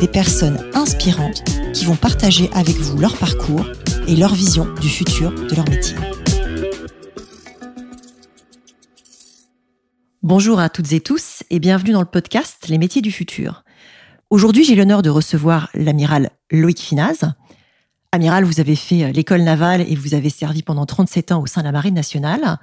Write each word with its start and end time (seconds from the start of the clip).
des 0.00 0.08
personnes 0.08 0.58
inspirantes 0.74 1.42
qui 1.72 1.84
vont 1.84 1.96
partager 1.96 2.50
avec 2.52 2.76
vous 2.76 2.98
leur 2.98 3.16
parcours 3.16 3.64
et 4.06 4.16
leur 4.16 4.34
vision 4.34 4.72
du 4.80 4.88
futur 4.88 5.32
de 5.32 5.54
leur 5.54 5.68
métier. 5.68 5.96
Bonjour 10.22 10.58
à 10.60 10.68
toutes 10.68 10.92
et 10.92 11.00
tous 11.00 11.42
et 11.50 11.60
bienvenue 11.60 11.92
dans 11.92 12.00
le 12.00 12.06
podcast 12.06 12.66
Les 12.68 12.78
métiers 12.78 13.02
du 13.02 13.12
futur. 13.12 13.64
Aujourd'hui, 14.28 14.64
j'ai 14.64 14.74
l'honneur 14.74 15.02
de 15.02 15.10
recevoir 15.10 15.70
l'amiral 15.74 16.30
Loïc 16.50 16.80
Finaz. 16.80 17.32
Amiral, 18.12 18.44
vous 18.44 18.60
avez 18.60 18.76
fait 18.76 19.12
l'école 19.12 19.42
navale 19.42 19.82
et 19.82 19.94
vous 19.94 20.14
avez 20.14 20.30
servi 20.30 20.62
pendant 20.62 20.84
37 20.84 21.32
ans 21.32 21.40
au 21.40 21.46
sein 21.46 21.60
de 21.60 21.66
la 21.66 21.72
Marine 21.72 21.94
nationale. 21.94 22.58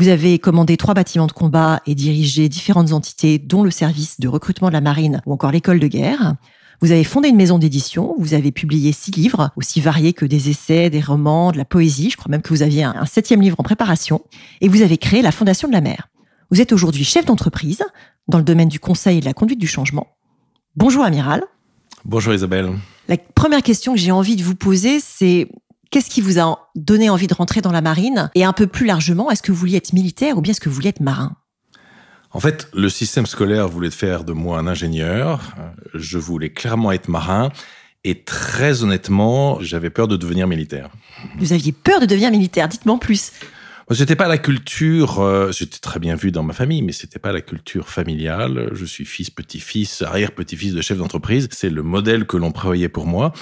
Vous 0.00 0.08
avez 0.08 0.38
commandé 0.38 0.78
trois 0.78 0.94
bâtiments 0.94 1.26
de 1.26 1.32
combat 1.32 1.82
et 1.84 1.94
dirigé 1.94 2.48
différentes 2.48 2.92
entités, 2.92 3.38
dont 3.38 3.62
le 3.62 3.70
service 3.70 4.18
de 4.18 4.28
recrutement 4.28 4.68
de 4.68 4.72
la 4.72 4.80
marine 4.80 5.20
ou 5.26 5.32
encore 5.34 5.50
l'école 5.50 5.78
de 5.78 5.88
guerre. 5.88 6.36
Vous 6.80 6.90
avez 6.90 7.04
fondé 7.04 7.28
une 7.28 7.36
maison 7.36 7.58
d'édition, 7.58 8.14
vous 8.18 8.32
avez 8.32 8.50
publié 8.50 8.92
six 8.92 9.10
livres, 9.10 9.50
aussi 9.56 9.78
variés 9.82 10.14
que 10.14 10.24
des 10.24 10.48
essais, 10.48 10.88
des 10.88 11.02
romans, 11.02 11.52
de 11.52 11.58
la 11.58 11.66
poésie. 11.66 12.08
Je 12.08 12.16
crois 12.16 12.30
même 12.30 12.40
que 12.40 12.48
vous 12.48 12.62
aviez 12.62 12.82
un, 12.82 13.04
septième 13.04 13.42
livre 13.42 13.56
en 13.58 13.62
préparation. 13.62 14.22
Et 14.62 14.68
vous 14.68 14.80
avez 14.80 14.96
créé 14.96 15.20
la 15.20 15.32
Fondation 15.32 15.68
de 15.68 15.74
la 15.74 15.82
mer. 15.82 16.08
Vous 16.50 16.62
êtes 16.62 16.72
aujourd'hui 16.72 17.04
chef 17.04 17.26
d'entreprise 17.26 17.82
dans 18.26 18.38
le 18.38 18.44
domaine 18.44 18.70
du 18.70 18.80
conseil 18.80 19.18
et 19.18 19.20
de 19.20 19.26
la 19.26 19.34
conduite 19.34 19.60
du 19.60 19.66
changement. 19.66 20.06
Bonjour 20.76 21.04
Amiral. 21.04 21.42
Bonjour 22.06 22.32
Isabelle. 22.32 22.70
La 23.06 23.18
première 23.18 23.62
question 23.62 23.92
que 23.92 23.98
j'ai 23.98 24.12
envie 24.12 24.36
de 24.36 24.42
vous 24.42 24.54
poser, 24.54 24.98
c'est 24.98 25.46
Qu'est-ce 25.90 26.08
qui 26.08 26.20
vous 26.20 26.38
a 26.38 26.70
donné 26.76 27.10
envie 27.10 27.26
de 27.26 27.34
rentrer 27.34 27.62
dans 27.62 27.72
la 27.72 27.80
marine? 27.80 28.30
Et 28.36 28.44
un 28.44 28.52
peu 28.52 28.68
plus 28.68 28.86
largement, 28.86 29.28
est-ce 29.28 29.42
que 29.42 29.50
vous 29.50 29.58
vouliez 29.58 29.76
être 29.76 29.92
militaire 29.92 30.38
ou 30.38 30.40
bien 30.40 30.52
est-ce 30.52 30.60
que 30.60 30.68
vous 30.68 30.76
vouliez 30.76 30.90
être 30.90 31.00
marin? 31.00 31.36
En 32.30 32.38
fait, 32.38 32.68
le 32.72 32.88
système 32.88 33.26
scolaire 33.26 33.66
voulait 33.66 33.90
faire 33.90 34.22
de 34.22 34.32
moi 34.32 34.60
un 34.60 34.68
ingénieur. 34.68 35.52
Je 35.94 36.16
voulais 36.16 36.50
clairement 36.50 36.92
être 36.92 37.08
marin. 37.08 37.50
Et 38.04 38.22
très 38.22 38.84
honnêtement, 38.84 39.60
j'avais 39.60 39.90
peur 39.90 40.06
de 40.06 40.16
devenir 40.16 40.46
militaire. 40.46 40.90
Vous 41.38 41.52
aviez 41.52 41.72
peur 41.72 41.98
de 41.98 42.06
devenir 42.06 42.30
militaire 42.30 42.68
Dites-moi 42.68 42.94
en 42.94 42.98
plus. 42.98 43.32
C'était 43.90 44.14
pas 44.14 44.28
la 44.28 44.38
culture, 44.38 45.18
euh, 45.18 45.50
j'étais 45.50 45.80
très 45.80 45.98
bien 45.98 46.14
vu 46.14 46.30
dans 46.30 46.44
ma 46.44 46.52
famille, 46.52 46.80
mais 46.80 46.92
c'était 46.92 47.18
pas 47.18 47.32
la 47.32 47.40
culture 47.40 47.88
familiale. 47.88 48.70
Je 48.72 48.84
suis 48.84 49.04
fils, 49.04 49.30
petit-fils, 49.30 50.02
arrière-petit-fils 50.02 50.72
de 50.72 50.80
chef 50.80 50.98
d'entreprise. 50.98 51.48
C'est 51.50 51.70
le 51.70 51.82
modèle 51.82 52.24
que 52.26 52.36
l'on 52.36 52.52
prévoyait 52.52 52.88
pour 52.88 53.08
moi. 53.08 53.32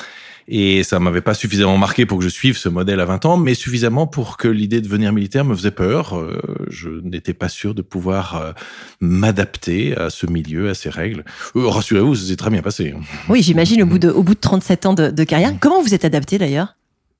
Et 0.50 0.82
ça 0.82 0.98
m'avait 0.98 1.20
pas 1.20 1.34
suffisamment 1.34 1.76
marqué 1.76 2.06
pour 2.06 2.18
que 2.18 2.24
je 2.24 2.30
suive 2.30 2.56
ce 2.56 2.70
modèle 2.70 3.00
à 3.00 3.04
20 3.04 3.26
ans, 3.26 3.36
mais 3.36 3.52
suffisamment 3.52 4.06
pour 4.06 4.38
que 4.38 4.48
l'idée 4.48 4.80
de 4.80 4.86
devenir 4.86 5.12
militaire 5.12 5.44
me 5.44 5.54
faisait 5.54 5.70
peur. 5.70 6.18
Euh, 6.18 6.40
je 6.70 6.88
n'étais 6.88 7.34
pas 7.34 7.50
sûr 7.50 7.74
de 7.74 7.82
pouvoir 7.82 8.36
euh, 8.36 8.52
m'adapter 9.00 9.94
à 9.94 10.08
ce 10.08 10.26
milieu, 10.26 10.70
à 10.70 10.74
ces 10.74 10.88
règles. 10.88 11.24
Rassurez-vous, 11.54 12.14
ça 12.14 12.26
s'est 12.28 12.36
très 12.36 12.48
bien 12.48 12.62
passé. 12.62 12.94
Oui, 13.28 13.42
j'imagine 13.42 13.82
au 13.82 13.86
bout 13.86 13.98
de, 13.98 14.08
au 14.08 14.22
bout 14.22 14.34
de 14.34 14.40
37 14.40 14.86
ans 14.86 14.94
de, 14.94 15.10
de 15.10 15.24
carrière. 15.24 15.52
Comment 15.60 15.82
vous 15.82 15.92
êtes 15.92 16.06
adapté 16.06 16.38
d'ailleurs? 16.38 16.74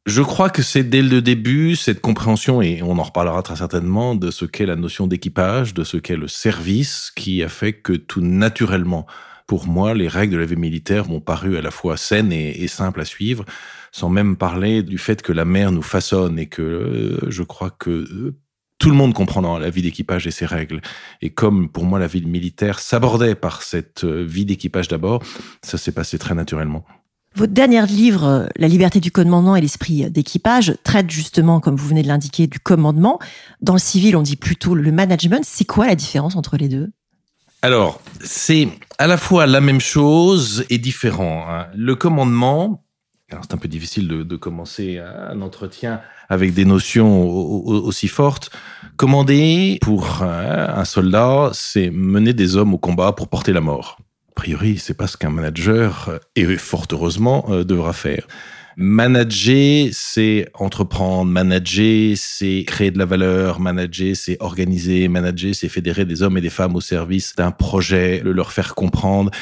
Je 0.07 0.23
crois 0.23 0.49
que 0.49 0.63
c'est 0.63 0.85
dès 0.85 1.03
le 1.03 1.21
début 1.21 1.77
cette 1.77 2.01
compréhension, 2.01 2.63
et 2.63 2.83
on 2.83 2.99
en 2.99 3.03
reparlera 3.03 3.43
très 3.43 3.57
certainement, 3.57 4.15
de 4.15 4.31
ce 4.31 4.47
qu'est 4.47 4.65
la 4.65 4.77
notion 4.77 5.07
d'équipage, 5.07 5.75
de 5.75 5.85
ce 5.85 5.99
qu'est 5.99 6.17
le 6.17 6.29
service, 6.29 7.13
qui 7.15 7.43
a 7.43 7.51
fait 7.51 7.75
que 7.75 7.93
tout 7.93 8.23
naturellement, 8.23 9.07
pour 9.49 9.67
moi, 9.67 9.95
les 9.95 10.09
règles 10.09 10.35
de 10.35 10.39
la 10.39 10.45
vie 10.45 10.57
militaire 10.57 11.09
m'ont 11.09 11.23
paru 11.23 11.57
à 11.57 11.63
la 11.63 11.71
fois 11.71 11.97
saines 11.97 12.33
et, 12.33 12.69
simples 12.69 13.01
à 13.01 13.07
suivre, 13.07 13.47
sans 13.93 14.11
même 14.11 14.37
parler 14.37 14.83
du 14.83 14.99
fait 14.99 15.23
que 15.23 15.33
la 15.33 15.47
mer 15.47 15.73
nous 15.73 15.83
façonne 15.83 16.39
et 16.39 16.47
que 16.47 16.63
euh, 16.63 17.31
je 17.31 17.43
crois 17.43 17.71
que 17.71 17.91
euh, 17.91 18.37
tout 18.79 18.91
le 18.91 18.95
monde 18.95 19.15
comprend 19.15 19.41
dans 19.41 19.59
la 19.59 19.71
vie 19.71 19.81
d'équipage 19.81 20.27
et 20.27 20.31
ses 20.31 20.45
règles. 20.45 20.83
Et 21.23 21.31
comme 21.31 21.71
pour 21.71 21.85
moi 21.85 21.99
la 21.99 22.07
vie 22.07 22.25
militaire 22.25 22.79
s'abordait 22.79 23.35
par 23.35 23.63
cette 23.63 24.05
euh, 24.05 24.23
vie 24.23 24.45
d'équipage 24.45 24.89
d'abord, 24.89 25.23
ça 25.63 25.79
s'est 25.79 25.93
passé 25.93 26.19
très 26.19 26.35
naturellement. 26.35 26.85
Votre 27.35 27.55
dernier 27.55 27.87
livre, 27.87 28.51
La 28.57 28.69
liberté 28.69 29.01
du 29.01 29.11
commandement 29.11 29.57
et 29.57 29.63
l'esprit 29.63 30.11
d'équipage, 30.11 30.75
traite 30.85 31.11
justement, 31.11 31.61
comme 31.61 31.77
vous 31.77 31.89
venez 31.89 32.03
de 32.03 32.09
l'indiquer, 32.09 32.49
du 32.49 32.59
commandement. 32.59 33.19
Dans 33.63 33.75
le 33.75 33.79
civil, 33.79 34.15
on 34.15 34.23
dit 34.23 34.37
plutôt 34.37 34.75
le 34.75 34.93
management. 34.93 35.43
C'est 35.47 35.65
quoi 35.65 35.87
la 35.87 35.95
différence 35.95 36.37
entre 36.37 36.59
les 36.59 36.69
deux? 36.69 36.91
Alors, 37.63 38.01
c'est 38.21 38.69
à 38.99 39.07
la 39.07 39.17
fois 39.17 39.47
la 39.47 39.61
même 39.61 39.81
chose 39.81 40.65
et 40.71 40.79
différent. 40.79 41.47
Hein. 41.49 41.67
Le 41.75 41.97
commandement, 41.97 42.85
c'est 43.31 43.55
un 43.55 43.59
peu 43.59 43.69
difficile 43.69 44.09
de, 44.09 44.37
commencer 44.37 44.99
un 44.99 45.41
entretien 45.43 46.01
avec 46.29 46.55
des 46.55 46.65
notions 46.65 47.23
aussi 47.25 48.09
fortes. 48.09 48.51
Commander 48.97 49.79
pour 49.83 50.23
un 50.23 50.85
soldat, 50.85 51.51
c'est 51.53 51.91
mener 51.91 52.33
des 52.33 52.57
hommes 52.57 52.75
au 52.75 52.79
combat 52.79 53.13
pour 53.13 53.29
porter 53.29 53.53
la 53.53 53.61
mort 53.61 53.99
priori, 54.39 54.79
c'est 54.79 54.95
pas 54.95 55.09
ce 55.09 55.17
qu'un 55.17 55.31
manager, 55.31 56.09
euh, 56.09 56.19
et 56.37 56.57
fort 56.57 56.87
heureusement, 56.93 57.47
euh, 57.49 57.65
devra 57.65 57.93
faire. 57.93 58.29
Manager, 58.81 59.89
c'est 59.91 60.49
entreprendre. 60.55 61.29
Manager, 61.29 62.17
c'est 62.17 62.63
créer 62.65 62.93
de 62.93 62.99
la 62.99 63.07
valeur. 63.07 63.59
Manager, 63.59 64.15
c'est 64.15 64.37
organiser. 64.39 65.09
Manager, 65.09 65.53
c'est 65.53 65.69
fédérer 65.69 66.05
des 66.05 66.23
hommes 66.23 66.39
et 66.39 66.41
des 66.41 66.49
femmes 66.49 66.77
au 66.77 66.81
service 66.81 67.35
d'un 67.35 67.51
projet, 67.51 68.21
le 68.25 68.31
leur 68.31 68.53
faire 68.53 68.77
comprendre 68.77 69.33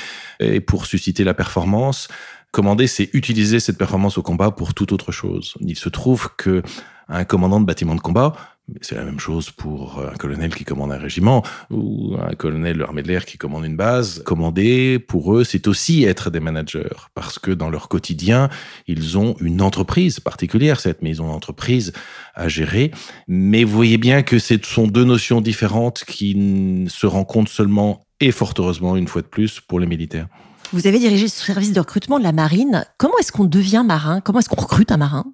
et 0.41 0.61
pour 0.61 0.87
susciter 0.87 1.23
la 1.23 1.35
performance. 1.35 2.09
Commander, 2.51 2.87
c'est 2.87 3.11
utiliser 3.13 3.61
cette 3.61 3.77
performance 3.77 4.17
au 4.17 4.23
combat 4.23 4.51
pour 4.53 4.73
toute 4.73 4.91
autre 4.93 5.13
chose. 5.13 5.53
Il 5.61 5.77
se 5.77 5.91
trouve 5.91 6.31
que 6.39 6.63
un 7.09 7.25
commandant 7.27 7.61
de 7.61 7.67
bâtiment 7.67 7.95
de 7.95 8.01
combat, 8.01 8.33
c'est 8.81 8.97
la 8.97 9.05
même 9.05 9.21
chose 9.21 9.51
pour 9.51 10.01
un 10.01 10.17
colonel 10.17 10.55
qui 10.55 10.65
commande 10.65 10.91
un 10.93 10.99
régiment 10.99 11.45
ou 11.71 12.17
un 12.21 12.35
colonel 12.35 12.75
de 12.75 12.81
l'armée 12.81 13.03
de 13.03 13.09
l'air 13.09 13.25
qui 13.25 13.39
commande 13.39 13.65
une 13.65 13.77
base. 13.77 14.23
Commander, 14.25 14.99
pour 14.99 15.37
eux, 15.37 15.45
c'est 15.45 15.69
aussi 15.69 16.05
être 16.05 16.31
des 16.31 16.41
managers 16.41 16.89
parce 17.15 17.39
que 17.39 17.53
dans 17.53 17.71
leur 17.71 17.89
quotidien, 17.89 18.49
ils 18.89 19.19
ont 19.19 19.37
une 19.41 19.63
entreprise 19.63 20.19
particulière, 20.19 20.81
cette 20.81 21.03
maison 21.03 21.29
d'entreprise 21.29 21.93
à 22.35 22.49
gérer. 22.49 22.91
Mais 23.29 23.63
vous 23.63 23.75
voyez 23.75 23.99
bien 23.99 24.23
que 24.23 24.39
ce 24.39 24.55
sont 24.63 24.89
deux 24.89 25.05
notions 25.05 25.41
différentes 25.41 26.05
qui 26.05 26.87
se 26.89 27.07
rencontrent 27.07 27.53
seulement 27.53 28.07
et 28.21 28.33
fort 28.33 28.55
heureusement 28.59 28.97
une 28.97 29.09
fois 29.09 29.23
de 29.23 29.27
plus 29.29 29.61
pour 29.61 29.79
les 29.79 29.87
militaires. 29.87 30.27
Vous 30.73 30.89
avez 30.89 30.99
dirigé 30.99 31.29
ce 31.29 31.45
service 31.45 31.73
de 31.73 31.79
recrutement 31.79 32.19
de 32.19 32.25
la 32.25 32.33
marine. 32.33 32.85
Comment 32.99 33.17
est-ce 33.19 33.31
qu'on 33.31 33.45
devient 33.45 33.85
marin? 33.87 34.21
Comment 34.21 34.41
est-ce 34.41 34.49
qu'on 34.49 34.61
recrute 34.61 34.91
un 34.91 34.97
marin? 34.97 35.25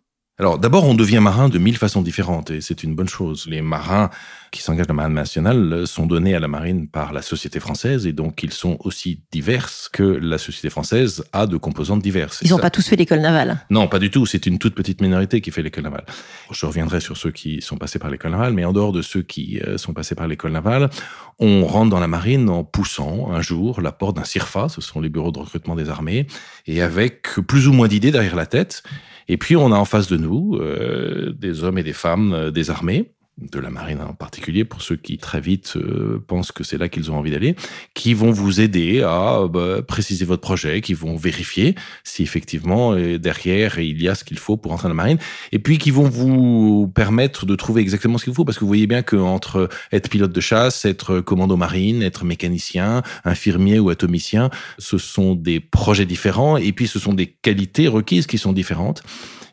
Alors 0.43 0.59
d'abord, 0.59 0.83
on 0.87 0.95
devient 0.95 1.21
marin 1.21 1.49
de 1.49 1.57
mille 1.57 1.77
façons 1.77 2.03
différentes 2.03 2.51
et 2.51 2.61
c'est 2.61 2.83
une 2.83 2.97
bonne 2.97 3.09
chose. 3.09 3.47
Les 3.47 3.63
marins 3.63 4.11
qui 4.51 4.61
s'engagent 4.61 4.89
dans 4.89 4.95
la 4.95 5.03
marine 5.05 5.15
nationale 5.15 5.87
sont 5.87 6.05
donnés 6.05 6.35
à 6.35 6.41
la 6.41 6.49
marine 6.49 6.89
par 6.89 7.13
la 7.13 7.23
société 7.23 7.61
française 7.61 8.09
et 8.09 8.13
donc 8.13 8.43
ils 8.43 8.53
sont 8.53 8.77
aussi 8.81 9.21
divers 9.31 9.71
que 9.93 10.03
la 10.03 10.39
société 10.39 10.69
française 10.69 11.23
a 11.33 11.47
de 11.47 11.57
composantes 11.57 12.03
diverses. 12.03 12.41
Ils 12.43 12.51
n'ont 12.51 12.59
pas 12.59 12.71
tous 12.71 12.89
fait 12.89 12.97
l'école 12.97 13.21
navale 13.21 13.65
Non, 13.71 13.87
pas 13.87 14.01
du 14.01 14.11
tout. 14.11 14.27
C'est 14.27 14.45
une 14.47 14.59
toute 14.59 14.75
petite 14.75 15.01
minorité 15.01 15.41
qui 15.41 15.53
fait 15.53 15.63
l'école 15.63 15.85
navale. 15.85 16.07
Je 16.51 16.67
reviendrai 16.67 16.99
sur 16.99 17.17
ceux 17.17 17.31
qui 17.31 17.63
sont 17.63 17.77
passés 17.77 18.01
par 18.01 18.11
l'école 18.11 18.33
navale, 18.33 18.53
mais 18.53 18.65
en 18.65 18.73
dehors 18.73 18.91
de 18.91 19.01
ceux 19.01 19.23
qui 19.23 19.61
euh, 19.61 19.79
sont 19.79 19.93
passés 19.93 20.17
par 20.17 20.27
l'école 20.27 20.51
navale, 20.51 20.91
on 21.39 21.65
rentre 21.65 21.91
dans 21.91 22.01
la 22.01 22.09
marine 22.09 22.51
en 22.51 22.65
poussant 22.65 23.31
un 23.31 23.43
jour 23.43 23.81
la 23.81 23.93
porte 23.93 24.17
d'un 24.17 24.25
CIRFA, 24.25 24.69
ce 24.69 24.81
sont 24.81 25.01
les 25.01 25.09
bureaux 25.09 25.31
de 25.31 25.39
recrutement 25.39 25.77
des 25.77 25.89
armées, 25.89 26.27
et 26.67 26.83
avec 26.83 27.29
plus 27.47 27.69
ou 27.69 27.73
moins 27.73 27.87
d'idées 27.87 28.11
derrière 28.11 28.35
la 28.35 28.47
tête. 28.47 28.83
Et 29.29 29.37
puis 29.37 29.57
on 29.57 29.73
a 29.73 29.77
en 29.77 29.85
face 29.85 30.09
de 30.09 30.17
nous 30.17 30.57
euh, 30.57 31.33
des 31.33 31.65
hommes 31.65 31.79
et 31.79 31.83
des 31.83 31.93
femmes 31.93 32.33
euh, 32.33 32.51
des 32.51 32.71
armées 32.71 33.13
de 33.39 33.59
la 33.59 33.71
marine 33.71 34.01
en 34.01 34.15
particulier, 34.15 34.65
pour 34.65 34.83
ceux 34.83 34.97
qui 34.97 35.19
très 35.19 35.41
vite 35.41 35.75
euh, 35.77 36.23
pensent 36.27 36.53
que 36.53 36.65
c'est 36.65 36.79
là 36.79 36.89
qu'ils 36.89 37.11
ont 37.11 37.17
envie 37.17 37.31
d'aller, 37.31 37.57
qui 37.95 38.15
vont 38.15 38.31
vous 38.31 38.61
aider 38.61 39.03
à 39.03 39.47
bah, 39.49 39.83
préciser 39.83 40.25
votre 40.25 40.43
projet, 40.43 40.81
qui 40.81 40.95
vont 40.95 41.17
vérifier 41.17 41.75
si 42.05 42.23
effectivement 42.23 42.93
euh, 42.93 43.19
derrière 43.19 43.79
il 43.79 44.01
y 44.03 44.09
a 44.09 44.15
ce 44.15 44.25
qu'il 44.25 44.39
faut 44.39 44.57
pour 44.57 44.73
entrer 44.73 44.85
dans 44.85 44.91
la 44.91 45.03
marine, 45.03 45.19
et 45.51 45.59
puis 45.59 45.79
qui 45.79 45.91
vont 45.91 46.09
vous 46.09 46.93
permettre 46.95 47.47
de 47.47 47.57
trouver 47.57 47.81
exactement 47.81 48.19
ce 48.19 48.25
qu'il 48.25 48.35
faut, 48.35 48.45
parce 48.45 48.59
que 48.59 48.65
vous 48.65 48.69
voyez 48.69 48.87
bien 48.87 49.03
qu'entre 49.03 49.69
être 49.93 50.09
pilote 50.11 50.33
de 50.33 50.41
chasse, 50.41 50.85
être 50.85 51.21
commando 51.21 51.57
marine, 51.57 52.03
être 52.03 52.25
mécanicien, 52.25 53.03
infirmier 53.25 53.79
ou 53.79 53.89
atomicien, 53.89 54.51
ce 54.79 54.99
sont 54.99 55.35
des 55.35 55.59
projets 55.59 56.07
différents, 56.07 56.59
et 56.59 56.73
puis 56.73 56.87
ce 56.87 56.99
sont 56.99 57.15
des 57.15 57.27
qualités 57.27 57.89
requises 57.89 58.27
qui 58.27 58.39
sont 58.39 58.53
différentes 58.53 59.03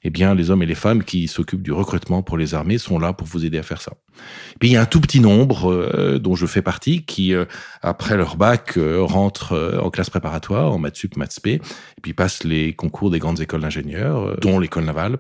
eh 0.04 0.10
bien, 0.10 0.36
les 0.36 0.50
hommes 0.50 0.64
et 0.64 0.66
les 0.66 0.76
femmes 0.76 1.04
qui 1.04 1.28
s'occupent 1.28 1.62
du 1.62 1.72
recrutement 1.72 2.24
pour 2.24 2.38
les 2.38 2.54
armées 2.54 2.78
sont 2.78 3.00
là 3.00 3.14
pour 3.14 3.28
vous 3.28 3.46
aider 3.46 3.58
à 3.58 3.64
faire 3.64 3.82
ça. 3.82 3.94
Puis 4.60 4.70
il 4.70 4.72
y 4.74 4.78
a 4.78 4.82
un 4.82 4.86
tout 4.86 5.02
petit 5.02 5.20
nombre 5.20 5.72
euh, 5.72 6.20
dont 6.20 6.36
je 6.36 6.46
fais 6.46 6.62
partie 6.62 7.04
qui, 7.04 7.34
euh, 7.34 7.46
après 7.82 8.18
leur 8.18 8.36
bac, 8.36 8.78
euh, 8.78 9.02
rentrent 9.02 9.80
en 9.82 9.90
classe 9.90 10.10
préparatoire, 10.10 10.72
en 10.74 10.78
maths 10.78 10.96
sup, 10.96 11.18
maths 11.18 11.34
spé, 11.34 11.54
et 11.54 12.02
puis 12.02 12.14
passent 12.14 12.44
les 12.44 12.74
concours 12.74 13.12
des 13.12 13.20
grandes 13.20 13.40
écoles 13.42 13.62
d'ingénieurs, 13.62 14.38
dont 14.40 14.60
l'école 14.60 14.86
navale. 14.86 15.20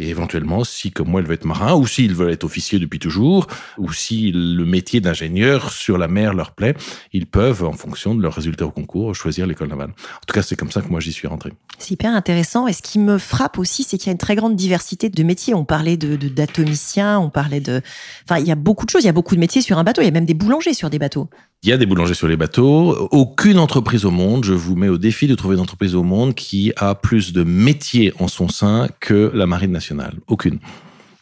Et 0.00 0.10
éventuellement, 0.10 0.62
si 0.62 0.92
comme 0.92 1.08
moi, 1.08 1.20
ils 1.20 1.26
veulent 1.26 1.34
être 1.34 1.44
marins, 1.44 1.74
ou 1.74 1.86
s'ils 1.88 2.14
veulent 2.14 2.30
être 2.30 2.44
officiers 2.44 2.78
depuis 2.78 3.00
toujours, 3.00 3.48
ou 3.78 3.92
si 3.92 4.30
le 4.32 4.64
métier 4.64 5.00
d'ingénieur 5.00 5.72
sur 5.72 5.98
la 5.98 6.06
mer 6.06 6.34
leur 6.34 6.52
plaît, 6.52 6.74
ils 7.12 7.26
peuvent, 7.26 7.64
en 7.64 7.72
fonction 7.72 8.14
de 8.14 8.22
leurs 8.22 8.34
résultats 8.34 8.64
au 8.64 8.70
concours, 8.70 9.12
choisir 9.16 9.48
l'école 9.48 9.68
navale. 9.68 9.90
En 9.90 10.26
tout 10.26 10.34
cas, 10.34 10.42
c'est 10.42 10.54
comme 10.54 10.70
ça 10.70 10.82
que 10.82 10.88
moi, 10.88 11.00
j'y 11.00 11.12
suis 11.12 11.26
rentré. 11.26 11.52
C'est 11.78 11.94
hyper 11.94 12.14
intéressant. 12.14 12.68
Et 12.68 12.72
ce 12.72 12.80
qui 12.80 13.00
me 13.00 13.18
frappe 13.18 13.58
aussi, 13.58 13.82
c'est 13.82 13.98
qu'il 13.98 14.06
y 14.06 14.10
a 14.10 14.12
une 14.12 14.18
très 14.18 14.36
grande 14.36 14.54
diversité 14.54 15.10
de 15.10 15.22
métiers. 15.24 15.54
On 15.54 15.64
parlait 15.64 15.96
de 15.96 16.16
d'atomiciens, 16.28 17.18
on 17.18 17.30
parlait 17.30 17.60
de... 17.60 17.82
Enfin, 18.24 18.38
il 18.40 18.46
y 18.46 18.52
a 18.52 18.56
beaucoup 18.56 18.86
de 18.86 18.90
choses. 18.90 19.02
Il 19.02 19.06
y 19.06 19.10
a 19.10 19.12
beaucoup 19.12 19.34
de 19.34 19.40
métiers 19.40 19.62
sur 19.62 19.78
un 19.78 19.84
bateau. 19.84 20.00
Il 20.02 20.04
y 20.04 20.08
a 20.08 20.12
même 20.12 20.26
des 20.26 20.34
boulangers 20.34 20.74
sur 20.74 20.90
des 20.90 21.00
bateaux. 21.00 21.28
Il 21.64 21.70
y 21.70 21.72
a 21.72 21.76
des 21.76 21.86
boulangers 21.86 22.14
sur 22.14 22.28
les 22.28 22.36
bateaux. 22.36 23.08
Aucune 23.10 23.58
entreprise 23.58 24.04
au 24.04 24.12
monde, 24.12 24.44
je 24.44 24.54
vous 24.54 24.76
mets 24.76 24.88
au 24.88 24.96
défi 24.96 25.26
de 25.26 25.34
trouver 25.34 25.56
une 25.56 25.60
entreprise 25.60 25.96
au 25.96 26.04
monde 26.04 26.36
qui 26.36 26.72
a 26.76 26.94
plus 26.94 27.32
de 27.32 27.42
métiers 27.42 28.12
en 28.20 28.28
son 28.28 28.48
sein 28.48 28.86
que 29.00 29.32
la 29.34 29.46
marine 29.46 29.72
nationale. 29.72 29.87
Aucune. 30.26 30.58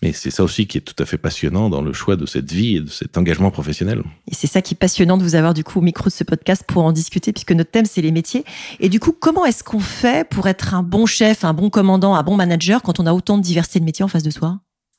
Mais 0.03 0.13
c'est 0.13 0.31
ça 0.31 0.45
aussi 0.45 0.67
qui 0.67 0.79
est 0.79 0.83
tout 0.83 1.01
à 1.03 1.07
fait 1.07 1.17
passionnant 1.17 1.71
dans 1.71 1.81
le 1.81 1.93
choix 1.93 2.17
de 2.17 2.27
cette 2.27 2.53
vie 2.53 2.77
et 2.77 2.81
de 2.81 2.91
cet 2.91 3.17
engagement 3.17 3.51
professionnel. 3.51 4.03
Et 4.31 4.35
c'est 4.35 4.47
ça 4.47 4.61
qui 4.61 4.75
est 4.75 4.79
passionnant 4.79 5.17
de 5.17 5.23
vous 5.23 5.35
avoir 5.35 5.55
du 5.55 5.65
coup 5.65 5.79
au 5.79 5.83
micro 5.83 6.05
de 6.05 6.15
ce 6.15 6.23
podcast 6.23 6.65
pour 6.67 6.85
en 6.85 6.93
discuter, 6.93 7.33
puisque 7.33 7.53
notre 7.53 7.71
thème 7.71 7.87
c'est 7.87 8.03
les 8.03 8.13
métiers. 8.13 8.45
Et 8.79 8.89
du 8.89 9.01
coup, 9.01 9.13
comment 9.19 9.47
est-ce 9.47 9.65
qu'on 9.65 9.81
fait 9.81 10.29
pour 10.29 10.49
être 10.49 10.75
un 10.75 10.83
bon 10.83 11.07
chef, 11.07 11.45
un 11.45 11.55
bon 11.55 11.71
commandant, 11.71 12.15
un 12.15 12.23
bon 12.23 12.37
manager 12.37 12.83
quand 12.83 13.01
on 13.01 13.07
a 13.07 13.13
autant 13.13 13.39
de 13.39 13.43
diversité 13.43 13.81
de 13.81 13.85
métiers 13.85 14.05
en 14.05 14.09
face 14.09 14.23
de 14.23 14.31
soi? 14.31 14.59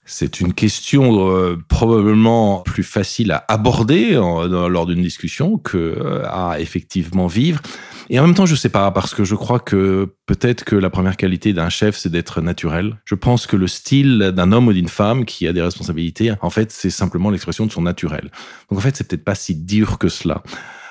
C'est 0.09 0.39
une 0.39 0.53
question 0.53 1.29
euh, 1.29 1.57
probablement 1.67 2.61
plus 2.61 2.83
facile 2.83 3.33
à 3.33 3.43
aborder 3.49 4.13
lors 4.13 4.85
d'une 4.85 5.01
discussion 5.01 5.57
que 5.57 5.77
euh, 5.77 6.23
à 6.25 6.61
effectivement 6.61 7.27
vivre. 7.27 7.61
Et 8.09 8.19
en 8.19 8.25
même 8.25 8.35
temps, 8.35 8.45
je 8.45 8.55
sais 8.55 8.69
pas 8.69 8.89
parce 8.91 9.13
que 9.13 9.25
je 9.25 9.35
crois 9.35 9.59
que 9.59 10.13
peut-être 10.27 10.63
que 10.63 10.75
la 10.75 10.89
première 10.89 11.17
qualité 11.17 11.51
d'un 11.51 11.67
chef, 11.67 11.97
c'est 11.97 12.09
d'être 12.09 12.41
naturel. 12.41 12.97
Je 13.03 13.15
pense 13.15 13.47
que 13.47 13.57
le 13.57 13.67
style 13.67 14.31
d'un 14.33 14.53
homme 14.53 14.67
ou 14.67 14.73
d'une 14.73 14.87
femme 14.87 15.25
qui 15.25 15.45
a 15.45 15.51
des 15.51 15.61
responsabilités, 15.61 16.31
en 16.41 16.49
fait, 16.49 16.71
c'est 16.71 16.89
simplement 16.89 17.29
l'expression 17.29 17.65
de 17.65 17.71
son 17.71 17.81
naturel. 17.81 18.31
Donc 18.69 18.79
en 18.79 18.81
fait, 18.81 18.95
c'est 18.95 19.07
peut-être 19.07 19.25
pas 19.25 19.35
si 19.35 19.55
dur 19.55 19.97
que 19.97 20.07
cela. 20.07 20.41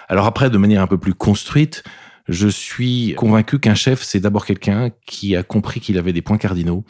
Alors 0.09 0.27
après, 0.27 0.51
de 0.51 0.59
manière 0.59 0.83
un 0.83 0.87
peu 0.87 0.99
plus 0.99 1.15
construite, 1.15 1.85
je 2.29 2.49
suis 2.49 3.15
convaincu 3.17 3.59
qu'un 3.59 3.75
chef, 3.75 4.03
c'est 4.03 4.21
d'abord 4.21 4.45
quelqu'un 4.45 4.91
qui 5.07 5.37
a 5.37 5.43
compris 5.43 5.81
qu'il 5.81 5.97
avait 5.97 6.13
des 6.13 6.23
points 6.23 6.39
cardinaux 6.39 6.85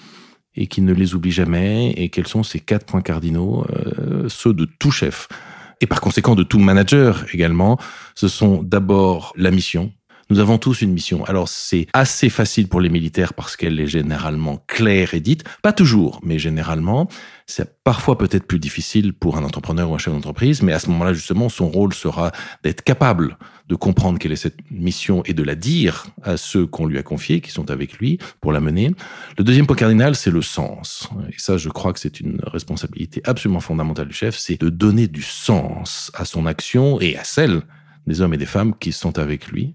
et 0.57 0.67
qui 0.67 0.81
ne 0.81 0.93
les 0.93 1.15
oublie 1.15 1.31
jamais. 1.31 1.91
Et 1.93 2.09
quels 2.09 2.27
sont 2.27 2.43
ces 2.43 2.59
quatre 2.59 2.87
points 2.87 3.03
cardinaux 3.03 3.65
euh, 3.71 4.29
Ceux 4.29 4.55
de 4.55 4.65
tout 4.65 4.91
chef. 4.91 5.29
Et 5.81 5.87
par 5.87 6.01
conséquent 6.01 6.35
de 6.35 6.43
tout 6.43 6.59
manager 6.59 7.27
également, 7.33 7.79
ce 8.15 8.29
sont 8.29 8.63
d'abord 8.63 9.35
la 9.37 9.51
mission, 9.51 9.93
nous 10.29 10.41
avons 10.41 10.59
tous 10.59 10.83
une 10.83 10.93
mission. 10.93 11.25
Alors 11.25 11.49
c'est 11.49 11.87
assez 11.93 12.29
facile 12.29 12.69
pour 12.69 12.81
les 12.81 12.89
militaires 12.89 13.35
parce 13.35 13.57
qu'elle 13.57 13.79
est 13.79 13.87
généralement 13.87 14.63
claire 14.67 15.15
et 15.15 15.21
dite. 15.21 15.45
Pas 15.63 15.73
toujours, 15.73 16.21
mais 16.23 16.39
généralement. 16.39 17.09
C'est 17.47 17.83
parfois 17.85 18.19
peut-être 18.19 18.45
plus 18.45 18.59
difficile 18.59 19.13
pour 19.13 19.37
un 19.37 19.45
entrepreneur 19.45 19.89
ou 19.89 19.95
un 19.95 19.99
chef 19.99 20.13
d'entreprise, 20.13 20.63
mais 20.63 20.73
à 20.73 20.81
ce 20.81 20.91
moment-là, 20.91 21.13
justement, 21.13 21.49
son 21.49 21.69
rôle 21.69 21.95
sera 21.95 22.33
d'être 22.65 22.83
capable 22.83 23.39
de 23.69 23.77
comprendre 23.77 24.19
quelle 24.19 24.33
est 24.33 24.37
cette 24.37 24.59
mission 24.71 25.23
et 25.27 25.33
de 25.33 25.45
la 25.45 25.55
dire 25.55 26.07
à 26.25 26.37
ceux 26.37 26.67
qu'on 26.67 26.87
lui 26.87 26.99
a 26.99 27.05
confiés, 27.05 27.41
qui 27.41 27.53
sont 27.53 27.71
avec 27.71 27.99
lui, 27.99 28.19
pour 28.41 28.51
la 28.51 28.61
mener. 28.61 28.93
Le 29.39 29.45
deuxième 29.45 29.67
point 29.67 29.77
cardinal, 29.77 30.17
c'est 30.17 30.33
le 30.33 30.43
sens. 30.43 31.09
Et 31.29 31.39
ça, 31.39 31.57
je 31.57 31.69
crois 31.69 31.93
que 31.93 32.01
c'est 32.01 32.19
une 32.19 32.41
responsabilité 32.43 33.21
absolument 33.25 33.61
fondamentale 33.61 34.09
du 34.09 34.15
chef, 34.15 34.37
c'est 34.37 34.61
de 34.61 34.69
donner 34.69 35.07
du 35.07 35.23
sens 35.23 36.11
à 36.15 36.25
son 36.25 36.47
action 36.47 37.01
et 37.01 37.17
à 37.17 37.23
celle 37.23 37.63
des 38.09 38.21
hommes 38.21 38.35
et 38.35 38.39
des 38.39 38.47
femmes 38.47 38.75
qui 38.77 38.91
sont 38.91 39.19
avec 39.19 39.49
lui. 39.49 39.75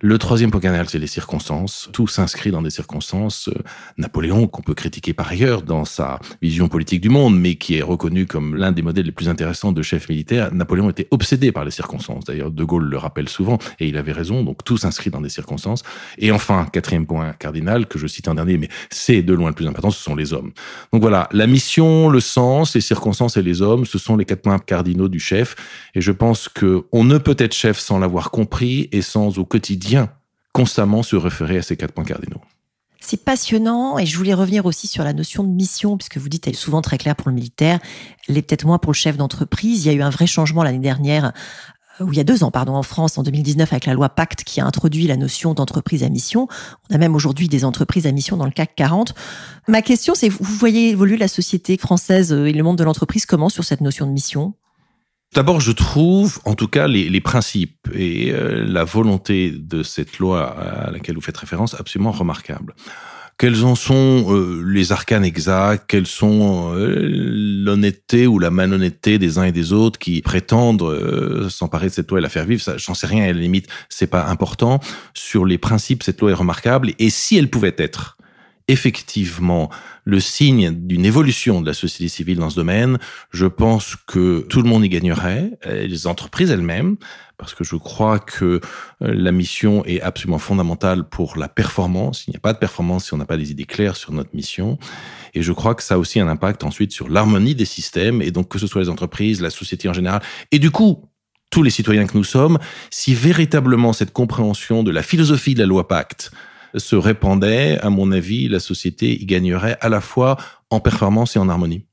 Le 0.00 0.18
troisième 0.18 0.50
point 0.50 0.60
cardinal, 0.60 0.88
c'est 0.88 0.98
les 0.98 1.06
circonstances. 1.06 1.88
Tout 1.92 2.06
s'inscrit 2.06 2.50
dans 2.50 2.62
des 2.62 2.70
circonstances. 2.70 3.48
Euh, 3.48 3.62
Napoléon, 3.98 4.46
qu'on 4.46 4.62
peut 4.62 4.74
critiquer 4.74 5.12
par 5.12 5.28
ailleurs 5.28 5.62
dans 5.62 5.84
sa 5.84 6.18
vision 6.42 6.68
politique 6.68 7.00
du 7.00 7.08
monde, 7.08 7.38
mais 7.38 7.54
qui 7.54 7.76
est 7.76 7.82
reconnu 7.82 8.26
comme 8.26 8.56
l'un 8.56 8.72
des 8.72 8.82
modèles 8.82 9.06
les 9.06 9.12
plus 9.12 9.28
intéressants 9.28 9.72
de 9.72 9.82
chef 9.82 10.08
militaire, 10.08 10.52
Napoléon 10.52 10.90
était 10.90 11.08
obsédé 11.10 11.52
par 11.52 11.64
les 11.64 11.70
circonstances. 11.70 12.24
D'ailleurs, 12.24 12.50
De 12.50 12.64
Gaulle 12.64 12.84
le 12.84 12.98
rappelle 12.98 13.28
souvent, 13.28 13.58
et 13.78 13.88
il 13.88 13.96
avait 13.96 14.12
raison. 14.12 14.42
Donc 14.42 14.64
tout 14.64 14.76
s'inscrit 14.76 15.10
dans 15.10 15.20
des 15.20 15.28
circonstances. 15.28 15.82
Et 16.18 16.32
enfin, 16.32 16.66
quatrième 16.72 17.06
point 17.06 17.32
cardinal, 17.32 17.86
que 17.86 17.98
je 17.98 18.06
cite 18.06 18.28
en 18.28 18.34
dernier, 18.34 18.58
mais 18.58 18.68
c'est 18.90 19.22
de 19.22 19.32
loin 19.32 19.48
le 19.48 19.54
plus 19.54 19.66
important, 19.66 19.90
ce 19.90 20.02
sont 20.02 20.16
les 20.16 20.32
hommes. 20.32 20.52
Donc 20.92 21.02
voilà, 21.02 21.28
la 21.32 21.46
mission, 21.46 22.08
le 22.08 22.20
sens, 22.20 22.74
les 22.74 22.80
circonstances 22.80 23.36
et 23.36 23.42
les 23.42 23.62
hommes, 23.62 23.84
ce 23.84 23.98
sont 23.98 24.16
les 24.16 24.24
quatre 24.24 24.42
points 24.42 24.58
cardinaux 24.58 25.08
du 25.08 25.20
chef. 25.20 25.54
Et 25.94 26.00
je 26.00 26.12
pense 26.12 26.48
que 26.48 26.84
on 26.92 27.04
ne 27.04 27.18
peut 27.18 27.36
être 27.38 27.54
chef 27.54 27.78
sans 27.78 27.98
l'avoir 27.98 28.30
compris 28.30 28.88
et 28.92 29.02
sans 29.02 29.38
au 29.38 29.44
quotidien 29.44 29.83
constamment 30.52 31.02
se 31.02 31.16
référer 31.16 31.58
à 31.58 31.62
ces 31.62 31.76
quatre 31.76 31.92
points 31.92 32.04
cardinaux. 32.04 32.40
C'est 33.00 33.22
passionnant 33.22 33.98
et 33.98 34.06
je 34.06 34.16
voulais 34.16 34.32
revenir 34.32 34.64
aussi 34.64 34.86
sur 34.86 35.04
la 35.04 35.12
notion 35.12 35.44
de 35.44 35.50
mission, 35.50 35.98
puisque 35.98 36.16
vous 36.16 36.30
dites 36.30 36.46
elle 36.46 36.54
est 36.54 36.56
souvent 36.56 36.80
très 36.80 36.96
claire 36.96 37.16
pour 37.16 37.28
le 37.28 37.34
militaire, 37.34 37.78
elle 38.28 38.38
est 38.38 38.42
peut-être 38.42 38.64
moins 38.64 38.78
pour 38.78 38.92
le 38.92 38.96
chef 38.96 39.18
d'entreprise. 39.18 39.84
Il 39.84 39.88
y 39.88 39.90
a 39.90 39.92
eu 39.92 40.00
un 40.00 40.08
vrai 40.08 40.26
changement 40.26 40.62
l'année 40.62 40.78
dernière, 40.78 41.32
euh, 42.00 42.04
ou 42.04 42.12
il 42.12 42.16
y 42.16 42.20
a 42.20 42.24
deux 42.24 42.44
ans, 42.44 42.50
pardon, 42.50 42.74
en 42.74 42.82
France, 42.82 43.18
en 43.18 43.22
2019, 43.22 43.72
avec 43.72 43.84
la 43.84 43.92
loi 43.92 44.08
Pacte 44.08 44.44
qui 44.44 44.58
a 44.60 44.64
introduit 44.64 45.06
la 45.06 45.18
notion 45.18 45.52
d'entreprise 45.52 46.02
à 46.02 46.08
mission. 46.08 46.48
On 46.88 46.94
a 46.94 46.98
même 46.98 47.14
aujourd'hui 47.14 47.48
des 47.48 47.66
entreprises 47.66 48.06
à 48.06 48.12
mission 48.12 48.38
dans 48.38 48.46
le 48.46 48.52
CAC 48.52 48.74
40. 48.74 49.14
Ma 49.68 49.82
question, 49.82 50.14
c'est, 50.14 50.30
vous 50.30 50.54
voyez 50.56 50.88
évoluer 50.88 51.18
la 51.18 51.28
société 51.28 51.76
française 51.76 52.32
et 52.32 52.52
le 52.52 52.62
monde 52.62 52.78
de 52.78 52.84
l'entreprise 52.84 53.26
comment 53.26 53.50
sur 53.50 53.64
cette 53.64 53.82
notion 53.82 54.06
de 54.06 54.12
mission? 54.12 54.54
D'abord, 55.34 55.60
je 55.60 55.72
trouve, 55.72 56.38
en 56.44 56.54
tout 56.54 56.68
cas, 56.68 56.86
les, 56.86 57.10
les 57.10 57.20
principes 57.20 57.88
et 57.92 58.30
euh, 58.30 58.64
la 58.64 58.84
volonté 58.84 59.50
de 59.50 59.82
cette 59.82 60.20
loi 60.20 60.46
à 60.46 60.92
laquelle 60.92 61.16
vous 61.16 61.20
faites 61.20 61.36
référence 61.36 61.74
absolument 61.74 62.12
remarquables. 62.12 62.72
Quels 63.36 63.64
en 63.64 63.74
sont 63.74 64.26
euh, 64.28 64.62
les 64.64 64.92
arcanes 64.92 65.24
exacts? 65.24 65.86
Quelles 65.88 66.06
sont 66.06 66.72
euh, 66.76 67.00
l'honnêteté 67.02 68.28
ou 68.28 68.38
la 68.38 68.52
malhonnêteté 68.52 69.18
des 69.18 69.38
uns 69.38 69.42
et 69.42 69.50
des 69.50 69.72
autres 69.72 69.98
qui 69.98 70.22
prétendent 70.22 71.48
s'emparer 71.50 71.88
de 71.88 71.92
cette 71.92 72.08
loi 72.08 72.20
et 72.20 72.22
la 72.22 72.28
faire 72.28 72.44
vivre? 72.44 72.62
J'en 72.76 72.94
sais 72.94 73.08
rien. 73.08 73.24
À 73.24 73.26
la 73.26 73.32
limite, 73.32 73.66
c'est 73.88 74.06
pas 74.06 74.26
important. 74.26 74.78
Sur 75.14 75.46
les 75.46 75.58
principes, 75.58 76.04
cette 76.04 76.20
loi 76.20 76.30
est 76.30 76.34
remarquable. 76.34 76.92
Et 77.00 77.10
si 77.10 77.36
elle 77.36 77.50
pouvait 77.50 77.74
être 77.76 78.13
effectivement 78.68 79.70
le 80.04 80.20
signe 80.20 80.70
d'une 80.70 81.04
évolution 81.04 81.60
de 81.60 81.66
la 81.66 81.74
société 81.74 82.08
civile 82.08 82.38
dans 82.38 82.50
ce 82.50 82.56
domaine, 82.56 82.98
je 83.30 83.46
pense 83.46 83.96
que 84.06 84.40
tout 84.48 84.62
le 84.62 84.68
monde 84.68 84.84
y 84.84 84.88
gagnerait, 84.88 85.50
les 85.66 86.06
entreprises 86.06 86.50
elles-mêmes, 86.50 86.96
parce 87.36 87.54
que 87.54 87.64
je 87.64 87.76
crois 87.76 88.18
que 88.18 88.44
euh, 88.44 88.60
la 89.00 89.32
mission 89.32 89.84
est 89.84 90.00
absolument 90.00 90.38
fondamentale 90.38 91.08
pour 91.08 91.36
la 91.36 91.48
performance. 91.48 92.26
Il 92.26 92.30
n'y 92.30 92.36
a 92.36 92.40
pas 92.40 92.52
de 92.52 92.58
performance 92.58 93.06
si 93.06 93.14
on 93.14 93.16
n'a 93.16 93.24
pas 93.24 93.36
des 93.36 93.50
idées 93.50 93.64
claires 93.64 93.96
sur 93.96 94.12
notre 94.12 94.34
mission. 94.34 94.78
Et 95.34 95.42
je 95.42 95.52
crois 95.52 95.74
que 95.74 95.82
ça 95.82 95.94
a 95.94 95.98
aussi 95.98 96.20
un 96.20 96.28
impact 96.28 96.64
ensuite 96.64 96.92
sur 96.92 97.08
l'harmonie 97.08 97.54
des 97.54 97.64
systèmes, 97.64 98.22
et 98.22 98.30
donc 98.30 98.48
que 98.48 98.58
ce 98.58 98.66
soit 98.66 98.82
les 98.82 98.88
entreprises, 98.88 99.40
la 99.40 99.50
société 99.50 99.88
en 99.88 99.92
général, 99.92 100.22
et 100.52 100.58
du 100.58 100.70
coup, 100.70 101.10
tous 101.50 101.62
les 101.62 101.70
citoyens 101.70 102.06
que 102.06 102.16
nous 102.16 102.24
sommes, 102.24 102.58
si 102.90 103.14
véritablement 103.14 103.92
cette 103.92 104.12
compréhension 104.12 104.82
de 104.82 104.90
la 104.90 105.02
philosophie 105.02 105.54
de 105.54 105.60
la 105.60 105.66
loi 105.66 105.86
Pacte 105.86 106.32
se 106.76 106.96
répandait, 106.96 107.78
à 107.80 107.90
mon 107.90 108.12
avis, 108.12 108.48
la 108.48 108.60
société 108.60 109.20
y 109.20 109.26
gagnerait 109.26 109.78
à 109.80 109.88
la 109.88 110.00
fois 110.00 110.36
en 110.70 110.80
performance 110.80 111.36
et 111.36 111.38
en 111.38 111.48
harmonie. 111.48 111.86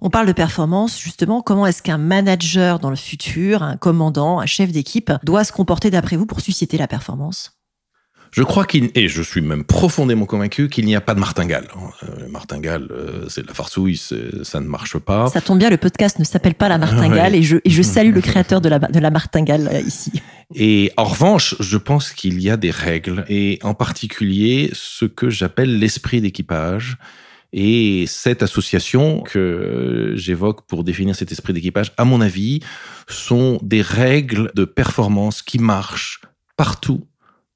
On 0.00 0.10
parle 0.10 0.28
de 0.28 0.32
performance, 0.32 1.00
justement. 1.00 1.42
Comment 1.42 1.66
est-ce 1.66 1.82
qu'un 1.82 1.98
manager 1.98 2.78
dans 2.78 2.90
le 2.90 2.96
futur, 2.96 3.62
un 3.62 3.76
commandant, 3.76 4.38
un 4.38 4.46
chef 4.46 4.70
d'équipe, 4.70 5.12
doit 5.24 5.42
se 5.42 5.52
comporter 5.52 5.90
d'après 5.90 6.16
vous 6.16 6.26
pour 6.26 6.40
susciter 6.40 6.78
la 6.78 6.86
performance? 6.86 7.57
Je 8.30 8.42
crois 8.42 8.64
qu'il, 8.64 8.90
et 8.94 9.08
je 9.08 9.22
suis 9.22 9.40
même 9.40 9.64
profondément 9.64 10.26
convaincu 10.26 10.68
qu'il 10.68 10.84
n'y 10.84 10.94
a 10.94 11.00
pas 11.00 11.14
de 11.14 11.20
martingale. 11.20 11.66
Euh, 12.02 12.28
martingale, 12.28 12.88
euh, 12.90 13.26
c'est 13.28 13.42
de 13.42 13.46
la 13.46 13.54
farcouille, 13.54 13.96
ça 13.96 14.60
ne 14.60 14.66
marche 14.66 14.98
pas. 14.98 15.28
Ça 15.28 15.40
tombe 15.40 15.58
bien, 15.58 15.70
le 15.70 15.76
podcast 15.76 16.18
ne 16.18 16.24
s'appelle 16.24 16.54
pas 16.54 16.68
la 16.68 16.78
martingale 16.78 17.34
et, 17.34 17.42
je, 17.42 17.56
et 17.64 17.70
je 17.70 17.82
salue 17.82 18.12
le 18.12 18.20
créateur 18.28 18.60
de 18.60 18.68
la, 18.68 18.78
de 18.78 18.98
la 18.98 19.10
martingale 19.10 19.68
euh, 19.72 19.80
ici. 19.80 20.12
Et 20.54 20.92
en 20.96 21.04
revanche, 21.04 21.54
je 21.60 21.76
pense 21.78 22.12
qu'il 22.12 22.40
y 22.40 22.50
a 22.50 22.56
des 22.56 22.70
règles 22.70 23.24
et 23.28 23.58
en 23.62 23.74
particulier 23.74 24.70
ce 24.72 25.04
que 25.04 25.30
j'appelle 25.30 25.78
l'esprit 25.78 26.20
d'équipage. 26.20 26.98
Et 27.54 28.04
cette 28.06 28.42
association 28.42 29.22
que 29.22 30.12
j'évoque 30.14 30.66
pour 30.66 30.84
définir 30.84 31.16
cet 31.16 31.32
esprit 31.32 31.54
d'équipage, 31.54 31.92
à 31.96 32.04
mon 32.04 32.20
avis, 32.20 32.60
sont 33.08 33.58
des 33.62 33.80
règles 33.80 34.50
de 34.54 34.66
performance 34.66 35.40
qui 35.40 35.58
marchent 35.58 36.20
partout, 36.58 37.06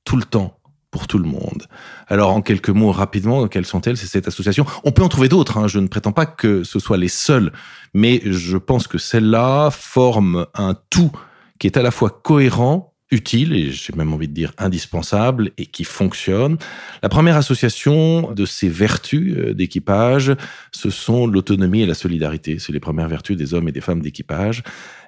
tout 0.05 0.17
le 0.17 0.25
temps, 0.25 0.62
pour 0.93 1.09
tout 1.09 1.19
le 1.19 1.27
monde. 1.27 1.67
Alors, 2.07 2.31
en 2.31 2.43
quelques 2.43 2.69
mots, 2.69 2.93
rapidement, 2.93 3.49
quelles 3.49 3.67
sont-elles 3.67 3.97
C'est 3.97 4.07
cette 4.07 4.29
association. 4.29 4.65
On 4.85 4.93
peut 4.93 5.03
en 5.03 5.09
trouver 5.09 5.29
d'autres. 5.29 5.59
Hein. 5.59 5.67
Je 5.67 5.81
ne 5.81 5.89
prétends 5.89 6.13
pas 6.13 6.27
que 6.27 6.63
ce 6.63 6.79
soit 6.79 6.99
les 6.99 7.09
seules, 7.09 7.51
mais 7.95 8.21
je 8.27 8.59
pense 8.59 8.87
que 8.87 8.99
celles-là 8.99 9.71
forment 9.73 10.47
un 10.55 10.77
tout 10.91 11.11
qui 11.59 11.67
est 11.67 11.79
à 11.79 11.83
la 11.83 11.91
fois 11.91 12.21
cohérent, 12.23 12.92
utile 13.13 13.53
et 13.53 13.71
j'ai 13.71 13.93
même 13.95 14.13
envie 14.13 14.27
de 14.27 14.35
dire 14.35 14.53
indispensable 14.59 15.53
et 15.59 15.67
qui 15.67 15.85
fonctionne. 15.85 16.57
La 17.03 17.09
première 17.09 17.37
association 17.37 18.33
de 18.33 18.45
ces 18.47 18.69
vertus 18.69 19.37
euh, 19.37 19.55
d'équipage, 19.55 20.35
ce 20.73 20.91
sont 20.91 21.27
l'autonomie 21.27 21.83
et 21.83 21.87
la 21.87 21.95
solidarité. 21.95 22.59
C'est 22.59 22.73
les 22.73 22.81
premières 22.81 23.09
vertus 23.09 23.37
des 23.37 23.55
hommes 23.55 23.69
et 23.69 23.73
des 23.73 23.81
femmes 23.81 24.01
d'équipage. 24.01 24.63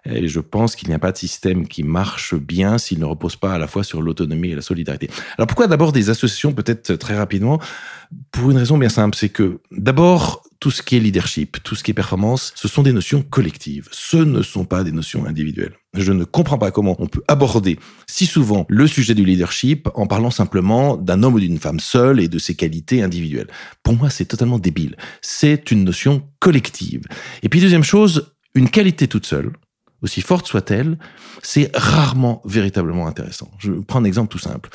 Et 0.07 0.29
je 0.29 0.41
pense 0.41 0.77
qu'il 0.77 0.89
n'y 0.89 0.95
a 0.95 0.99
pas 0.99 1.13
de 1.13 1.17
système 1.17 1.67
qui 1.67 1.83
marche 1.83 2.35
bien 2.35 2.77
s'il 2.77 2.99
ne 2.99 3.07
repose 3.07 3.37
pas 3.37 3.55
à 3.55 3.59
la 3.59 3.67
fois 3.67 3.83
sur 3.83 4.03
l'autonomie 4.03 4.51
et 4.51 4.55
la 4.55 4.61
solidarité. 4.61 5.09
Alors 5.39 5.47
pourquoi 5.47 5.67
d'abord 5.67 5.93
des 5.93 6.11
associations 6.11 6.53
peut-être 6.53 6.95
très 6.97 7.17
rapidement? 7.17 7.59
Pour 8.31 8.51
une 8.51 8.59
raison 8.59 8.77
bien 8.77 8.91
simple, 8.91 9.17
c'est 9.17 9.31
que 9.31 9.61
d'abord 9.73 10.44
tout 10.65 10.71
ce 10.71 10.81
qui 10.81 10.97
est 10.97 10.99
leadership, 10.99 11.63
tout 11.63 11.75
ce 11.75 11.85
qui 11.85 11.91
est 11.91 11.95
performance, 11.95 12.55
ce 12.57 12.69
sont 12.69 12.83
des 12.83 12.95
notions 12.95 13.21
collectives. 13.21 13.87
Ce 13.93 14.17
ne 14.17 14.41
sont 14.41 14.65
pas 14.65 14.83
des 14.83 14.93
notions 14.93 15.27
individuelles. 15.27 15.75
Je 15.93 16.11
ne 16.11 16.25
comprends 16.25 16.57
pas 16.57 16.71
comment 16.71 16.97
on 17.01 17.07
peut 17.07 17.23
aborder 17.29 17.79
si 18.07 18.25
souvent 18.25 18.65
le 18.71 18.87
sujet 18.87 19.15
du 19.15 19.27
leadership 19.27 19.91
en 19.95 20.07
parlant 20.07 20.31
simplement 20.31 20.97
d'un 20.97 21.23
homme 21.23 21.35
ou 21.35 21.41
d'une 21.41 21.59
femme 21.59 21.81
seule 21.81 22.19
et 22.19 22.29
de 22.29 22.39
ses 22.39 22.55
qualités 22.55 23.03
individuelles. 23.03 23.49
Pour 23.83 23.95
moi, 23.95 24.09
c'est 24.09 24.25
totalement 24.25 24.59
débile. 24.59 24.97
C'est 25.21 25.71
une 25.71 25.85
notion 25.85 26.27
collective. 26.39 27.03
Et 27.43 27.51
puis 27.51 27.61
deuxième 27.61 27.85
chose, 27.85 28.33
une 28.55 28.71
qualité 28.71 29.07
toute 29.07 29.27
seule, 29.27 29.53
aussi 30.01 30.23
forte 30.23 30.47
soit-elle, 30.47 30.97
c'est 31.43 31.71
rarement 31.77 32.41
véritablement 32.47 33.07
intéressant. 33.07 33.51
Je 33.59 33.73
prends 33.73 33.99
un 33.99 34.05
exemple 34.05 34.33
tout 34.33 34.39
simple. 34.39 34.71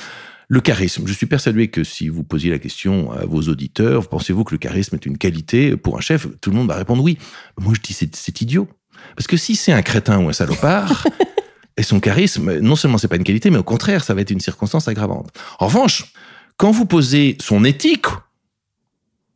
Le 0.52 0.62
charisme. 0.62 1.06
Je 1.06 1.14
suis 1.14 1.28
persuadé 1.28 1.68
que 1.68 1.84
si 1.84 2.10
vous 2.10 2.24
posiez 2.24 2.50
la 2.50 2.58
question 2.58 3.12
à 3.12 3.24
vos 3.26 3.44
auditeurs, 3.44 4.10
pensez-vous 4.10 4.44
que 4.44 4.56
le 4.56 4.58
charisme 4.58 4.96
est 4.96 5.06
une 5.06 5.20
qualité 5.20 5.78
pour 5.78 5.96
un 5.96 6.02
chef? 6.02 6.28
Tout 6.42 6.50
le 6.50 6.56
monde 6.56 6.68
va 6.68 6.76
répondre 6.76 7.04
oui. 7.04 7.20
Moi, 7.60 7.76
je 7.76 7.82
dis 7.82 7.94
c'est 7.94 8.42
idiot. 8.42 8.68
Parce 9.16 9.28
que 9.28 9.38
si 9.38 9.56
c'est 9.56 9.72
un 9.72 9.84
crétin 9.84 10.20
ou 10.20 10.28
un 10.28 10.34
salopard, 10.34 11.06
et 11.78 11.84
son 11.84 12.00
charisme, 12.00 12.60
non 12.62 12.76
seulement 12.76 12.98
c'est 12.98 13.08
pas 13.08 13.16
une 13.16 13.24
qualité, 13.24 13.52
mais 13.52 13.60
au 13.60 13.64
contraire, 13.64 14.04
ça 14.04 14.16
va 14.16 14.22
être 14.22 14.32
une 14.32 14.40
circonstance 14.40 14.88
aggravante. 14.88 15.30
En 15.60 15.68
revanche, 15.68 16.14
quand 16.58 16.72
vous 16.72 16.86
posez 16.86 17.38
son 17.40 17.64
éthique 17.64 18.08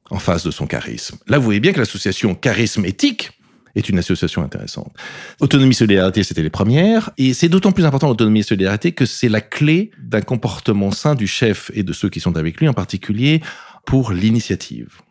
en 0.09 0.17
face 0.17 0.43
de 0.43 0.49
son 0.49 0.65
charisme, 0.65 1.17
là, 1.27 1.37
vous 1.37 1.45
voyez 1.45 1.59
bien 1.59 1.73
que 1.73 1.79
l'association 1.79 2.33
charisme-éthique 2.33 3.39
est 3.75 3.89
une 3.89 3.97
association 3.97 4.43
intéressante. 4.43 4.93
Autonomie 5.39 5.73
solidarité, 5.73 6.23
c'était 6.23 6.43
les 6.43 6.49
premières, 6.49 7.09
et 7.17 7.33
c'est 7.33 7.49
d'autant 7.49 7.71
plus 7.71 7.85
important 7.85 8.07
l'autonomie 8.07 8.41
et 8.41 8.43
solidarité 8.43 8.91
que 8.91 9.05
c'est 9.05 9.29
la 9.29 9.41
clé 9.41 9.91
d'un 9.99 10.21
comportement 10.21 10.91
sain 10.91 11.15
du 11.15 11.27
chef 11.27 11.71
et 11.73 11.83
de 11.83 11.93
ceux 11.93 12.09
qui 12.09 12.19
sont 12.19 12.37
avec 12.37 12.59
lui 12.59 12.67
en 12.67 12.73
particulier 12.73 13.41
pour 13.85 14.11
l'initiative. 14.11 15.01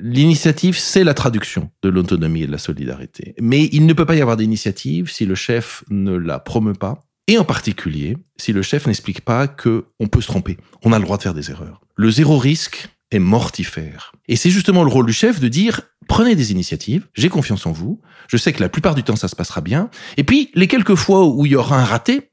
L'initiative, 0.00 0.78
c'est 0.78 1.04
la 1.04 1.12
traduction 1.12 1.70
de 1.82 1.90
l'autonomie 1.90 2.42
et 2.42 2.46
de 2.46 2.52
la 2.52 2.58
solidarité. 2.58 3.34
Mais 3.38 3.68
il 3.72 3.84
ne 3.84 3.92
peut 3.92 4.06
pas 4.06 4.16
y 4.16 4.22
avoir 4.22 4.38
d'initiative 4.38 5.10
si 5.10 5.26
le 5.26 5.34
chef 5.34 5.84
ne 5.90 6.16
la 6.16 6.38
promeut 6.38 6.74
pas, 6.74 7.02
et 7.26 7.38
en 7.38 7.44
particulier 7.44 8.16
si 8.38 8.52
le 8.52 8.62
chef 8.62 8.86
n'explique 8.86 9.20
pas 9.20 9.46
que 9.46 9.84
on 10.00 10.06
peut 10.06 10.22
se 10.22 10.26
tromper, 10.26 10.56
on 10.82 10.92
a 10.92 10.98
le 10.98 11.04
droit 11.04 11.18
de 11.18 11.22
faire 11.22 11.34
des 11.34 11.50
erreurs. 11.50 11.82
Le 11.96 12.10
zéro 12.10 12.38
risque 12.38 12.88
est 13.10 13.18
mortifère. 13.18 14.12
Et 14.28 14.36
c'est 14.36 14.50
justement 14.50 14.84
le 14.84 14.90
rôle 14.90 15.06
du 15.06 15.12
chef 15.12 15.40
de 15.40 15.48
dire 15.48 15.82
prenez 16.08 16.34
des 16.34 16.52
initiatives, 16.52 17.06
j'ai 17.14 17.28
confiance 17.28 17.66
en 17.66 17.72
vous, 17.72 18.00
je 18.28 18.36
sais 18.36 18.52
que 18.52 18.60
la 18.60 18.68
plupart 18.68 18.94
du 18.94 19.02
temps 19.02 19.16
ça 19.16 19.28
se 19.28 19.36
passera 19.36 19.60
bien, 19.60 19.90
et 20.16 20.24
puis 20.24 20.50
les 20.54 20.66
quelques 20.66 20.96
fois 20.96 21.26
où 21.26 21.46
il 21.46 21.52
y 21.52 21.56
aura 21.56 21.80
un 21.80 21.84
raté, 21.84 22.30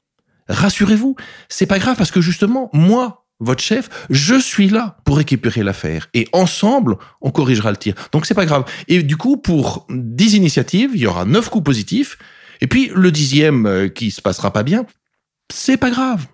rassurez-vous, 0.48 1.16
c'est 1.48 1.66
pas 1.66 1.78
grave 1.78 1.96
parce 1.96 2.10
que 2.10 2.20
justement, 2.20 2.70
moi, 2.72 3.26
votre 3.40 3.62
chef, 3.62 3.88
je 4.10 4.34
suis 4.34 4.68
là 4.68 4.98
pour 5.04 5.16
récupérer 5.16 5.62
l'affaire. 5.62 6.08
Et 6.12 6.26
ensemble, 6.32 6.96
on 7.20 7.30
corrigera 7.30 7.70
le 7.70 7.76
tir. 7.76 7.94
Donc 8.12 8.26
c'est 8.26 8.34
pas 8.34 8.46
grave. 8.46 8.64
Et 8.88 9.02
du 9.02 9.16
coup, 9.16 9.36
pour 9.36 9.86
10 9.90 10.34
initiatives, 10.34 10.90
il 10.94 11.00
y 11.00 11.06
aura 11.06 11.24
9 11.24 11.48
coups 11.48 11.64
positifs. 11.64 12.18
Et 12.60 12.66
puis 12.66 12.90
le 12.94 13.12
dixième 13.12 13.66
euh, 13.66 13.88
qui 13.88 14.10
se 14.10 14.20
passera 14.20 14.52
pas 14.52 14.64
bien, 14.64 14.86
c'est 15.52 15.76
pas 15.76 15.90
grave. 15.90 16.26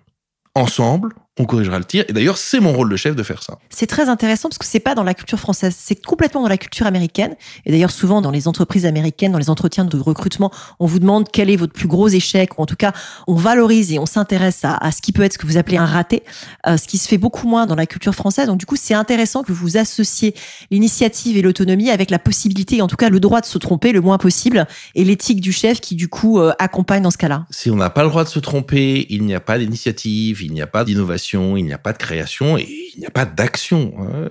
Ensemble, 0.55 1.13
on 1.37 1.45
corrigera 1.45 1.77
le 1.77 1.85
tir. 1.85 2.05
Et 2.07 2.13
d'ailleurs, 2.13 2.37
c'est 2.37 2.59
mon 2.59 2.71
rôle 2.71 2.89
de 2.89 2.95
chef 2.95 3.15
de 3.15 3.23
faire 3.23 3.43
ça. 3.43 3.59
C'est 3.69 3.87
très 3.87 4.07
intéressant 4.07 4.47
parce 4.47 4.57
que 4.57 4.65
c'est 4.65 4.79
pas 4.79 4.95
dans 4.95 5.03
la 5.03 5.13
culture 5.13 5.39
française, 5.39 5.75
c'est 5.77 6.01
complètement 6.03 6.41
dans 6.41 6.47
la 6.47 6.57
culture 6.57 6.85
américaine. 6.85 7.35
Et 7.65 7.71
d'ailleurs, 7.71 7.91
souvent 7.91 8.21
dans 8.21 8.31
les 8.31 8.47
entreprises 8.47 8.85
américaines, 8.85 9.33
dans 9.33 9.37
les 9.37 9.49
entretiens 9.49 9.83
de 9.83 9.97
recrutement, 9.97 10.51
on 10.79 10.85
vous 10.85 10.99
demande 10.99 11.27
quel 11.31 11.49
est 11.49 11.57
votre 11.57 11.73
plus 11.73 11.87
gros 11.87 12.07
échec, 12.07 12.57
ou 12.57 12.61
en 12.61 12.65
tout 12.65 12.77
cas, 12.77 12.93
on 13.27 13.35
valorise 13.35 13.91
et 13.91 13.99
on 13.99 14.05
s'intéresse 14.05 14.61
à, 14.63 14.91
ce 14.91 15.01
qui 15.01 15.11
peut 15.11 15.23
être 15.23 15.33
ce 15.33 15.37
que 15.37 15.45
vous 15.45 15.57
appelez 15.57 15.77
un 15.77 15.85
raté, 15.85 16.23
euh, 16.67 16.77
ce 16.77 16.87
qui 16.87 16.97
se 16.97 17.07
fait 17.07 17.17
beaucoup 17.17 17.47
moins 17.47 17.65
dans 17.65 17.75
la 17.75 17.85
culture 17.85 18.15
française. 18.15 18.47
Donc 18.47 18.57
du 18.57 18.65
coup, 18.65 18.77
c'est 18.77 18.93
intéressant 18.93 19.43
que 19.43 19.51
vous 19.51 19.77
associez 19.77 20.35
l'initiative 20.71 21.37
et 21.37 21.41
l'autonomie 21.41 21.89
avec 21.89 22.11
la 22.11 22.19
possibilité, 22.19 22.81
en 22.81 22.87
tout 22.87 22.95
cas 22.95 23.09
le 23.09 23.19
droit 23.19 23.41
de 23.41 23.45
se 23.45 23.57
tromper 23.57 23.91
le 23.91 23.99
moins 23.99 24.17
possible, 24.17 24.67
et 24.95 25.03
l'éthique 25.03 25.41
du 25.41 25.51
chef 25.51 25.81
qui 25.81 25.95
du 25.95 26.07
coup 26.07 26.39
euh, 26.39 26.53
accompagne 26.59 27.03
dans 27.03 27.11
ce 27.11 27.17
cas-là. 27.17 27.45
Si 27.49 27.69
on 27.69 27.75
n'a 27.75 27.89
pas 27.89 28.03
le 28.03 28.09
droit 28.09 28.23
de 28.23 28.29
se 28.29 28.39
tromper, 28.39 29.05
il 29.09 29.25
n'y 29.25 29.35
a 29.35 29.41
pas 29.41 29.59
d'initiative, 29.59 30.41
il 30.41 30.53
n'y 30.53 30.61
a 30.61 30.67
pas 30.67 30.85
d'innovation 30.85 31.24
il 31.33 31.65
n'y 31.65 31.73
a 31.73 31.77
pas 31.77 31.93
de 31.93 31.97
création 31.97 32.57
et 32.57 32.67
il 32.95 32.99
n'y 32.99 33.05
a 33.05 33.11
pas 33.11 33.25
d'action. 33.25 33.93
Hein. 33.99 34.29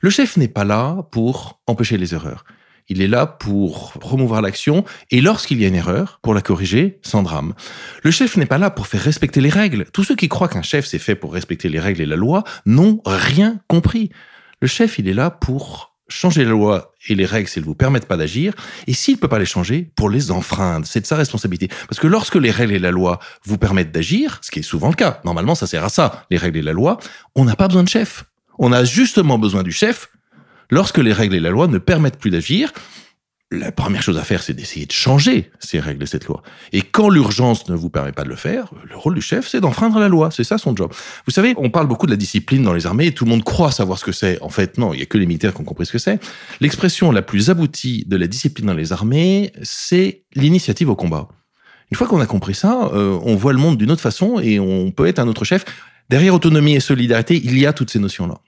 Le 0.00 0.10
chef 0.10 0.36
n'est 0.36 0.48
pas 0.48 0.64
là 0.64 1.06
pour 1.10 1.60
empêcher 1.66 1.98
les 1.98 2.14
erreurs. 2.14 2.44
Il 2.88 3.00
est 3.00 3.08
là 3.08 3.26
pour 3.26 3.92
promouvoir 3.92 4.42
l'action 4.42 4.84
et 5.10 5.20
lorsqu'il 5.20 5.60
y 5.60 5.64
a 5.64 5.68
une 5.68 5.74
erreur, 5.74 6.18
pour 6.22 6.34
la 6.34 6.40
corriger 6.40 6.98
sans 7.02 7.22
drame. 7.22 7.54
Le 8.02 8.10
chef 8.10 8.36
n'est 8.36 8.46
pas 8.46 8.58
là 8.58 8.70
pour 8.70 8.86
faire 8.86 9.02
respecter 9.02 9.40
les 9.40 9.48
règles. 9.48 9.86
Tous 9.92 10.04
ceux 10.04 10.16
qui 10.16 10.28
croient 10.28 10.48
qu'un 10.48 10.62
chef 10.62 10.86
c'est 10.86 10.98
fait 10.98 11.14
pour 11.14 11.32
respecter 11.32 11.68
les 11.68 11.80
règles 11.80 12.02
et 12.02 12.06
la 12.06 12.16
loi 12.16 12.44
n'ont 12.66 13.00
rien 13.06 13.60
compris. 13.68 14.10
Le 14.60 14.68
chef, 14.68 14.98
il 14.98 15.08
est 15.08 15.14
là 15.14 15.30
pour 15.30 15.91
changer 16.12 16.44
la 16.44 16.50
loi 16.50 16.92
et 17.08 17.14
les 17.14 17.26
règles 17.26 17.48
s'ils 17.48 17.64
vous 17.64 17.74
permettent 17.74 18.06
pas 18.06 18.16
d'agir, 18.16 18.52
et 18.86 18.92
s'il 18.92 19.18
peut 19.18 19.28
pas 19.28 19.38
les 19.38 19.46
changer, 19.46 19.90
pour 19.96 20.10
les 20.10 20.30
enfreindre. 20.30 20.86
C'est 20.86 21.00
de 21.00 21.06
sa 21.06 21.16
responsabilité. 21.16 21.68
Parce 21.88 21.98
que 21.98 22.06
lorsque 22.06 22.36
les 22.36 22.50
règles 22.50 22.74
et 22.74 22.78
la 22.78 22.90
loi 22.90 23.18
vous 23.44 23.58
permettent 23.58 23.92
d'agir, 23.92 24.38
ce 24.42 24.50
qui 24.50 24.60
est 24.60 24.62
souvent 24.62 24.88
le 24.88 24.94
cas, 24.94 25.20
normalement 25.24 25.54
ça 25.54 25.66
sert 25.66 25.84
à 25.84 25.88
ça, 25.88 26.24
les 26.30 26.36
règles 26.36 26.58
et 26.58 26.62
la 26.62 26.72
loi, 26.72 26.98
on 27.34 27.44
n'a 27.44 27.56
pas 27.56 27.68
besoin 27.68 27.82
de 27.82 27.88
chef. 27.88 28.24
On 28.58 28.72
a 28.72 28.84
justement 28.84 29.38
besoin 29.38 29.62
du 29.62 29.72
chef 29.72 30.08
lorsque 30.70 30.98
les 30.98 31.12
règles 31.12 31.34
et 31.34 31.40
la 31.40 31.50
loi 31.50 31.66
ne 31.66 31.78
permettent 31.78 32.18
plus 32.18 32.30
d'agir, 32.30 32.72
la 33.52 33.70
première 33.70 34.02
chose 34.02 34.16
à 34.16 34.24
faire, 34.24 34.42
c'est 34.42 34.54
d'essayer 34.54 34.86
de 34.86 34.92
changer 34.92 35.50
ces 35.60 35.78
règles 35.78 36.02
et 36.02 36.06
cette 36.06 36.24
loi. 36.24 36.42
Et 36.72 36.80
quand 36.80 37.10
l'urgence 37.10 37.68
ne 37.68 37.74
vous 37.74 37.90
permet 37.90 38.12
pas 38.12 38.24
de 38.24 38.28
le 38.28 38.36
faire, 38.36 38.72
le 38.88 38.96
rôle 38.96 39.14
du 39.14 39.20
chef, 39.20 39.46
c'est 39.46 39.60
d'enfreindre 39.60 39.98
la 39.98 40.08
loi. 40.08 40.30
C'est 40.30 40.44
ça 40.44 40.58
son 40.58 40.74
job. 40.74 40.92
Vous 41.26 41.32
savez, 41.32 41.54
on 41.58 41.70
parle 41.70 41.86
beaucoup 41.86 42.06
de 42.06 42.10
la 42.10 42.16
discipline 42.16 42.62
dans 42.62 42.72
les 42.72 42.86
armées 42.86 43.06
et 43.06 43.12
tout 43.12 43.24
le 43.24 43.30
monde 43.30 43.44
croit 43.44 43.70
savoir 43.70 43.98
ce 43.98 44.04
que 44.04 44.12
c'est. 44.12 44.40
En 44.40 44.48
fait, 44.48 44.78
non, 44.78 44.94
il 44.94 45.00
y 45.00 45.02
a 45.02 45.06
que 45.06 45.18
les 45.18 45.26
militaires 45.26 45.52
qui 45.54 45.60
ont 45.60 45.64
compris 45.64 45.86
ce 45.86 45.92
que 45.92 45.98
c'est. 45.98 46.18
L'expression 46.60 47.12
la 47.12 47.22
plus 47.22 47.50
aboutie 47.50 48.04
de 48.08 48.16
la 48.16 48.26
discipline 48.26 48.66
dans 48.66 48.74
les 48.74 48.92
armées, 48.92 49.52
c'est 49.62 50.24
l'initiative 50.34 50.88
au 50.88 50.96
combat. 50.96 51.28
Une 51.90 51.96
fois 51.96 52.06
qu'on 52.06 52.20
a 52.20 52.26
compris 52.26 52.54
ça, 52.54 52.88
euh, 52.94 53.18
on 53.22 53.36
voit 53.36 53.52
le 53.52 53.58
monde 53.58 53.76
d'une 53.76 53.90
autre 53.90 54.00
façon 54.00 54.40
et 54.40 54.58
on 54.58 54.90
peut 54.90 55.06
être 55.06 55.18
un 55.18 55.28
autre 55.28 55.44
chef. 55.44 55.66
Derrière 56.08 56.34
autonomie 56.34 56.74
et 56.74 56.80
solidarité, 56.80 57.40
il 57.42 57.58
y 57.58 57.66
a 57.66 57.72
toutes 57.72 57.90
ces 57.90 57.98
notions-là. 57.98 58.38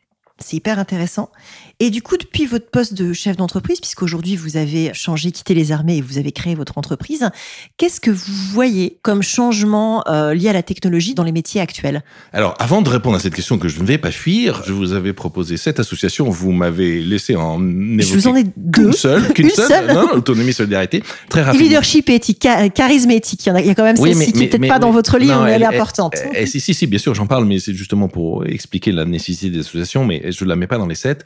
C'est 0.41 0.57
hyper 0.57 0.81
intéressant. 0.81 1.31
Et 1.79 1.91
du 1.91 2.03
coup, 2.03 2.17
depuis 2.17 2.45
votre 2.45 2.69
poste 2.69 2.93
de 2.95 3.12
chef 3.12 3.37
d'entreprise, 3.37 3.79
puisqu'aujourd'hui 3.81 4.35
vous 4.35 4.57
avez 4.57 4.93
changé, 4.93 5.31
quitté 5.31 5.55
les 5.55 5.71
armées 5.71 5.99
et 5.99 6.00
vous 6.00 6.19
avez 6.19 6.33
créé 6.33 6.57
votre 6.57 6.76
entreprise, 6.76 7.31
qu'est-ce 7.76 8.00
que 8.00 8.11
vous 8.11 8.33
voyez 8.50 8.99
comme 9.03 9.23
changement 9.23 10.03
euh, 10.09 10.35
lié 10.35 10.49
à 10.49 10.53
la 10.53 10.64
technologie 10.64 11.14
dans 11.14 11.23
les 11.23 11.31
métiers 11.31 11.61
actuels? 11.61 12.03
Alors, 12.33 12.57
avant 12.59 12.83
de 12.83 12.88
répondre 12.88 13.17
à 13.17 13.21
cette 13.21 13.35
question 13.35 13.59
que 13.59 13.69
je 13.69 13.81
ne 13.81 13.87
vais 13.87 13.97
pas 13.99 14.11
fuir, 14.11 14.62
je 14.67 14.73
vous 14.73 14.93
avais 14.93 15.12
proposé 15.12 15.57
cette 15.57 15.79
association. 15.79 16.29
Vous 16.31 16.50
m'avez 16.50 17.00
laissé 17.00 17.37
en 17.37 17.61
évoquer 17.61 18.03
je 18.03 18.14
vous 18.14 18.26
en 18.26 18.35
ai 18.35 18.45
deux. 18.57 18.85
Qu'une 18.87 18.93
seule, 18.93 19.33
qu'une 19.33 19.50
seule, 19.50 19.93
non, 19.95 20.14
autonomie, 20.14 20.53
solidarité, 20.53 21.03
très 21.29 21.43
rapidement. 21.43 21.64
Leadership 21.64 22.11
et 22.11 22.17
éthique, 22.17 22.49
charisme 22.75 23.11
et 23.12 23.17
éthique. 23.17 23.47
Il 23.47 23.49
y, 23.50 23.53
en 23.53 23.55
a, 23.55 23.61
il 23.61 23.67
y 23.69 23.71
a 23.71 23.75
quand 23.76 23.85
même 23.85 23.97
celle-ci 23.97 24.33
qui 24.33 24.41
n'est 24.41 24.49
peut-être 24.49 24.69
pas 24.69 24.81
dans 24.81 24.91
votre 24.91 25.17
livre, 25.19 25.45
mais 25.45 25.53
elle, 25.53 25.62
est 25.62 25.67
importante. 25.67 26.17
si, 26.47 26.61
si, 26.61 26.75
si, 26.75 26.87
bien 26.88 26.99
sûr, 26.99 27.14
j'en 27.14 27.26
parle, 27.26 27.45
mais 27.45 27.61
c'est 27.61 27.75
justement 27.75 28.09
pour 28.09 28.45
expliquer 28.47 28.91
la 28.91 29.05
nécessité 29.05 29.50
des 29.50 29.61
associations, 29.61 30.05
mais 30.05 30.23
je 30.35 30.45
la 30.45 30.57
mets 30.57 30.67
pas 30.67 30.79
dans 30.79 30.87
les 30.87 30.95
sept. 30.95 31.25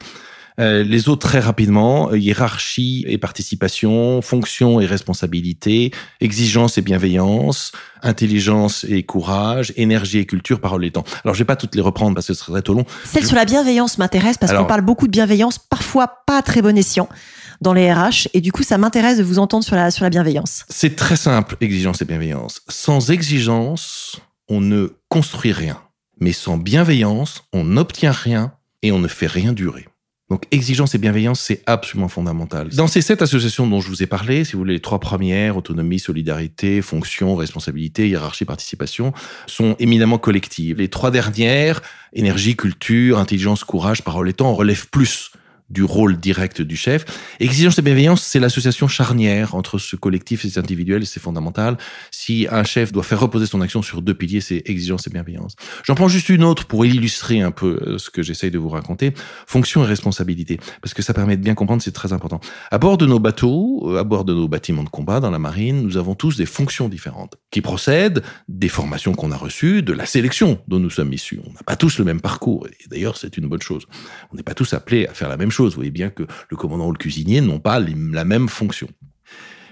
Euh, 0.59 0.83
les 0.83 1.07
autres 1.07 1.27
très 1.27 1.39
rapidement, 1.39 2.13
hiérarchie 2.13 3.05
et 3.07 3.17
participation, 3.17 4.21
fonction 4.21 4.81
et 4.81 4.85
responsabilité, 4.85 5.91
exigence 6.19 6.77
et 6.77 6.81
bienveillance, 6.81 7.71
intelligence 8.03 8.85
et 8.89 9.03
courage, 9.03 9.71
énergie 9.77 10.19
et 10.19 10.25
culture, 10.25 10.59
parole 10.59 10.83
et 10.83 10.91
temps. 10.91 11.05
Alors 11.23 11.33
je 11.33 11.39
vais 11.39 11.45
pas 11.45 11.55
toutes 11.55 11.75
les 11.75 11.81
reprendre 11.81 12.13
parce 12.13 12.27
que 12.27 12.33
ce 12.33 12.43
serait 12.43 12.61
trop 12.61 12.73
long. 12.73 12.85
Celle 13.05 13.25
sur 13.25 13.37
la 13.37 13.45
bienveillance 13.45 13.97
m'intéresse 13.97 14.37
parce 14.37 14.53
qu'on 14.53 14.65
parle 14.65 14.81
beaucoup 14.81 15.07
de 15.07 15.11
bienveillance, 15.11 15.59
parfois 15.59 16.23
pas 16.27 16.41
très 16.41 16.61
bon 16.61 16.77
escient 16.77 17.07
dans 17.61 17.73
les 17.73 17.91
RH 17.91 18.27
et 18.33 18.41
du 18.41 18.51
coup 18.51 18.63
ça 18.63 18.77
m'intéresse 18.77 19.17
de 19.17 19.23
vous 19.23 19.39
entendre 19.39 19.63
sur 19.63 19.75
la 19.75 19.91
sur 19.91 20.03
la 20.03 20.09
bienveillance. 20.09 20.65
C'est 20.69 20.95
très 20.97 21.15
simple, 21.15 21.55
exigence 21.61 22.01
et 22.01 22.05
bienveillance. 22.05 22.61
Sans 22.67 23.11
exigence, 23.11 24.19
on 24.49 24.59
ne 24.59 24.89
construit 25.07 25.53
rien. 25.53 25.81
Mais 26.21 26.33
sans 26.33 26.57
bienveillance, 26.57 27.43
on 27.53 27.63
n'obtient 27.63 28.11
rien 28.11 28.51
et 28.81 28.91
on 28.91 28.99
ne 28.99 29.07
fait 29.07 29.27
rien 29.27 29.53
durer. 29.53 29.87
Donc 30.29 30.43
exigence 30.51 30.93
et 30.93 30.99
bienveillance, 30.99 31.39
c'est 31.39 31.63
absolument 31.65 32.07
fondamental. 32.07 32.69
Dans 32.69 32.87
ces 32.87 33.01
sept 33.01 33.23
associations 33.23 33.65
dont 33.65 33.81
je 33.81 33.87
vous 33.87 34.03
ai 34.03 34.05
parlé, 34.05 34.43
si 34.45 34.53
vous 34.53 34.59
voulez, 34.59 34.73
les 34.73 34.79
trois 34.79 34.99
premières, 34.99 35.57
autonomie, 35.57 35.97
solidarité, 35.97 36.83
fonction, 36.83 37.35
responsabilité, 37.35 38.07
hiérarchie, 38.07 38.45
participation, 38.45 39.11
sont 39.47 39.75
éminemment 39.79 40.19
collectives. 40.19 40.77
Les 40.77 40.87
trois 40.87 41.09
dernières, 41.09 41.81
énergie, 42.13 42.55
culture, 42.55 43.17
intelligence, 43.17 43.63
courage, 43.63 44.03
parole 44.03 44.29
et 44.29 44.33
temps, 44.33 44.53
relèvent 44.53 44.87
plus 44.89 45.31
du 45.69 45.83
rôle 45.83 46.17
direct 46.17 46.61
du 46.61 46.75
chef. 46.75 47.05
Exigence 47.39 47.77
et 47.77 47.81
bienveillance, 47.81 48.23
c'est 48.23 48.39
l'association 48.39 48.87
charnière 48.87 49.55
entre 49.55 49.77
ce 49.77 49.95
collectif 49.95 50.45
et 50.45 50.49
cet 50.49 50.63
individuel, 50.63 51.05
c'est 51.05 51.19
fondamental. 51.19 51.77
Si 52.11 52.47
un 52.49 52.63
chef 52.63 52.91
doit 52.91 53.03
faire 53.03 53.19
reposer 53.19 53.45
son 53.45 53.61
action 53.61 53.81
sur 53.81 54.01
deux 54.01 54.13
piliers, 54.13 54.41
c'est 54.41 54.63
exigence 54.65 55.07
et 55.07 55.09
bienveillance. 55.09 55.55
J'en 55.83 55.95
prends 55.95 56.07
juste 56.07 56.29
une 56.29 56.43
autre 56.43 56.65
pour 56.65 56.85
illustrer 56.85 57.41
un 57.41 57.51
peu 57.51 57.79
euh, 57.85 57.97
ce 57.97 58.09
que 58.09 58.23
j'essaye 58.23 58.51
de 58.51 58.57
vous 58.57 58.69
raconter. 58.69 59.13
Fonction 59.45 59.83
et 59.83 59.87
responsabilité, 59.87 60.59
parce 60.81 60.93
que 60.93 61.01
ça 61.01 61.13
permet 61.13 61.37
de 61.37 61.43
bien 61.43 61.55
comprendre, 61.55 61.81
c'est 61.81 61.91
très 61.91 62.13
important. 62.13 62.39
À 62.71 62.77
bord 62.77 62.97
de 62.97 63.05
nos 63.05 63.19
bateaux, 63.19 63.91
euh, 63.91 63.99
à 63.99 64.03
bord 64.03 64.25
de 64.25 64.33
nos 64.33 64.47
bâtiments 64.47 64.83
de 64.83 64.89
combat 64.89 65.19
dans 65.19 65.31
la 65.31 65.39
marine, 65.39 65.81
nous 65.81 65.97
avons 65.97 66.15
tous 66.15 66.37
des 66.37 66.45
fonctions 66.45 66.89
différentes 66.89 67.35
qui 67.51 67.61
procèdent 67.61 68.23
des 68.47 68.69
formations 68.69 69.13
qu'on 69.13 69.31
a 69.31 69.37
reçues, 69.37 69.83
de 69.83 69.93
la 69.93 70.05
sélection 70.05 70.59
dont 70.67 70.79
nous 70.79 70.89
sommes 70.89 71.13
issus. 71.13 71.39
On 71.45 71.53
n'a 71.53 71.63
pas 71.65 71.75
tous 71.75 71.99
le 71.99 72.05
même 72.05 72.21
parcours, 72.21 72.67
et 72.67 72.89
d'ailleurs 72.89 73.17
c'est 73.17 73.37
une 73.37 73.47
bonne 73.47 73.61
chose. 73.61 73.85
On 74.31 74.35
n'est 74.35 74.43
pas 74.43 74.53
tous 74.53 74.73
appelés 74.73 75.07
à 75.07 75.13
faire 75.13 75.29
la 75.29 75.37
même 75.37 75.51
chose 75.51 75.58
vous 75.67 75.75
voyez 75.75 75.91
bien 75.91 76.09
que 76.09 76.23
le 76.49 76.57
commandant 76.57 76.87
ou 76.87 76.91
le 76.91 76.97
cuisinier 76.97 77.41
n'ont 77.41 77.59
pas 77.59 77.79
la 77.79 78.25
même 78.25 78.47
fonction. 78.47 78.87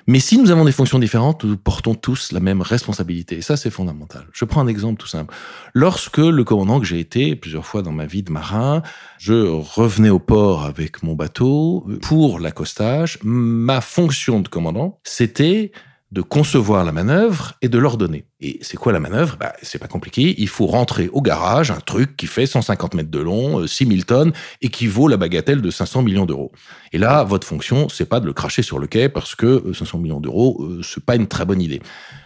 Mais 0.10 0.22
si 0.22 0.38
nous 0.38 0.52
avons 0.52 0.64
des 0.64 0.72
fonctions 0.72 1.00
différentes, 1.00 1.44
nous 1.44 1.58
portons 1.58 1.94
tous 1.94 2.32
la 2.32 2.40
même 2.40 2.62
responsabilité. 2.62 3.38
Et 3.38 3.42
ça, 3.42 3.58
c'est 3.58 3.70
fondamental. 3.70 4.26
Je 4.32 4.46
prends 4.46 4.62
un 4.62 4.68
exemple 4.68 4.98
tout 5.02 5.08
simple. 5.08 5.36
Lorsque 5.74 6.20
le 6.20 6.46
commandant 6.46 6.80
que 6.80 6.86
j'ai 6.86 7.00
été 7.00 7.36
plusieurs 7.36 7.66
fois 7.66 7.82
dans 7.82 7.92
ma 7.92 8.06
vie 8.06 8.24
de 8.24 8.32
marin, 8.32 8.84
je 9.18 9.34
revenais 9.34 10.10
au 10.10 10.20
port 10.20 10.64
avec 10.64 11.04
mon 11.04 11.14
bateau 11.14 11.86
pour 12.02 12.40
l'accostage, 12.40 13.20
ma 13.22 13.82
fonction 13.82 14.40
de 14.40 14.48
commandant, 14.48 15.02
c'était 15.04 15.74
de 16.12 16.22
concevoir 16.22 16.86
la 16.86 16.94
manœuvre 16.94 17.56
et 17.62 17.68
de 17.68 17.78
l'ordonner. 17.78 18.26
Et 18.40 18.60
c'est 18.62 18.78
quoi 18.78 18.94
la 18.94 19.00
manœuvre? 19.00 19.36
Bah, 19.38 19.54
C'est 19.62 19.78
pas 19.78 19.88
compliqué. 19.88 20.36
Il 20.38 20.48
faut 20.48 20.66
rentrer 20.66 21.10
au 21.12 21.22
garage 21.22 21.70
un 21.70 21.82
truc 21.82 22.16
qui 22.16 22.28
fait 22.28 22.46
150 22.46 22.94
mètres 22.94 23.12
de 23.12 23.20
long, 23.20 23.68
6000 23.68 24.00
euh, 24.00 24.04
tonnes 24.04 24.34
et 24.62 24.70
qui 24.70 24.88
vaut 24.88 25.10
la 25.10 25.18
bagatelle 25.18 25.62
de 25.62 25.70
500 25.70 26.04
millions 26.04 26.26
d'euros. 26.26 26.54
Et 26.94 26.98
là, 26.98 27.24
votre 27.26 27.46
fonction, 27.46 27.90
c'est 27.90 28.08
pas 28.08 28.22
de 28.22 28.26
le 28.26 28.32
cracher 28.32 28.62
sur 28.62 28.80
le 28.80 28.88
quai 28.88 29.10
parce 29.10 29.36
que 29.36 29.74
500 29.74 29.98
euh, 29.98 30.02
millions 30.02 30.22
d'euros, 30.22 30.64
euh, 30.64 30.82
c'est 30.82 31.04
pas 31.04 31.18
une 31.18 31.28
très 31.28 31.44
bonne 31.44 31.62
idée. 31.62 31.82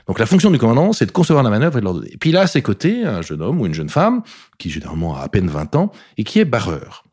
Donc 0.07 0.19
la 0.19 0.27
fonction 0.27 0.51
du 0.51 0.59
commandant, 0.59 0.93
c'est 0.93 1.07
de 1.07 1.11
concevoir 1.11 1.43
la 1.43 1.49
manœuvre 1.49 1.77
et 1.77 1.81
de 1.81 1.85
l'ordonner. 1.85 2.13
Et 2.13 2.17
puis 2.17 2.31
là, 2.31 2.41
à 2.41 2.47
ses 2.47 2.61
côtés, 2.61 3.03
un 3.05 3.23
jeune 3.23 3.41
homme 3.41 3.61
ou 3.61 3.65
une 3.65 3.73
jeune 3.73 3.89
femme, 3.89 4.21
qui 4.59 4.69
généralement 4.69 5.15
a 5.15 5.21
à 5.21 5.27
peine 5.27 5.47
20 5.47 5.75
ans, 5.75 5.91
et 6.17 6.23
qui 6.23 6.39
est 6.39 6.45
barreur. 6.45 7.03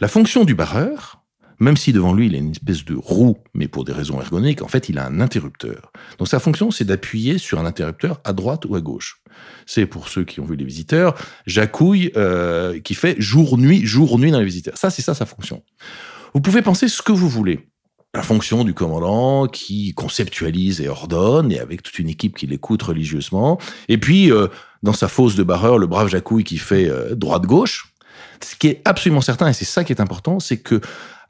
La 0.00 0.08
fonction 0.08 0.44
du 0.44 0.54
barreur, 0.54 1.19
même 1.60 1.76
si 1.76 1.92
devant 1.92 2.14
lui, 2.14 2.26
il 2.26 2.34
a 2.34 2.38
une 2.38 2.52
espèce 2.52 2.84
de 2.86 2.96
roue, 2.96 3.36
mais 3.54 3.68
pour 3.68 3.84
des 3.84 3.92
raisons 3.92 4.20
ergonomiques, 4.20 4.62
en 4.62 4.68
fait, 4.68 4.88
il 4.88 4.98
a 4.98 5.06
un 5.06 5.20
interrupteur. 5.20 5.92
Donc 6.18 6.26
sa 6.26 6.40
fonction, 6.40 6.70
c'est 6.70 6.84
d'appuyer 6.84 7.36
sur 7.38 7.60
un 7.60 7.66
interrupteur 7.66 8.20
à 8.24 8.32
droite 8.32 8.64
ou 8.64 8.74
à 8.74 8.80
gauche. 8.80 9.22
C'est 9.66 9.86
pour 9.86 10.08
ceux 10.08 10.24
qui 10.24 10.40
ont 10.40 10.44
vu 10.44 10.56
les 10.56 10.64
visiteurs, 10.64 11.14
jacouille 11.46 12.12
euh, 12.16 12.80
qui 12.80 12.94
fait 12.94 13.14
jour-nuit, 13.20 13.84
jour-nuit 13.84 14.30
dans 14.30 14.38
les 14.38 14.44
visiteurs. 14.44 14.76
Ça, 14.78 14.90
c'est 14.90 15.02
ça 15.02 15.14
sa 15.14 15.26
fonction. 15.26 15.62
Vous 16.34 16.40
pouvez 16.40 16.62
penser 16.62 16.88
ce 16.88 17.02
que 17.02 17.12
vous 17.12 17.28
voulez. 17.28 17.68
La 18.14 18.22
fonction 18.22 18.64
du 18.64 18.74
commandant 18.74 19.46
qui 19.46 19.94
conceptualise 19.94 20.80
et 20.80 20.88
ordonne, 20.88 21.52
et 21.52 21.60
avec 21.60 21.82
toute 21.82 21.98
une 21.98 22.08
équipe 22.08 22.36
qui 22.36 22.46
l'écoute 22.46 22.82
religieusement. 22.82 23.60
Et 23.88 23.98
puis, 23.98 24.32
euh, 24.32 24.48
dans 24.82 24.94
sa 24.94 25.06
fosse 25.08 25.36
de 25.36 25.42
barreur, 25.42 25.78
le 25.78 25.86
brave 25.86 26.08
jacouille 26.08 26.42
qui 26.42 26.58
fait 26.58 26.88
euh, 26.88 27.14
droite-gauche. 27.14 27.94
Ce 28.42 28.56
qui 28.56 28.68
est 28.68 28.82
absolument 28.84 29.20
certain, 29.20 29.48
et 29.48 29.52
c'est 29.52 29.66
ça 29.66 29.84
qui 29.84 29.92
est 29.92 30.00
important, 30.00 30.40
c'est 30.40 30.56
que 30.56 30.80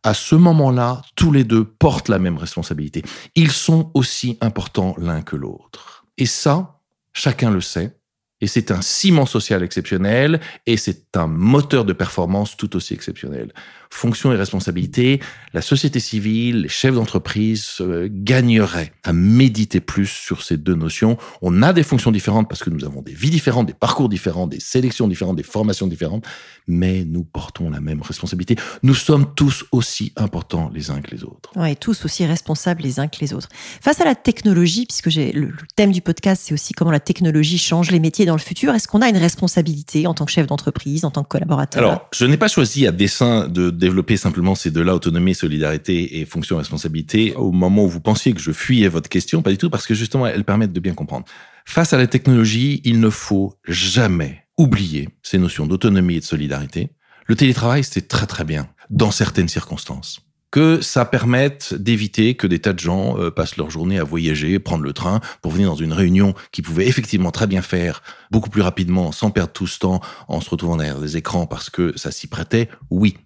à 0.02 0.14
ce 0.14 0.34
moment-là, 0.34 1.02
tous 1.14 1.32
les 1.32 1.44
deux 1.44 1.64
portent 1.64 2.08
la 2.08 2.18
même 2.18 2.38
responsabilité. 2.38 3.02
Ils 3.34 3.52
sont 3.52 3.90
aussi 3.94 4.38
importants 4.40 4.94
l'un 4.98 5.22
que 5.22 5.36
l'autre. 5.36 6.06
Et 6.16 6.26
ça, 6.26 6.80
chacun 7.12 7.50
le 7.50 7.60
sait. 7.60 7.96
Et 8.40 8.46
c'est 8.46 8.70
un 8.70 8.80
ciment 8.80 9.26
social 9.26 9.62
exceptionnel 9.62 10.40
et 10.64 10.78
c'est 10.78 11.14
un 11.16 11.26
moteur 11.26 11.84
de 11.84 11.92
performance 11.92 12.56
tout 12.56 12.74
aussi 12.74 12.94
exceptionnel. 12.94 13.52
Fonction 13.92 14.32
et 14.32 14.36
responsabilité, 14.36 15.20
la 15.52 15.62
société 15.62 15.98
civile, 15.98 16.62
les 16.62 16.68
chefs 16.68 16.94
d'entreprise 16.94 17.78
euh, 17.80 18.08
gagneraient 18.10 18.92
à 19.02 19.12
méditer 19.12 19.80
plus 19.80 20.06
sur 20.06 20.42
ces 20.42 20.56
deux 20.56 20.76
notions. 20.76 21.18
On 21.42 21.62
a 21.62 21.72
des 21.72 21.82
fonctions 21.82 22.12
différentes 22.12 22.48
parce 22.48 22.62
que 22.62 22.70
nous 22.70 22.84
avons 22.84 23.02
des 23.02 23.12
vies 23.12 23.30
différentes, 23.30 23.66
des 23.66 23.74
parcours 23.74 24.08
différents, 24.08 24.46
des 24.46 24.60
sélections 24.60 25.08
différentes, 25.08 25.36
des 25.36 25.42
formations 25.42 25.88
différentes, 25.88 26.24
mais 26.68 27.04
nous 27.04 27.24
portons 27.24 27.68
la 27.68 27.80
même 27.80 28.00
responsabilité. 28.00 28.56
Nous 28.84 28.94
sommes 28.94 29.34
tous 29.34 29.64
aussi 29.72 30.12
importants 30.16 30.70
les 30.72 30.90
uns 30.90 31.00
que 31.00 31.10
les 31.10 31.24
autres. 31.24 31.50
Oui, 31.56 31.74
tous 31.76 32.04
aussi 32.04 32.24
responsables 32.24 32.82
les 32.82 33.00
uns 33.00 33.08
que 33.08 33.18
les 33.20 33.34
autres. 33.34 33.48
Face 33.80 34.00
à 34.00 34.04
la 34.04 34.14
technologie, 34.14 34.86
puisque 34.86 35.10
j'ai 35.10 35.32
le, 35.32 35.52
thème 35.74 35.90
du 35.90 36.00
podcast, 36.00 36.42
c'est 36.46 36.54
aussi 36.54 36.74
comment 36.74 36.92
la 36.92 37.00
technologie 37.00 37.58
change 37.58 37.90
les 37.90 38.00
métiers 38.00 38.24
dans 38.24 38.36
le 38.36 38.40
futur. 38.40 38.72
Est-ce 38.72 38.86
qu'on 38.86 39.02
a 39.02 39.08
une 39.08 39.16
responsabilité 39.16 40.06
en 40.06 40.14
tant 40.14 40.26
que 40.26 40.32
chef 40.32 40.46
d'entreprise, 40.46 41.04
en 41.04 41.10
tant 41.10 41.24
que 41.24 41.28
collaborateur? 41.28 41.82
Alors, 41.82 42.08
je 42.14 42.24
n'ai 42.24 42.36
pas 42.36 42.48
choisi 42.48 42.86
à 42.86 42.92
dessein 42.92 43.48
de 43.48 43.79
développer 43.80 44.16
simplement 44.16 44.54
ces 44.54 44.70
deux-là, 44.70 44.94
autonomie, 44.94 45.34
solidarité 45.34 46.20
et 46.20 46.24
fonction 46.24 46.58
responsabilité, 46.58 47.34
au 47.34 47.50
moment 47.50 47.84
où 47.84 47.88
vous 47.88 48.00
pensiez 48.00 48.32
que 48.32 48.40
je 48.40 48.52
fuyais 48.52 48.88
votre 48.88 49.08
question, 49.08 49.42
pas 49.42 49.50
du 49.50 49.58
tout, 49.58 49.70
parce 49.70 49.86
que 49.86 49.94
justement, 49.94 50.26
elles 50.26 50.44
permettent 50.44 50.72
de 50.72 50.80
bien 50.80 50.94
comprendre. 50.94 51.26
Face 51.64 51.92
à 51.92 51.98
la 51.98 52.06
technologie, 52.06 52.80
il 52.84 53.00
ne 53.00 53.10
faut 53.10 53.54
jamais 53.66 54.44
oublier 54.56 55.08
ces 55.22 55.38
notions 55.38 55.66
d'autonomie 55.66 56.16
et 56.16 56.20
de 56.20 56.24
solidarité. 56.24 56.90
Le 57.26 57.34
télétravail, 57.36 57.82
c'est 57.82 58.08
très 58.08 58.26
très 58.26 58.44
bien 58.44 58.68
dans 58.90 59.10
certaines 59.10 59.48
circonstances 59.48 60.20
que 60.50 60.80
ça 60.80 61.04
permette 61.04 61.74
d'éviter 61.74 62.34
que 62.34 62.46
des 62.46 62.58
tas 62.58 62.72
de 62.72 62.78
gens 62.78 63.16
euh, 63.18 63.30
passent 63.30 63.56
leur 63.56 63.70
journée 63.70 63.98
à 63.98 64.04
voyager, 64.04 64.58
prendre 64.58 64.82
le 64.82 64.92
train 64.92 65.20
pour 65.42 65.52
venir 65.52 65.68
dans 65.68 65.76
une 65.76 65.92
réunion 65.92 66.34
qui 66.50 66.62
pouvait 66.62 66.88
effectivement 66.88 67.30
très 67.30 67.46
bien 67.46 67.62
faire 67.62 68.02
beaucoup 68.30 68.50
plus 68.50 68.62
rapidement, 68.62 69.12
sans 69.12 69.30
perdre 69.30 69.52
tout 69.52 69.66
ce 69.66 69.78
temps 69.78 70.00
en 70.28 70.40
se 70.40 70.50
retrouvant 70.50 70.76
derrière 70.76 71.00
des 71.00 71.16
écrans 71.16 71.46
parce 71.46 71.70
que 71.70 71.96
ça 71.96 72.10
s'y 72.10 72.26
prêtait, 72.26 72.68
oui. 72.90 73.16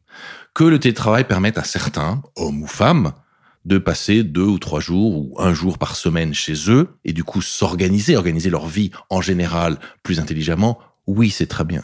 Que 0.54 0.64
le 0.64 0.78
télétravail 0.78 1.24
permette 1.24 1.58
à 1.58 1.64
certains, 1.64 2.22
hommes 2.36 2.62
ou 2.62 2.66
femmes, 2.66 3.12
de 3.64 3.78
passer 3.78 4.22
deux 4.22 4.44
ou 4.44 4.58
trois 4.58 4.80
jours 4.80 5.16
ou 5.16 5.40
un 5.40 5.54
jour 5.54 5.78
par 5.78 5.96
semaine 5.96 6.34
chez 6.34 6.70
eux 6.70 6.88
et 7.04 7.12
du 7.12 7.24
coup 7.24 7.40
s'organiser, 7.40 8.16
organiser 8.16 8.50
leur 8.50 8.66
vie 8.66 8.90
en 9.10 9.20
général 9.20 9.78
plus 10.02 10.20
intelligemment, 10.20 10.78
oui, 11.06 11.30
c'est 11.30 11.46
très 11.46 11.64
bien. 11.64 11.82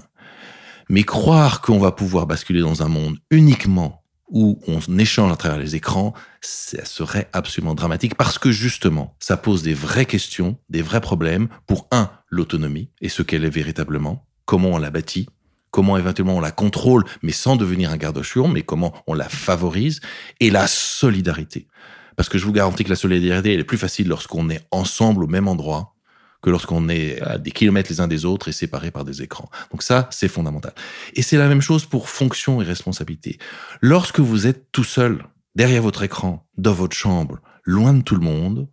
Mais 0.88 1.05
croire 1.05 1.61
qu'on 1.61 1.79
va 1.79 1.93
pouvoir 1.93 2.27
basculer 2.27 2.61
dans 2.61 2.83
un 2.83 2.88
monde 2.88 3.19
uniquement 3.31 4.03
où 4.29 4.61
on 4.69 4.99
échange 4.99 5.33
à 5.33 5.37
travers 5.37 5.59
les 5.59 5.75
écrans, 5.75 6.14
ça 6.40 6.85
serait 6.85 7.29
absolument 7.33 7.75
dramatique 7.75 8.14
parce 8.14 8.38
que 8.38 8.53
justement, 8.53 9.16
ça 9.19 9.37
pose 9.37 9.62
des 9.62 9.75
vraies 9.75 10.07
questions, 10.07 10.57
des 10.69 10.83
vrais 10.83 11.01
problèmes 11.01 11.49
pour 11.66 11.88
un, 11.90 12.11
l'autonomie 12.29 12.90
et 13.01 13.09
ce 13.09 13.23
qu'elle 13.23 13.45
est 13.45 13.51
véritablement, 13.51 14.27
comment 14.45 14.71
on 14.71 14.79
la 14.79 14.90
bâtit, 14.90 15.29
comment 15.70 15.96
éventuellement 15.96 16.37
on 16.37 16.40
la 16.40 16.50
contrôle, 16.50 17.04
mais 17.22 17.33
sans 17.33 17.56
devenir 17.56 17.90
un 17.90 17.96
garde-chion, 17.96 18.48
mais 18.48 18.62
comment 18.62 18.92
on 19.06 19.14
la 19.14 19.28
favorise, 19.28 20.00
et 20.40 20.50
la 20.50 20.66
solidarité. 20.66 21.68
Parce 22.16 22.28
que 22.28 22.38
je 22.38 22.44
vous 22.44 22.52
garantis 22.52 22.85
que 22.85 22.90
la 22.90 22.96
solidarité, 22.96 23.54
elle 23.54 23.61
est 23.61 23.64
plus 23.64 23.78
facile 23.78 24.09
lorsqu'on 24.09 24.50
est 24.50 24.66
ensemble 24.70 25.24
au 25.24 25.26
même 25.26 25.48
endroit 25.48 25.94
que 26.42 26.50
lorsqu'on 26.50 26.88
est 26.88 27.20
à 27.20 27.38
des 27.38 27.50
kilomètres 27.50 27.90
les 27.90 28.00
uns 28.00 28.09
des 28.09 28.24
autres 28.24 28.48
et 28.48 28.52
séparés 28.52 28.90
par 28.90 29.04
des 29.04 29.22
écrans. 29.22 29.50
Donc 29.70 29.83
ça, 29.83 30.09
c'est 30.11 30.28
fondamental. 30.28 30.72
Et 31.14 31.22
c'est 31.22 31.37
la 31.37 31.48
même 31.48 31.61
chose 31.61 31.85
pour 31.85 32.09
fonction 32.09 32.62
et 32.62 32.64
responsabilité. 32.64 33.38
Lorsque 33.80 34.20
vous 34.20 34.46
êtes 34.46 34.72
tout 34.72 34.85
seul, 34.85 35.24
derrière 35.54 35.83
votre 35.83 36.02
écran, 36.02 36.48
dans 36.56 36.72
votre 36.72 36.96
chambre, 36.96 37.40
loin 37.64 37.92
de 37.92 38.02
tout 38.02 38.14
le 38.14 38.24
monde, 38.24 38.68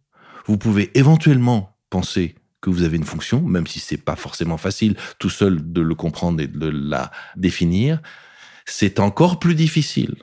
vous 0.45 0.57
pouvez 0.57 0.97
éventuellement 0.97 1.77
penser 1.89 2.35
que 2.61 2.69
vous 2.69 2.83
avez 2.83 2.97
une 2.97 3.03
fonction, 3.03 3.41
même 3.41 3.67
si 3.67 3.79
c'est 3.79 3.97
pas 3.97 4.15
forcément 4.15 4.57
facile 4.57 4.95
tout 5.19 5.29
seul 5.29 5.71
de 5.71 5.81
le 5.81 5.95
comprendre 5.95 6.41
et 6.41 6.47
de 6.47 6.67
la 6.67 7.11
définir, 7.35 8.01
c'est 8.65 8.99
encore 8.99 9.39
plus 9.39 9.55
difficile. 9.55 10.15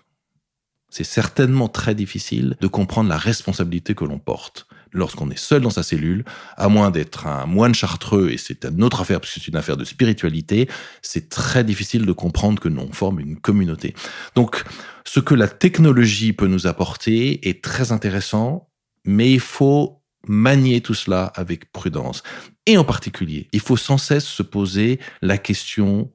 C'est 0.90 1.04
certainement 1.04 1.68
très 1.68 1.94
difficile 1.94 2.56
de 2.60 2.66
comprendre 2.68 3.08
la 3.08 3.16
responsabilité 3.16 3.94
que 3.94 4.04
l'on 4.04 4.18
porte 4.18 4.68
lorsqu'on 4.92 5.28
est 5.30 5.38
seul 5.38 5.60
dans 5.60 5.70
sa 5.70 5.82
cellule, 5.82 6.24
à 6.56 6.68
moins 6.68 6.92
d'être 6.92 7.26
un 7.26 7.46
moine 7.46 7.74
chartreux, 7.74 8.30
et 8.30 8.38
c'est 8.38 8.64
une 8.64 8.84
autre 8.84 9.00
affaire, 9.00 9.20
parce 9.20 9.34
que 9.34 9.40
c'est 9.40 9.48
une 9.48 9.56
affaire 9.56 9.76
de 9.76 9.84
spiritualité, 9.84 10.68
c'est 11.02 11.28
très 11.28 11.64
difficile 11.64 12.06
de 12.06 12.12
comprendre 12.12 12.62
que 12.62 12.68
l'on 12.68 12.92
forme 12.92 13.18
une 13.18 13.36
communauté. 13.36 13.92
Donc, 14.36 14.62
ce 15.04 15.18
que 15.18 15.34
la 15.34 15.48
technologie 15.48 16.32
peut 16.32 16.46
nous 16.46 16.68
apporter 16.68 17.48
est 17.48 17.62
très 17.62 17.90
intéressant, 17.90 18.70
mais 19.04 19.32
il 19.32 19.40
faut 19.40 20.03
manier 20.26 20.80
tout 20.80 20.94
cela 20.94 21.26
avec 21.34 21.72
prudence. 21.72 22.22
Et 22.66 22.78
en 22.78 22.84
particulier, 22.84 23.48
il 23.52 23.60
faut 23.60 23.76
sans 23.76 23.98
cesse 23.98 24.26
se 24.26 24.42
poser 24.42 25.00
la 25.22 25.38
question 25.38 26.12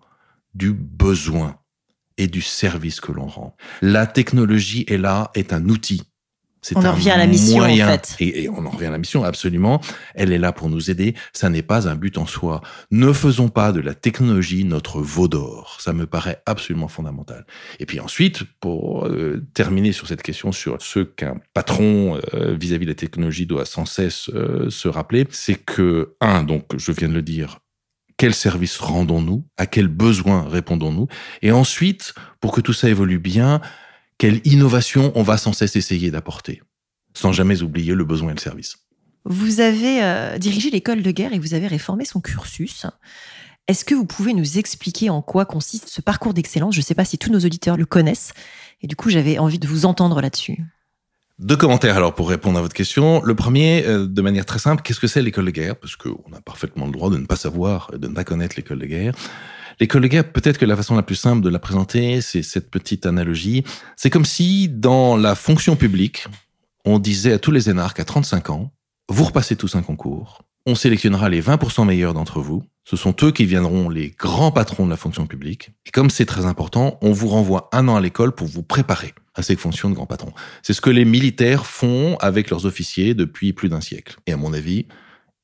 du 0.54 0.74
besoin 0.74 1.60
et 2.18 2.28
du 2.28 2.42
service 2.42 3.00
que 3.00 3.12
l'on 3.12 3.28
rend. 3.28 3.56
La 3.82 4.06
technologie 4.06 4.84
est 4.88 4.98
là, 4.98 5.32
est 5.36 5.54
un 5.54 5.70
outil. 5.70 6.04
On 6.76 6.86
en 6.86 6.92
revient 6.92 7.12
à 7.12 7.18
la 7.18 7.28
mission, 7.28 7.64
en 7.64 7.68
fait. 7.68 8.16
Et, 8.20 8.50
on 8.50 8.66
en 8.66 8.70
revient 8.70 8.88
à 8.88 8.92
la 8.92 8.98
mission, 8.98 9.24
absolument. 9.24 9.82
Elle 10.14 10.32
est 10.32 10.38
là 10.38 10.52
pour 10.52 10.70
nous 10.70 10.92
aider. 10.92 11.16
Ça 11.34 11.50
n'est 11.50 11.62
pas 11.62 11.88
un 11.88 11.96
but 11.96 12.18
en 12.18 12.26
soi. 12.26 12.62
Ne 12.92 13.14
faisons 13.14 13.50
pas 13.50 13.72
de 13.72 13.80
la 13.80 13.94
technologie 13.94 14.66
notre 14.66 15.02
veau 15.02 15.28
d'or. 15.28 15.78
Ça 15.80 15.94
me 15.94 16.06
paraît 16.06 16.42
absolument 16.46 16.88
fondamental. 16.88 17.46
Et 17.80 17.86
puis 17.86 18.00
ensuite, 18.00 18.44
pour 18.60 19.06
euh, 19.06 19.46
terminer 19.54 19.92
sur 19.92 20.08
cette 20.08 20.22
question 20.22 20.52
sur 20.52 20.82
ce 20.82 21.00
qu'un 21.00 21.40
patron 21.54 22.20
euh, 22.34 22.56
vis-à-vis 22.60 22.86
de 22.86 22.92
la 22.92 22.96
technologie 22.96 23.46
doit 23.46 23.66
sans 23.66 23.86
cesse 23.86 24.30
euh, 24.34 24.70
se 24.70 24.88
rappeler, 24.88 25.28
c'est 25.32 25.56
que, 25.56 26.16
un, 26.20 26.44
donc, 26.44 26.66
je 26.78 26.92
viens 26.92 27.08
de 27.08 27.14
le 27.14 27.22
dire, 27.22 27.60
quel 28.18 28.34
service 28.34 28.78
rendons-nous? 28.78 29.46
À 29.58 29.66
quels 29.66 29.88
besoins 29.88 30.48
répondons-nous? 30.48 31.08
Et 31.42 31.54
ensuite, 31.54 32.14
pour 32.42 32.52
que 32.52 32.60
tout 32.60 32.74
ça 32.74 32.90
évolue 32.90 33.18
bien, 33.18 33.62
quelle 34.20 34.42
innovation 34.46 35.12
on 35.16 35.24
va 35.24 35.38
sans 35.38 35.54
cesse 35.54 35.76
essayer 35.76 36.12
d'apporter, 36.12 36.62
sans 37.16 37.32
jamais 37.32 37.64
oublier 37.64 37.96
le 37.96 38.04
besoin 38.04 38.30
et 38.30 38.36
le 38.36 38.40
service. 38.40 38.78
Vous 39.26 39.62
avez 39.62 40.04
euh, 40.04 40.38
dirigé 40.38 40.70
l'école 40.70 41.02
de 41.02 41.12
guerre 41.12 41.34
et 41.34 41.40
vous 41.40 41.56
avez 41.56 41.68
réformé 41.68 42.06
son 42.06 42.22
cursus. 42.22 42.86
Est-ce 43.68 43.86
que 43.86 43.96
vous 43.96 44.06
pouvez 44.06 44.34
nous 44.34 44.58
expliquer 44.58 45.10
en 45.10 45.22
quoi 45.22 45.46
consiste 45.46 45.90
ce 45.90 46.02
parcours 46.02 46.34
d'excellence? 46.34 46.76
Je 46.76 46.80
ne 46.80 46.84
sais 46.84 46.96
pas 46.96 47.06
si 47.06 47.18
tous 47.18 47.32
nos 47.32 47.40
auditeurs 47.40 47.78
le 47.78 47.86
connaissent. 47.86 48.34
Et 48.82 48.88
du 48.88 48.96
coup, 48.96 49.10
j'avais 49.10 49.40
envie 49.40 49.60
de 49.60 49.68
vous 49.68 49.86
entendre 49.86 50.22
là-dessus. 50.22 50.64
Deux 51.38 51.56
commentaires 51.56 51.96
alors 51.96 52.16
pour 52.16 52.30
répondre 52.30 52.60
à 52.60 52.62
votre 52.62 52.74
question. 52.74 53.22
Le 53.24 53.36
premier, 53.36 53.86
euh, 53.86 54.06
de 54.06 54.22
manière 54.22 54.46
très 54.46 54.60
simple, 54.60 54.82
qu'est-ce 54.82 55.00
que 55.00 55.08
c'est 55.08 55.22
l'école 55.22 55.46
de 55.46 55.52
guerre? 55.52 55.78
Parce 55.78 55.96
qu'on 55.96 56.34
a 56.36 56.42
parfaitement 56.42 56.86
le 56.86 56.92
droit 56.92 57.10
de 57.10 57.18
ne 57.18 57.26
pas 57.26 57.38
savoir, 57.38 57.92
de 57.98 58.08
ne 58.08 58.14
pas 58.14 58.26
connaître 58.26 58.56
l'école 58.58 58.80
de 58.80 58.86
guerre. 58.86 59.14
De 59.80 59.86
guerre, 59.86 60.30
peut-être 60.30 60.58
que 60.58 60.66
la 60.66 60.76
façon 60.76 60.96
la 60.96 61.04
plus 61.04 61.16
simple 61.16 61.42
de 61.42 61.50
la 61.50 61.60
présenter, 61.60 62.20
c'est 62.20 62.44
cette 62.44 62.70
petite 62.70 63.06
analogie. 63.06 63.64
C'est 63.96 64.10
comme 64.10 64.26
si 64.26 64.68
dans 64.68 65.16
la 65.16 65.36
fonction 65.36 65.78
publique, 65.78 66.28
on 66.84 67.00
disait 67.00 67.34
à 67.34 67.40
tous 67.40 67.52
les 67.52 67.70
énarques 67.70 68.00
à 68.02 68.06
35 68.06 68.50
ans, 68.50 68.72
vous 69.08 69.24
repassez 69.24 69.56
tous 69.56 69.76
un 69.76 69.82
concours, 69.82 70.44
on 70.66 70.76
sélectionnera 70.76 71.30
les 71.30 71.42
20% 71.42 71.86
meilleurs 71.86 72.14
d'entre 72.14 72.42
vous, 72.42 72.64
ce 72.84 72.98
sont 72.98 73.16
eux 73.24 73.32
qui 73.32 73.46
viendront 73.46 73.90
les 73.90 74.10
grands 74.10 74.52
patrons 74.52 74.86
de 74.86 74.90
la 74.90 74.98
fonction 74.98 75.28
publique. 75.28 75.72
Et 75.86 75.92
comme 75.92 76.10
c'est 76.10 76.26
très 76.26 76.46
important, 76.46 76.98
on 77.02 77.12
vous 77.12 77.28
renvoie 77.28 77.70
un 77.72 77.88
an 77.88 77.96
à 77.96 78.02
l'école 78.02 78.34
pour 78.34 78.48
vous 78.48 78.64
préparer 78.64 79.14
à 79.36 79.44
ces 79.44 79.56
fonctions 79.56 79.90
de 79.90 79.96
grand 79.96 80.08
patron. 80.08 80.34
C'est 80.62 80.74
ce 80.74 80.82
que 80.82 80.90
les 80.90 81.06
militaires 81.06 81.66
font 81.66 82.18
avec 82.20 82.50
leurs 82.50 82.66
officiers 82.66 83.14
depuis 83.14 83.54
plus 83.54 83.70
d'un 83.70 83.82
siècle. 83.82 84.18
Et 84.28 84.34
à 84.34 84.38
mon 84.38 84.54
avis, 84.54 84.88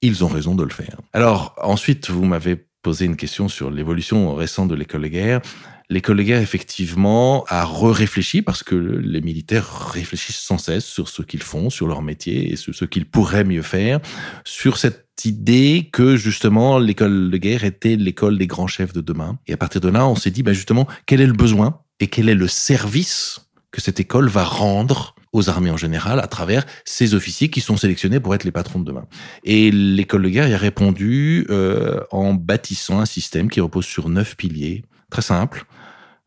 ils 0.02 0.24
ont 0.26 0.28
raison 0.28 0.56
de 0.56 0.63
le 0.63 0.69
faire. 0.71 1.00
Alors 1.13 1.56
ensuite, 1.62 2.10
vous 2.10 2.26
m'avez 2.26 2.65
posé 2.86 3.06
une 3.06 3.15
question 3.15 3.48
sur 3.48 3.71
l'évolution 3.71 4.36
récente 4.36 4.69
de 4.69 4.76
l'école 4.76 5.02
de 5.02 5.08
guerre. 5.08 5.41
L'école 5.89 6.17
de 6.17 6.21
guerre, 6.21 6.39
effectivement, 6.39 7.43
a 7.48 7.65
re-réfléchi 7.65 8.43
parce 8.43 8.62
que 8.62 8.76
les 8.76 9.21
militaires 9.21 9.89
réfléchissent 9.91 10.38
sans 10.38 10.60
cesse 10.60 10.86
sur 10.86 11.10
ce 11.10 11.24
qu'ils 11.24 11.41
font, 11.41 11.71
sur 11.71 11.88
leur 11.88 12.04
métier 12.04 12.54
et 12.54 12.56
sur 12.56 12.76
ce 12.76 12.86
qu'ils 12.86 13.08
pourraient 13.08 13.43
mieux 13.43 13.63
faire, 13.63 14.00
sur 14.43 14.78
cette 14.78 15.26
idée 15.26 15.89
que 15.91 16.15
justement 16.15 16.78
l'école 16.78 17.32
de 17.32 17.38
guerre 17.38 17.63
était 17.63 17.95
l'école 17.95 18.38
des 18.38 18.45
grands 18.45 18.67
chefs 18.67 18.93
de 18.93 19.02
demain. 19.02 19.39
Et 19.48 19.54
à 19.54 19.58
partir 19.58 19.82
de 19.82 19.89
là, 19.89 20.08
on 20.08 20.15
s'est 20.15 20.30
dit, 20.30 20.43
bah 20.43 20.54
justement, 20.54 20.88
quel 21.08 21.21
est 21.21 21.28
le 21.28 21.34
besoin 21.34 21.80
et 22.00 22.06
quel 22.06 22.30
est 22.30 22.36
le 22.36 22.48
service 22.48 23.50
que 23.71 23.82
cette 23.82 24.00
école 24.00 24.28
va 24.28 24.43
rendre 24.43 25.15
aux 25.36 25.50
armées 25.50 25.69
en 25.69 25.78
général 25.78 26.19
à 26.19 26.28
travers 26.28 26.65
ces 26.86 27.13
officiers 27.13 27.50
qui 27.50 27.62
sont 27.62 27.78
sélectionnés 27.78 28.19
pour 28.19 28.34
être 28.34 28.45
les 28.45 28.52
patrons 28.52 28.80
de 28.80 28.86
demain. 28.86 29.06
Et 29.43 29.69
l'école 29.69 30.24
de 30.24 30.30
guerre 30.30 30.48
y 30.48 30.54
a 30.54 30.58
répondu 30.58 31.45
euh, 31.50 32.00
en 32.12 32.34
bâtissant 32.34 33.00
un 33.00 33.06
système 33.06 33.50
qui 33.50 33.60
repose 33.60 33.86
sur 33.86 34.08
neuf 34.08 34.36
piliers, 34.38 34.84
très 35.10 35.21
simple. 35.21 35.65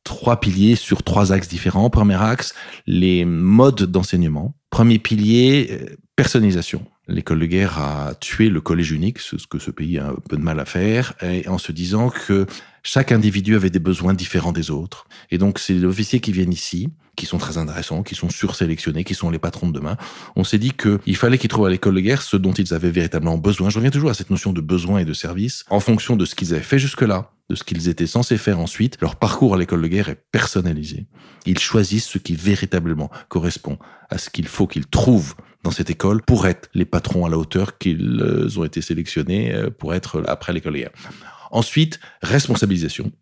Trois 0.05 0.41
piliers 0.41 0.77
sur 0.77 1.03
trois 1.03 1.33
axes 1.33 1.49
différents. 1.49 1.91
Premier 1.91 2.23
axe, 2.23 2.55
les 2.87 3.25
modes 3.25 3.83
d'enseignement. 3.83 4.55
Premier 4.71 4.99
pilier, 4.99 5.69
euh, 5.71 5.97
personnalisation. 6.15 6.85
L'école 7.09 7.41
de 7.41 7.47
guerre 7.47 7.79
a 7.79 8.15
tué 8.21 8.51
le 8.51 8.61
collège 8.61 8.93
unique, 8.93 9.19
ce 9.19 9.37
que 9.49 9.59
ce 9.59 9.71
pays 9.71 9.99
a 9.99 10.09
un 10.09 10.17
peu 10.29 10.37
de 10.37 10.43
mal 10.43 10.61
à 10.61 10.67
faire, 10.67 11.15
en 11.47 11.57
se 11.57 11.73
disant 11.73 12.11
que 12.11 12.45
chaque 12.91 13.13
individu 13.13 13.55
avait 13.55 13.69
des 13.69 13.81
besoins 13.81 14.15
différents 14.15 14.53
des 14.53 14.71
autres. 14.71 15.05
Et 15.31 15.37
donc, 15.37 15.59
c'est 15.59 15.75
les 15.75 15.85
officiers 15.85 16.21
qui 16.21 16.33
viennent 16.33 16.55
ici, 16.55 16.89
qui 17.17 17.27
sont 17.27 17.37
très 17.37 17.59
intéressants, 17.59 18.03
qui 18.03 18.15
sont 18.15 18.31
sursélectionnés, 18.31 19.05
qui 19.05 19.15
sont 19.15 19.29
les 19.29 19.39
patrons 19.39 19.69
de 19.69 19.75
demain. 19.75 19.99
On 20.37 20.43
s'est 20.43 20.57
dit 20.57 20.73
qu'il 20.73 21.17
fallait 21.17 21.37
qu'ils 21.37 21.51
trouvent 21.51 21.67
à 21.67 21.69
l'école 21.69 21.97
de 21.97 22.01
guerre 22.01 22.23
ce 22.23 22.39
dont 22.39 22.55
ils 22.55 22.73
avaient 22.73 22.91
véritablement 22.91 23.37
besoin. 23.37 23.69
Je 23.69 23.77
reviens 23.77 23.91
toujours 23.91 24.09
à 24.09 24.15
cette 24.15 24.31
notion 24.31 24.55
de 24.55 24.63
besoin 24.63 25.01
et 25.01 25.05
de 25.05 25.13
service 25.13 25.67
en 25.69 25.81
fonction 25.81 26.17
de 26.17 26.25
ce 26.25 26.35
qu'ils 26.35 26.55
avaient 26.55 26.63
fait 26.63 26.79
jusque-là, 26.79 27.31
de 27.51 27.57
ce 27.57 27.63
qu'ils 27.63 27.91
étaient 27.91 28.07
censés 28.07 28.39
faire 28.39 28.59
ensuite. 28.59 28.97
Leur 29.03 29.17
parcours 29.17 29.55
à 29.55 29.59
l'école 29.59 29.83
de 29.83 29.89
guerre 29.89 30.09
est 30.09 30.23
personnalisé. 30.33 31.09
Ils 31.45 31.59
choisissent 31.59 32.09
ce 32.09 32.17
qui 32.17 32.37
véritablement 32.37 33.11
correspond 33.29 33.77
à 34.09 34.17
ce 34.17 34.31
qu'il 34.31 34.49
faut 34.49 34.67
qu'ils 34.67 34.87
trouvent 34.87 35.35
dans 35.63 35.73
cette 35.73 35.91
école 35.91 36.23
pour 36.23 36.47
être 36.47 36.71
les 36.73 36.87
patrons 36.87 37.27
à 37.27 37.29
la 37.29 37.37
hauteur 37.37 37.77
qu'ils 37.77 38.25
ont 38.57 38.65
été 38.65 38.81
sélectionnés 38.81 39.55
euh, 39.55 39.69
pour 39.69 39.93
être 39.93 40.25
après 40.27 40.55
l'école 40.55 40.73
de 40.73 40.79
guerre. 40.79 40.93
Ensuite, 41.51 42.01
responsabilisation. 42.23 43.13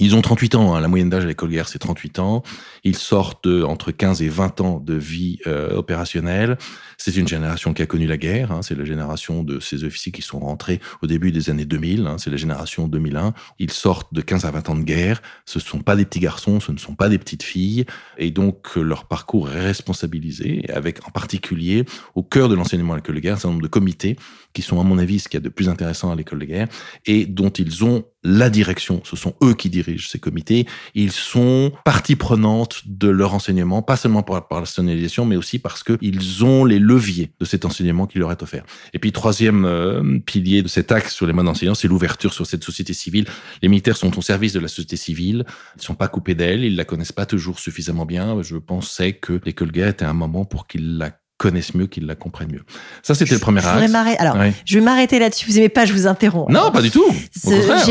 Ils 0.00 0.16
ont 0.16 0.22
38 0.22 0.56
ans, 0.56 0.74
hein. 0.74 0.80
la 0.80 0.88
moyenne 0.88 1.08
d'âge 1.08 1.22
à 1.22 1.28
l'école 1.28 1.50
guerre 1.50 1.68
c'est 1.68 1.78
38 1.78 2.18
ans. 2.18 2.42
Ils 2.82 2.96
sortent 2.96 3.46
entre 3.46 3.92
15 3.92 4.22
et 4.22 4.28
20 4.28 4.60
ans 4.60 4.80
de 4.80 4.94
vie 4.94 5.38
euh, 5.46 5.76
opérationnelle. 5.76 6.58
C'est 6.98 7.14
une 7.14 7.28
génération 7.28 7.72
qui 7.72 7.82
a 7.82 7.86
connu 7.86 8.08
la 8.08 8.16
guerre. 8.16 8.50
Hein. 8.50 8.62
C'est 8.62 8.74
la 8.74 8.84
génération 8.84 9.44
de 9.44 9.60
ces 9.60 9.84
officiers 9.84 10.10
qui 10.10 10.20
sont 10.20 10.40
rentrés 10.40 10.80
au 11.00 11.06
début 11.06 11.30
des 11.30 11.48
années 11.48 11.64
2000. 11.64 12.08
Hein. 12.08 12.16
C'est 12.18 12.30
la 12.30 12.36
génération 12.36 12.88
2001. 12.88 13.34
Ils 13.60 13.70
sortent 13.70 14.12
de 14.12 14.20
15 14.20 14.44
à 14.44 14.50
20 14.50 14.70
ans 14.70 14.74
de 14.74 14.82
guerre. 14.82 15.22
Ce 15.44 15.60
ne 15.60 15.62
sont 15.62 15.78
pas 15.78 15.94
des 15.94 16.04
petits 16.04 16.20
garçons, 16.20 16.58
ce 16.58 16.72
ne 16.72 16.78
sont 16.78 16.96
pas 16.96 17.08
des 17.08 17.18
petites 17.18 17.44
filles. 17.44 17.84
Et 18.18 18.32
donc 18.32 18.74
leur 18.74 19.04
parcours 19.04 19.48
est 19.52 19.60
responsabilisé, 19.60 20.64
avec 20.74 21.06
en 21.06 21.12
particulier 21.12 21.84
au 22.16 22.24
cœur 22.24 22.48
de 22.48 22.56
l'enseignement 22.56 22.94
à 22.94 22.96
l'école 22.96 23.20
guerre 23.20 23.34
un 23.34 23.36
certain 23.36 23.50
nombre 23.50 23.62
de 23.62 23.68
comités 23.68 24.16
qui 24.54 24.62
sont 24.62 24.80
à 24.80 24.84
mon 24.84 24.98
avis 24.98 25.18
ce 25.18 25.28
qu'il 25.28 25.38
y 25.38 25.42
a 25.42 25.44
de 25.44 25.50
plus 25.50 25.68
intéressant 25.68 26.10
à 26.10 26.16
l'école 26.16 26.38
de 26.38 26.46
guerre 26.46 26.68
et 27.04 27.26
dont 27.26 27.50
ils 27.50 27.84
ont 27.84 28.04
la 28.24 28.48
direction. 28.48 29.02
Ce 29.04 29.16
sont 29.16 29.34
eux 29.42 29.52
qui 29.52 29.68
dirigent 29.68 30.08
ces 30.08 30.18
comités. 30.18 30.66
Ils 30.94 31.12
sont 31.12 31.72
partie 31.84 32.16
prenante 32.16 32.82
de 32.86 33.08
leur 33.08 33.34
enseignement, 33.34 33.82
pas 33.82 33.96
seulement 33.96 34.22
par, 34.22 34.36
la 34.36 34.40
personnalisation, 34.40 35.26
mais 35.26 35.36
aussi 35.36 35.58
parce 35.58 35.84
qu'ils 35.84 36.44
ont 36.44 36.64
les 36.64 36.78
leviers 36.78 37.32
de 37.38 37.44
cet 37.44 37.66
enseignement 37.66 38.06
qui 38.06 38.18
leur 38.18 38.32
est 38.32 38.42
offert. 38.42 38.64
Et 38.94 38.98
puis, 38.98 39.12
troisième 39.12 39.66
euh, 39.66 40.18
pilier 40.24 40.62
de 40.62 40.68
cet 40.68 40.90
axe 40.90 41.14
sur 41.14 41.26
les 41.26 41.34
modes 41.34 41.44
d'enseignement, 41.44 41.74
c'est 41.74 41.88
l'ouverture 41.88 42.32
sur 42.32 42.46
cette 42.46 42.64
société 42.64 42.94
civile. 42.94 43.26
Les 43.60 43.68
militaires 43.68 43.96
sont 43.96 44.16
au 44.18 44.22
service 44.22 44.54
de 44.54 44.60
la 44.60 44.68
société 44.68 44.96
civile. 44.96 45.44
Ils 45.74 45.78
ne 45.78 45.82
sont 45.82 45.94
pas 45.94 46.08
coupés 46.08 46.34
d'elle. 46.34 46.64
Ils 46.64 46.76
la 46.76 46.84
connaissent 46.86 47.12
pas 47.12 47.26
toujours 47.26 47.58
suffisamment 47.58 48.06
bien. 48.06 48.40
Je 48.42 48.56
pensais 48.56 49.12
que 49.12 49.38
l'école 49.44 49.68
de 49.68 49.72
guerre 49.72 49.88
était 49.88 50.04
un 50.06 50.14
moment 50.14 50.46
pour 50.46 50.66
qu'ils 50.66 50.96
la 50.96 51.10
connaissent 51.36 51.74
mieux, 51.74 51.86
qu'ils 51.86 52.06
la 52.06 52.14
comprennent 52.14 52.52
mieux. 52.52 52.62
Ça, 53.02 53.14
c'était 53.14 53.34
le 53.34 53.40
premier 53.40 53.60
je 53.60 53.66
axe. 53.66 53.92
Alors, 54.18 54.36
je 54.64 54.78
vais 54.78 54.84
m'arrêter 54.84 55.18
là-dessus. 55.18 55.50
Vous 55.50 55.58
aimez 55.58 55.68
pas, 55.68 55.84
je 55.84 55.92
vous 55.92 56.06
interromps. 56.06 56.52
Non, 56.52 56.70
pas 56.70 56.82
du 56.82 56.90
tout. 56.90 57.04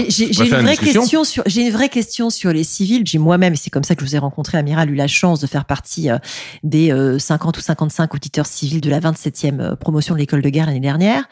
J'ai 0.07 0.27
une 0.27 0.61
vraie 0.61 0.77
question 0.77 1.23
sur, 1.23 1.43
j'ai 1.45 1.61
une 1.61 1.71
vraie 1.71 1.89
question 1.89 2.29
sur 2.29 2.51
les 2.51 2.63
civils. 2.63 3.03
J'ai 3.05 3.17
moi-même, 3.17 3.53
et 3.53 3.57
c'est 3.57 3.69
comme 3.69 3.83
ça 3.83 3.95
que 3.95 4.01
je 4.01 4.09
vous 4.09 4.15
ai 4.15 4.19
rencontré, 4.19 4.57
Amiral, 4.57 4.89
eu 4.89 4.95
la 4.95 5.07
chance 5.07 5.39
de 5.39 5.47
faire 5.47 5.65
partie 5.65 6.09
euh, 6.09 6.17
des 6.63 6.89
50 7.19 7.57
euh, 7.57 7.59
ou 7.59 7.61
55 7.61 8.13
auditeurs 8.13 8.45
civils 8.45 8.81
de 8.81 8.89
la 8.89 8.99
27e 8.99 9.59
euh, 9.59 9.75
promotion 9.75 10.15
de 10.15 10.19
l'école 10.19 10.41
de 10.41 10.49
guerre 10.49 10.67
l'année 10.67 10.79
dernière. 10.79 11.25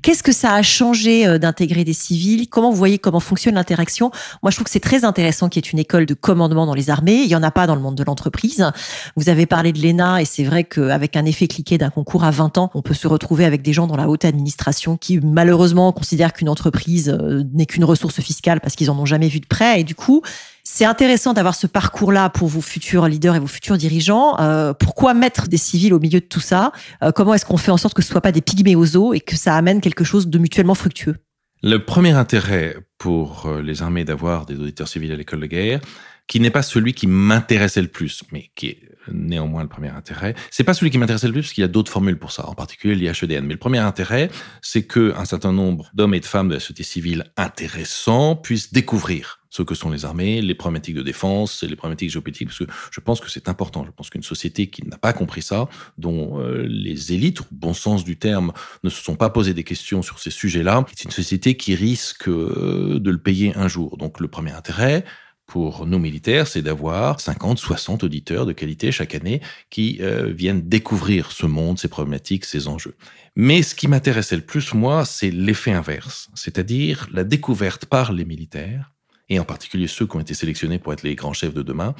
Qu'est-ce 0.00 0.22
que 0.22 0.32
ça 0.32 0.54
a 0.54 0.62
changé 0.62 1.26
euh, 1.26 1.38
d'intégrer 1.38 1.84
des 1.84 1.92
civils? 1.92 2.48
Comment 2.48 2.70
vous 2.70 2.76
voyez 2.76 2.98
comment 2.98 3.20
fonctionne 3.20 3.56
l'interaction? 3.56 4.10
Moi, 4.42 4.50
je 4.50 4.56
trouve 4.56 4.64
que 4.64 4.70
c'est 4.70 4.80
très 4.80 5.04
intéressant 5.04 5.48
qu'il 5.48 5.64
y 5.64 5.68
ait 5.68 5.72
une 5.72 5.78
école 5.78 6.06
de 6.06 6.14
commandement 6.14 6.66
dans 6.66 6.74
les 6.74 6.88
armées. 6.90 7.22
Il 7.22 7.28
y 7.28 7.34
en 7.34 7.42
a 7.42 7.50
pas 7.50 7.66
dans 7.66 7.74
le 7.74 7.80
monde 7.80 7.96
de 7.96 8.04
l'entreprise. 8.04 8.70
Vous 9.16 9.28
avez 9.28 9.46
parlé 9.46 9.72
de 9.72 9.80
l'ENA 9.80 10.22
et 10.22 10.24
c'est 10.24 10.44
vrai 10.44 10.64
qu'avec 10.64 11.16
un 11.16 11.24
effet 11.24 11.48
cliqué 11.48 11.78
d'un 11.78 11.90
concours 11.90 12.24
à 12.24 12.30
20 12.30 12.58
ans, 12.58 12.70
on 12.74 12.82
peut 12.82 12.94
se 12.94 13.08
retrouver 13.08 13.44
avec 13.44 13.62
des 13.62 13.72
gens 13.72 13.86
dans 13.86 13.96
la 13.96 14.08
haute 14.08 14.24
administration 14.24 14.96
qui 14.96 15.18
malheureusement 15.18 15.92
considèrent 15.92 16.32
qu'une 16.32 16.48
entreprise 16.48 17.08
euh, 17.08 17.42
n'est 17.52 17.66
qu'une 17.66 17.84
ressource 17.84 18.20
fiscale 18.20 18.60
parce 18.60 18.76
qu'ils 18.76 18.90
en 18.90 18.98
ont 18.98 19.06
jamais 19.06 19.28
vu 19.28 19.40
de 19.40 19.46
près 19.46 19.80
et 19.80 19.84
du 19.84 19.94
coup, 19.96 20.22
c'est 20.70 20.84
intéressant 20.84 21.32
d'avoir 21.32 21.54
ce 21.54 21.66
parcours-là 21.66 22.28
pour 22.28 22.46
vos 22.46 22.60
futurs 22.60 23.08
leaders 23.08 23.34
et 23.34 23.40
vos 23.40 23.46
futurs 23.46 23.78
dirigeants. 23.78 24.38
Euh, 24.38 24.74
pourquoi 24.74 25.14
mettre 25.14 25.48
des 25.48 25.56
civils 25.56 25.94
au 25.94 25.98
milieu 25.98 26.20
de 26.20 26.26
tout 26.26 26.40
ça? 26.40 26.72
Euh, 27.02 27.10
Comment 27.10 27.32
est-ce 27.32 27.46
qu'on 27.46 27.56
fait 27.56 27.70
en 27.70 27.78
sorte 27.78 27.94
que 27.94 28.02
ce 28.02 28.10
soit 28.10 28.20
pas 28.20 28.32
des 28.32 28.42
pygmées 28.42 28.76
aux 28.76 28.94
eaux 28.94 29.14
et 29.14 29.20
que 29.20 29.34
ça 29.34 29.56
amène 29.56 29.80
quelque 29.80 30.04
chose 30.04 30.28
de 30.28 30.38
mutuellement 30.38 30.74
fructueux? 30.74 31.16
Le 31.62 31.78
premier 31.78 32.12
intérêt 32.12 32.76
pour 32.98 33.46
euh, 33.46 33.62
les 33.62 33.82
armées 33.82 34.04
d'avoir 34.04 34.44
des 34.44 34.56
auditeurs 34.56 34.88
civils 34.88 35.10
à 35.10 35.16
l'école 35.16 35.40
de 35.40 35.46
guerre, 35.46 35.80
qui 36.26 36.38
n'est 36.38 36.50
pas 36.50 36.62
celui 36.62 36.92
qui 36.92 37.06
m'intéressait 37.06 37.82
le 37.82 37.88
plus, 37.88 38.22
mais 38.30 38.50
qui 38.54 38.66
est 38.66 38.78
néanmoins 39.10 39.62
le 39.62 39.68
premier 39.68 39.88
intérêt. 39.88 40.34
C'est 40.50 40.64
pas 40.64 40.74
celui 40.74 40.90
qui 40.90 40.98
m'intéressait 40.98 41.28
le 41.28 41.32
plus 41.32 41.42
parce 41.42 41.54
qu'il 41.54 41.62
y 41.62 41.64
a 41.64 41.68
d'autres 41.68 41.90
formules 41.90 42.18
pour 42.18 42.30
ça, 42.30 42.46
en 42.46 42.54
particulier 42.54 42.94
l'IHEDN. 42.94 43.44
Mais 43.46 43.54
le 43.54 43.58
premier 43.58 43.78
intérêt, 43.78 44.30
c'est 44.60 44.82
que 44.82 45.14
un 45.16 45.24
certain 45.24 45.52
nombre 45.52 45.90
d'hommes 45.94 46.12
et 46.12 46.20
de 46.20 46.26
femmes 46.26 46.50
de 46.50 46.54
la 46.54 46.60
société 46.60 46.82
civile 46.82 47.24
intéressants 47.38 48.36
puissent 48.36 48.72
découvrir 48.72 49.37
ce 49.50 49.62
que 49.62 49.74
sont 49.74 49.90
les 49.90 50.04
armées, 50.04 50.42
les 50.42 50.54
problématiques 50.54 50.96
de 50.96 51.02
défense, 51.02 51.62
les 51.62 51.76
problématiques 51.76 52.10
géopolitiques, 52.10 52.48
parce 52.48 52.58
que 52.58 52.66
je 52.90 53.00
pense 53.00 53.20
que 53.20 53.30
c'est 53.30 53.48
important. 53.48 53.84
Je 53.84 53.90
pense 53.90 54.10
qu'une 54.10 54.22
société 54.22 54.68
qui 54.68 54.86
n'a 54.86 54.98
pas 54.98 55.12
compris 55.12 55.42
ça, 55.42 55.68
dont 55.96 56.40
euh, 56.40 56.66
les 56.68 57.12
élites, 57.12 57.40
au 57.40 57.46
bon 57.50 57.74
sens 57.74 58.04
du 58.04 58.18
terme, 58.18 58.52
ne 58.84 58.90
se 58.90 59.02
sont 59.02 59.16
pas 59.16 59.30
posé 59.30 59.54
des 59.54 59.64
questions 59.64 60.02
sur 60.02 60.18
ces 60.18 60.30
sujets-là, 60.30 60.84
c'est 60.94 61.04
une 61.04 61.10
société 61.10 61.56
qui 61.56 61.74
risque 61.74 62.28
euh, 62.28 62.98
de 63.00 63.10
le 63.10 63.18
payer 63.18 63.54
un 63.56 63.68
jour. 63.68 63.96
Donc 63.96 64.20
le 64.20 64.28
premier 64.28 64.52
intérêt, 64.52 65.04
pour 65.48 65.86
nos 65.86 65.98
militaires, 65.98 66.46
c'est 66.46 66.60
d'avoir 66.60 67.20
50, 67.20 67.58
60 67.58 68.04
auditeurs 68.04 68.44
de 68.44 68.52
qualité 68.52 68.92
chaque 68.92 69.14
année 69.14 69.40
qui 69.70 69.96
euh, 70.02 70.30
viennent 70.30 70.68
découvrir 70.68 71.32
ce 71.32 71.46
monde, 71.46 71.78
ses 71.78 71.88
problématiques, 71.88 72.44
ses 72.44 72.68
enjeux. 72.68 72.94
Mais 73.34 73.62
ce 73.62 73.74
qui 73.74 73.88
m'intéressait 73.88 74.36
le 74.36 74.42
plus, 74.42 74.74
moi, 74.74 75.06
c'est 75.06 75.30
l'effet 75.30 75.72
inverse, 75.72 76.28
c'est-à-dire 76.34 77.08
la 77.12 77.24
découverte 77.24 77.86
par 77.86 78.12
les 78.12 78.26
militaires 78.26 78.92
et 79.28 79.38
en 79.38 79.44
particulier 79.44 79.86
ceux 79.86 80.06
qui 80.06 80.16
ont 80.16 80.20
été 80.20 80.34
sélectionnés 80.34 80.78
pour 80.78 80.92
être 80.92 81.02
les 81.02 81.14
grands 81.14 81.32
chefs 81.32 81.54
de 81.54 81.62
demain, 81.62 81.94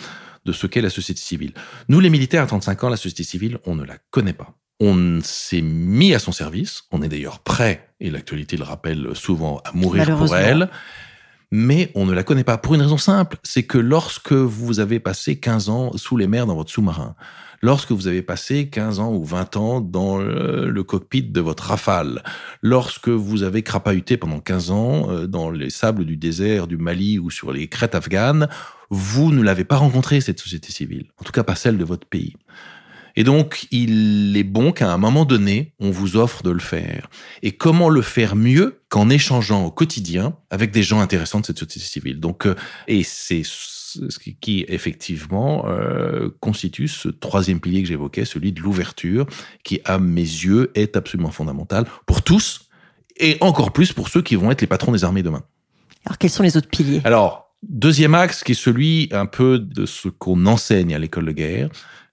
de 0.44 0.52
ce 0.52 0.66
qu'est 0.66 0.80
la 0.80 0.90
société 0.90 1.20
civile. 1.20 1.52
Nous, 1.88 2.00
les 2.00 2.10
militaires 2.10 2.42
à 2.42 2.46
35 2.46 2.84
ans, 2.84 2.88
la 2.88 2.96
société 2.96 3.22
civile, 3.22 3.58
on 3.66 3.74
ne 3.74 3.84
la 3.84 3.98
connaît 4.10 4.32
pas. 4.32 4.54
On 4.80 5.20
s'est 5.22 5.60
mis 5.60 6.14
à 6.14 6.18
son 6.18 6.32
service, 6.32 6.84
on 6.92 7.02
est 7.02 7.08
d'ailleurs 7.08 7.40
prêt, 7.40 7.90
et 8.00 8.10
l'actualité 8.10 8.56
le 8.56 8.64
rappelle 8.64 9.10
souvent, 9.14 9.60
à 9.64 9.72
mourir 9.72 10.16
pour 10.16 10.36
elle, 10.36 10.70
mais 11.50 11.90
on 11.94 12.06
ne 12.06 12.12
la 12.12 12.22
connaît 12.22 12.44
pas. 12.44 12.58
Pour 12.58 12.74
une 12.74 12.82
raison 12.82 12.98
simple, 12.98 13.38
c'est 13.42 13.64
que 13.64 13.78
lorsque 13.78 14.32
vous 14.32 14.80
avez 14.80 15.00
passé 15.00 15.40
15 15.40 15.68
ans 15.68 15.96
sous 15.96 16.16
les 16.16 16.28
mers 16.28 16.46
dans 16.46 16.54
votre 16.54 16.70
sous-marin, 16.70 17.16
lorsque 17.60 17.92
vous 17.92 18.06
avez 18.06 18.22
passé 18.22 18.68
15 18.68 19.00
ans 19.00 19.12
ou 19.12 19.24
20 19.24 19.56
ans 19.56 19.80
dans 19.80 20.18
le, 20.18 20.82
cockpit 20.82 21.22
de 21.22 21.40
votre 21.40 21.64
rafale, 21.64 22.22
lorsque 22.62 23.08
vous 23.08 23.42
avez 23.42 23.62
crapahuté 23.62 24.16
pendant 24.16 24.40
15 24.40 24.70
ans 24.70 25.10
euh, 25.10 25.26
dans 25.26 25.50
les 25.50 25.70
sables 25.70 26.04
du 26.04 26.16
désert 26.16 26.66
du 26.66 26.76
Mali 26.76 27.18
ou 27.18 27.30
sur 27.30 27.52
les 27.52 27.68
crêtes 27.68 27.94
afghanes, 27.94 28.48
vous 28.90 29.32
ne 29.32 29.42
l'avez 29.42 29.64
pas 29.64 29.76
rencontré, 29.76 30.20
cette 30.20 30.40
société 30.40 30.72
civile. 30.72 31.06
En 31.18 31.24
tout 31.24 31.32
cas, 31.32 31.42
pas 31.42 31.56
celle 31.56 31.76
de 31.76 31.84
votre 31.84 32.06
pays. 32.06 32.36
Et 33.16 33.24
donc, 33.24 33.66
il 33.72 34.36
est 34.36 34.44
bon 34.44 34.70
qu'à 34.70 34.92
un 34.92 34.96
moment 34.96 35.24
donné, 35.24 35.72
on 35.80 35.90
vous 35.90 36.16
offre 36.16 36.44
de 36.44 36.50
le 36.50 36.60
faire. 36.60 37.10
Et 37.42 37.50
comment 37.50 37.88
le 37.88 38.00
faire 38.00 38.36
mieux 38.36 38.80
qu'en 38.90 39.10
échangeant 39.10 39.64
au 39.64 39.72
quotidien 39.72 40.36
avec 40.50 40.70
des 40.70 40.84
gens 40.84 41.00
intéressants 41.00 41.40
de 41.40 41.46
cette 41.46 41.58
société 41.58 41.84
civile? 41.84 42.20
Donc, 42.20 42.46
euh, 42.46 42.54
et 42.86 43.02
c'est 43.02 43.42
ce 44.08 44.18
qui 44.40 44.64
effectivement 44.68 45.66
euh, 45.66 46.28
constitue 46.40 46.88
ce 46.88 47.08
troisième 47.08 47.60
pilier 47.60 47.82
que 47.82 47.88
j'évoquais, 47.88 48.24
celui 48.24 48.52
de 48.52 48.60
l'ouverture, 48.60 49.26
qui 49.64 49.80
à 49.84 49.98
mes 49.98 50.20
yeux 50.20 50.70
est 50.74 50.96
absolument 50.96 51.30
fondamental 51.30 51.86
pour 52.06 52.22
tous 52.22 52.68
et 53.16 53.36
encore 53.40 53.72
plus 53.72 53.92
pour 53.92 54.08
ceux 54.08 54.22
qui 54.22 54.36
vont 54.36 54.50
être 54.50 54.60
les 54.60 54.66
patrons 54.66 54.92
des 54.92 55.04
armées 55.04 55.22
demain. 55.22 55.42
Alors 56.04 56.18
quels 56.18 56.30
sont 56.30 56.42
les 56.42 56.56
autres 56.56 56.68
piliers? 56.68 57.00
Alors 57.04 57.54
deuxième 57.62 58.14
axe 58.14 58.44
qui 58.44 58.52
est 58.52 58.54
celui 58.54 59.08
un 59.12 59.26
peu 59.26 59.58
de 59.58 59.86
ce 59.86 60.08
qu'on 60.08 60.46
enseigne 60.46 60.94
à 60.94 60.98
l'école 60.98 61.26
de 61.26 61.32
guerre, 61.32 61.68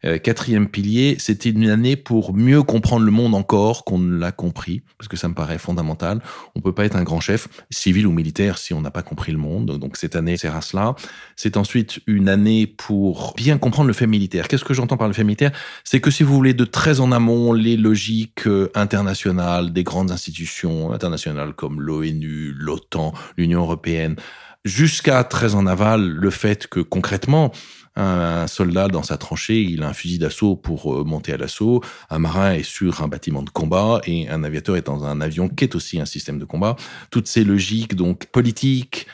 euh, 0.06 0.18
quatrième 0.18 0.68
pilier, 0.68 1.15
c'était 1.20 1.50
une 1.50 1.70
année 1.70 1.96
pour 1.96 2.34
mieux 2.34 2.63
comprendre 2.63 3.06
le 3.06 3.12
monde 3.12 3.34
encore 3.34 3.84
qu'on 3.86 3.98
ne 3.98 4.18
l'a 4.18 4.32
compris, 4.32 4.82
parce 4.98 5.08
que 5.08 5.18
ça 5.18 5.28
me 5.28 5.34
paraît 5.34 5.58
fondamental. 5.58 6.22
On 6.56 6.62
peut 6.62 6.74
pas 6.74 6.86
être 6.86 6.96
un 6.96 7.04
grand 7.04 7.20
chef, 7.20 7.48
civil 7.70 8.06
ou 8.06 8.12
militaire, 8.12 8.58
si 8.58 8.74
on 8.74 8.82
n'a 8.82 8.91
pas 8.91 9.04
compris 9.04 9.32
le 9.32 9.38
monde. 9.38 9.78
Donc 9.80 9.98
cette 9.98 10.15
année 10.15 10.38
sert 10.38 10.56
à 10.56 10.62
cela. 10.62 10.96
C'est 11.36 11.58
ensuite 11.58 12.00
une 12.08 12.30
année 12.30 12.68
pour 12.68 13.34
bien 13.36 13.58
comprendre 13.58 13.88
le 13.88 13.94
fait 13.94 14.08
militaire. 14.08 14.48
Qu'est-ce 14.48 14.65
que 14.65 14.74
j'entends 14.74 14.98
par 14.98 15.08
le 15.08 15.13
fait 15.13 15.24
militaire? 15.24 15.52
C'est 15.84 16.00
que 16.00 16.12
si 16.12 16.24
vous 16.24 16.34
voulez 16.34 16.54
de 16.54 16.65
très 16.65 17.00
en 17.00 17.12
amont 17.12 17.54
les 17.54 17.78
logiques 17.78 18.48
euh, 18.48 18.72
internationales 18.76 19.74
des 19.74 19.84
grandes 19.84 20.12
institutions 20.12 20.91
internationales 20.91 21.54
comme 21.54 21.82
l'ONU, 21.82 22.54
l'OTAN, 22.56 23.13
l'Union 23.38 23.62
européenne, 23.62 24.15
jusqu'à 24.65 25.24
très 25.24 25.56
en 25.56 25.68
aval 25.68 26.02
le 26.08 26.30
fait 26.30 26.68
que 26.68 26.80
concrètement 26.80 27.52
un 27.96 28.48
soldat 28.48 28.88
dans 28.88 29.04
sa 29.04 29.18
tranchée, 29.18 29.62
il 29.62 29.84
a 29.84 29.88
un 29.88 29.94
fusil 29.94 30.20
d'assaut 30.20 30.56
pour 30.56 30.94
euh, 30.94 31.04
monter 31.04 31.34
à 31.34 31.38
l'assaut. 31.38 31.82
Un 32.10 32.20
marin 32.20 32.54
est 32.54 32.64
sur 32.64 33.02
un 33.02 33.08
bâtiment 33.08 33.42
de 33.42 33.50
combat 33.50 34.02
et 34.06 34.30
un 34.30 34.44
aviateur 34.44 34.76
est 34.76 34.86
dans 34.86 35.06
un 35.06 35.22
avion 35.22 35.48
qui 35.48 35.64
est 35.64 35.76
aussi 35.76 36.00
un 36.00 36.06
système 36.06 36.40
de 36.40 36.46
combat. 36.46 36.76
Toutes 37.10 37.28
ces 37.28 37.44
logiques 37.44 37.96
donc 37.96 38.26
politiques, 38.28 39.08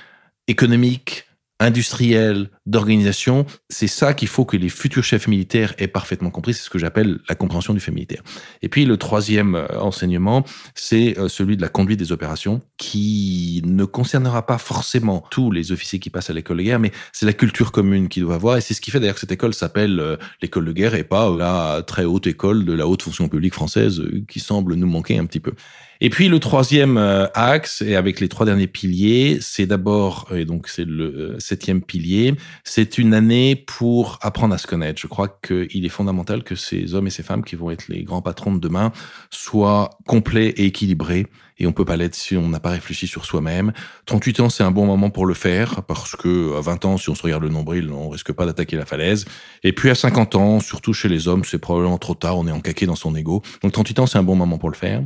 économiques, 0.48 1.26
industriel, 1.62 2.50
d'organisation. 2.66 3.46
C'est 3.70 3.88
ça 3.88 4.14
qu'il 4.14 4.28
faut 4.28 4.46
que 4.46 4.58
les 4.58 4.70
futurs 4.70 5.04
chefs 5.04 5.28
militaires 5.28 5.74
aient 5.78 5.88
parfaitement 5.88 6.32
compris. 6.32 6.54
C'est 6.54 6.64
ce 6.64 6.70
que 6.70 6.80
j'appelle 6.80 7.20
la 7.30 7.36
compréhension 7.36 7.74
du 7.74 7.80
fait 7.80 7.92
militaire. 7.92 8.24
Et 8.62 8.70
puis 8.70 8.86
le 8.86 8.98
troisième 8.98 9.56
euh, 9.56 9.68
enseignement, 9.80 10.44
c'est 10.76 11.18
euh, 11.18 11.30
celui 11.30 11.58
de 11.58 11.62
la 11.62 11.70
conduite 11.70 12.00
des 12.00 12.12
opérations, 12.12 12.62
qui 12.78 13.62
ne 13.66 13.86
concernera 13.86 14.46
pas 14.46 14.58
forcément 14.58 15.24
tous 15.30 15.52
les 15.52 15.72
officiers 15.72 16.00
qui 16.00 16.10
passent 16.10 16.30
à 16.30 16.34
l'école 16.34 16.58
de 16.58 16.64
guerre, 16.64 16.80
mais 16.80 16.92
c'est 17.14 17.26
la 17.26 17.34
culture 17.34 17.72
commune 17.72 18.10
qu'ils 18.10 18.24
doivent 18.24 18.36
avoir. 18.36 18.58
Et 18.58 18.62
c'est 18.62 18.74
ce 18.74 18.82
qui 18.82 18.92
fait 18.92 19.00
d'ailleurs 19.00 19.16
que 19.16 19.22
cette 19.22 19.32
école 19.32 19.54
s'appelle 19.54 20.00
euh, 20.00 20.18
l'école 20.42 20.66
de 20.66 20.74
guerre 20.74 20.96
et 20.96 21.04
pas 21.04 21.30
la 21.36 21.84
très 21.86 22.06
haute 22.06 22.28
école 22.28 22.66
de 22.66 22.74
la 22.74 22.88
haute 22.88 23.04
fonction 23.04 23.30
publique 23.30 23.54
française 23.54 24.02
qui 24.28 24.40
semble 24.40 24.74
nous 24.76 24.88
manquer 24.88 25.18
un 25.18 25.26
petit 25.26 25.40
peu. 25.40 25.54
Et 26.04 26.10
puis 26.10 26.30
le 26.30 26.40
troisième 26.40 26.98
euh, 26.98 27.28
axe, 27.36 27.84
et 27.84 27.96
avec 27.96 28.20
les 28.20 28.28
trois 28.28 28.48
derniers 28.48 28.66
piliers, 28.66 29.38
c'est 29.40 29.68
d'abord, 29.68 30.28
et 30.36 30.46
donc 30.46 30.68
c'est 30.68 30.84
le 30.84 31.04
euh, 31.04 31.40
septième 31.40 31.84
pilier, 31.84 32.34
c'est 32.64 32.98
une 32.98 33.14
année 33.14 33.56
pour 33.56 34.18
apprendre 34.24 34.56
à 34.56 34.58
se 34.58 34.66
connaître. 34.66 35.00
Je 35.00 35.06
crois 35.06 35.28
qu'il 35.28 35.86
est 35.86 35.90
fondamental 35.90 36.42
que 36.42 36.56
ces 36.56 36.96
hommes 36.96 37.06
et 37.06 37.12
ces 37.12 37.22
femmes 37.22 37.44
qui 37.44 37.56
vont 37.56 37.70
être 37.70 37.88
les 37.88 38.04
grands 38.04 38.24
patrons 38.24 38.52
de 38.52 38.60
demain 38.60 38.92
soient 39.30 39.92
complets 40.08 40.48
et 40.48 40.66
équilibrés. 40.66 41.28
Et 41.60 41.68
on 41.68 41.72
peut 41.72 41.86
pas 41.86 41.98
l'être 41.98 42.16
si 42.16 42.36
on 42.36 42.50
n'a 42.50 42.60
pas 42.60 42.72
réfléchi 42.72 43.06
sur 43.06 43.24
soi-même. 43.24 43.72
38 44.08 44.40
ans, 44.40 44.50
c'est 44.50 44.64
un 44.64 44.72
bon 44.72 44.88
moment 44.88 45.12
pour 45.12 45.28
le 45.28 45.36
faire, 45.36 45.84
parce 45.84 46.16
que 46.16 46.58
à 46.58 46.62
20 46.62 46.86
ans, 46.86 46.98
si 46.98 47.12
on 47.12 47.16
se 47.16 47.22
regarde 47.22 47.44
le 47.44 47.50
nombril, 47.50 47.92
on 47.92 48.10
risque 48.10 48.32
pas 48.32 48.48
d'attaquer 48.48 48.76
la 48.76 48.88
falaise. 48.88 49.26
Et 49.64 49.72
puis 49.72 49.92
à 49.92 49.96
50 49.96 50.34
ans, 50.34 50.60
surtout 50.62 50.94
chez 50.94 51.10
les 51.10 51.28
hommes, 51.28 51.44
c'est 51.44 51.60
probablement 51.60 52.00
trop 52.00 52.16
tard, 52.16 52.40
on 52.40 52.48
est 52.48 52.52
encaqué 52.52 52.88
dans 52.88 52.96
son 52.96 53.16
ego. 53.16 53.44
Donc 53.62 53.74
38 53.74 54.00
ans, 54.00 54.08
c'est 54.08 54.18
un 54.18 54.24
bon 54.24 54.36
moment 54.36 54.58
pour 54.58 54.72
le 54.72 54.76
faire. 54.76 55.04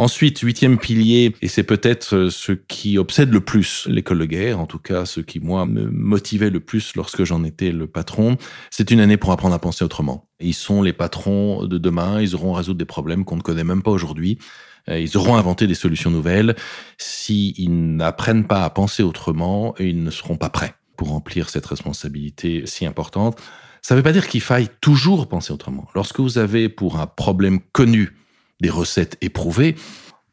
Ensuite, 0.00 0.38
huitième 0.38 0.78
pilier, 0.78 1.34
et 1.42 1.48
c'est 1.48 1.64
peut-être 1.64 2.14
euh, 2.14 2.30
ce 2.30 2.52
qui 2.52 2.98
obsède 2.98 3.32
le 3.32 3.40
plus 3.40 3.84
l'école 3.88 4.20
de 4.20 4.26
guerre, 4.26 4.60
en 4.60 4.66
tout 4.66 4.78
cas 4.78 5.04
ce 5.04 5.18
qui, 5.18 5.40
moi, 5.40 5.66
me 5.66 5.90
motivait 5.90 6.50
le 6.50 6.60
plus 6.60 6.94
lorsque 6.94 7.24
j'en 7.24 7.42
étais 7.42 7.72
le 7.72 7.88
patron, 7.88 8.36
c'est 8.70 8.92
une 8.92 9.00
année 9.00 9.16
pour 9.16 9.32
apprendre 9.32 9.56
à 9.56 9.58
penser 9.58 9.84
autrement. 9.84 10.28
Ils 10.38 10.54
sont 10.54 10.82
les 10.82 10.92
patrons 10.92 11.66
de 11.66 11.78
demain, 11.78 12.20
ils 12.20 12.36
auront 12.36 12.54
à 12.54 12.58
résoudre 12.58 12.78
des 12.78 12.84
problèmes 12.84 13.24
qu'on 13.24 13.38
ne 13.38 13.42
connaît 13.42 13.64
même 13.64 13.82
pas 13.82 13.90
aujourd'hui. 13.90 14.38
Ils 14.86 15.18
auront 15.18 15.36
inventé 15.36 15.66
des 15.66 15.74
solutions 15.74 16.10
nouvelles. 16.10 16.56
S'ils 16.96 17.96
n'apprennent 17.96 18.46
pas 18.46 18.64
à 18.64 18.70
penser 18.70 19.02
autrement, 19.02 19.74
ils 19.78 20.02
ne 20.02 20.10
seront 20.10 20.36
pas 20.36 20.48
prêts 20.48 20.74
pour 20.96 21.08
remplir 21.08 21.50
cette 21.50 21.66
responsabilité 21.66 22.62
si 22.64 22.86
importante. 22.86 23.38
Ça 23.82 23.94
ne 23.94 23.98
veut 23.98 24.04
pas 24.04 24.12
dire 24.12 24.28
qu'il 24.28 24.40
faille 24.40 24.68
toujours 24.80 25.28
penser 25.28 25.52
autrement. 25.52 25.88
Lorsque 25.94 26.20
vous 26.20 26.38
avez 26.38 26.70
pour 26.70 27.00
un 27.00 27.06
problème 27.06 27.60
connu 27.72 28.12
des 28.60 28.70
recettes 28.70 29.16
éprouvées, 29.20 29.76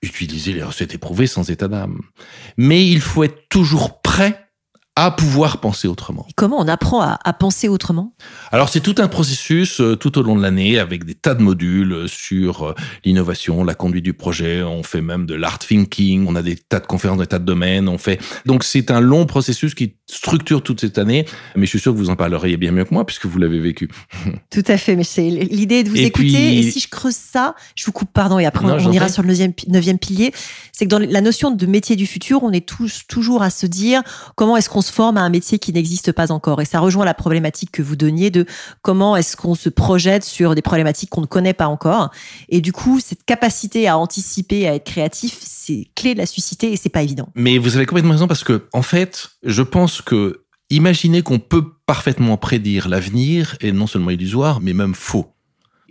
utilisez 0.02 0.54
les 0.54 0.64
recettes 0.64 0.94
éprouvées 0.94 1.28
sans 1.28 1.50
état 1.50 1.68
d'âme. 1.68 2.02
Mais 2.58 2.88
il 2.88 3.02
faut 3.02 3.24
être 3.24 3.48
toujours 3.50 4.02
prêt 4.02 4.45
à 4.98 5.12
pouvoir 5.12 5.60
penser 5.60 5.90
autrement. 5.90 6.26
comment 6.36 6.58
on 6.58 6.68
apprend 6.70 7.02
à, 7.02 7.34
penser 7.34 7.68
autrement? 7.68 8.14
Alors 8.52 8.70
c'est 8.70 8.80
tout 8.80 8.96
un 9.00 9.10
processus 9.10 9.82
euh, 9.82 9.98
tout 9.98 10.18
au 10.18 10.22
long 10.22 10.38
de 10.38 10.42
l'année 10.42 10.80
avec 10.80 11.04
des 11.04 11.16
tas 11.16 11.36
de 11.36 11.42
modules 11.42 11.92
euh, 11.92 12.08
sur 12.08 12.64
euh, 12.64 12.76
l'innovation, 13.04 13.66
la 13.66 13.74
conduite 13.74 14.06
du 14.06 14.14
projet. 14.14 14.64
On 14.64 14.84
fait 14.84 15.02
même 15.02 15.26
de 15.26 15.36
l'art 15.36 15.60
thinking. 15.60 16.26
On 16.30 16.36
a 16.36 16.42
des 16.42 16.56
tas 16.56 16.80
de 16.80 16.86
conférences, 16.86 17.20
des 17.20 17.28
tas 17.28 17.40
de 17.40 17.46
domaines. 17.46 17.90
On 17.90 17.98
fait 17.98 18.22
donc 18.46 18.64
c'est 18.64 18.90
un 18.90 19.02
long 19.02 19.26
processus 19.26 19.76
qui 19.76 19.96
structure 20.08 20.64
toute 20.64 20.80
cette 20.80 20.98
année. 20.98 21.26
Mais 21.56 21.66
je 21.66 21.72
suis 21.72 21.80
sûr 21.80 21.92
que 21.92 21.98
vous 21.98 22.10
en 22.10 22.16
parleriez 22.16 22.56
bien 22.56 22.72
mieux 22.72 22.86
que 22.86 22.94
moi 22.94 23.06
puisque 23.06 23.26
vous 23.26 23.38
l'avez 23.38 23.60
vécu. 23.60 23.90
Tout 24.50 24.64
à 24.68 24.78
fait. 24.78 24.96
Mais 24.96 25.04
c'est 25.04 25.30
l'idée 25.30 25.84
de 25.84 25.90
vous 25.90 25.98
écouter. 25.98 26.58
Et 26.58 26.72
si 26.72 26.80
je 26.80 26.88
creuse 26.88 27.16
ça, 27.16 27.56
je 27.76 27.86
vous 27.86 27.92
coupe, 27.92 28.12
pardon, 28.14 28.40
et 28.40 28.46
après 28.46 28.66
on 28.66 28.92
ira 28.92 29.10
sur 29.10 29.24
le 29.24 29.28
neuvième, 29.30 29.54
neuvième 29.68 30.00
pilier. 30.00 30.32
C'est 30.72 30.86
que 30.86 30.90
dans 30.90 31.00
la 31.00 31.22
notion 31.22 31.52
de 31.52 31.66
métier 31.66 31.96
du 31.96 32.06
futur, 32.06 32.44
on 32.44 32.52
est 32.52 32.66
tous 32.66 33.04
toujours 33.08 33.44
à 33.44 33.50
se 33.50 33.66
dire 33.66 34.02
comment 34.36 34.56
est-ce 34.56 34.70
qu'on 34.70 34.85
se 34.86 34.94
forme 34.94 35.18
à 35.18 35.22
un 35.22 35.30
métier 35.30 35.60
qui 35.60 35.74
n'existe 35.74 36.12
pas 36.12 36.32
encore. 36.32 36.62
Et 36.62 36.66
ça 36.66 36.80
rejoint 36.80 37.06
la 37.06 37.14
problématique 37.14 37.72
que 37.72 37.82
vous 37.82 37.96
donniez 37.96 38.32
de 38.32 38.46
comment 38.82 39.16
est-ce 39.16 39.36
qu'on 39.36 39.56
se 39.56 39.70
projette 39.70 40.24
sur 40.24 40.56
des 40.56 40.62
problématiques 40.62 41.10
qu'on 41.10 41.22
ne 41.22 41.26
connaît 41.26 41.54
pas 41.54 41.68
encore. 41.68 42.12
Et 42.50 42.62
du 42.62 42.72
coup, 42.72 43.00
cette 43.00 43.24
capacité 43.26 43.88
à 43.88 43.98
anticiper, 43.98 44.68
à 44.68 44.76
être 44.76 44.86
créatif, 44.86 45.38
c'est 45.42 45.88
clé 45.96 46.14
de 46.14 46.20
la 46.20 46.26
susciter 46.26 46.72
et 46.72 46.78
c'est 46.78 46.90
pas 46.90 47.04
évident. 47.04 47.30
Mais 47.36 47.58
vous 47.58 47.76
avez 47.76 47.86
complètement 47.86 48.14
raison 48.14 48.28
parce 48.28 48.44
que, 48.44 48.68
en 48.74 48.82
fait, 48.82 49.30
je 49.44 49.62
pense 49.62 50.02
que 50.02 50.46
imaginer 50.70 51.22
qu'on 51.22 51.40
peut 51.40 51.64
parfaitement 51.86 52.38
prédire 52.38 52.88
l'avenir 52.90 53.58
est 53.62 53.72
non 53.72 53.88
seulement 53.88 54.12
illusoire, 54.12 54.62
mais 54.62 54.74
même 54.74 54.96
faux. 54.96 55.34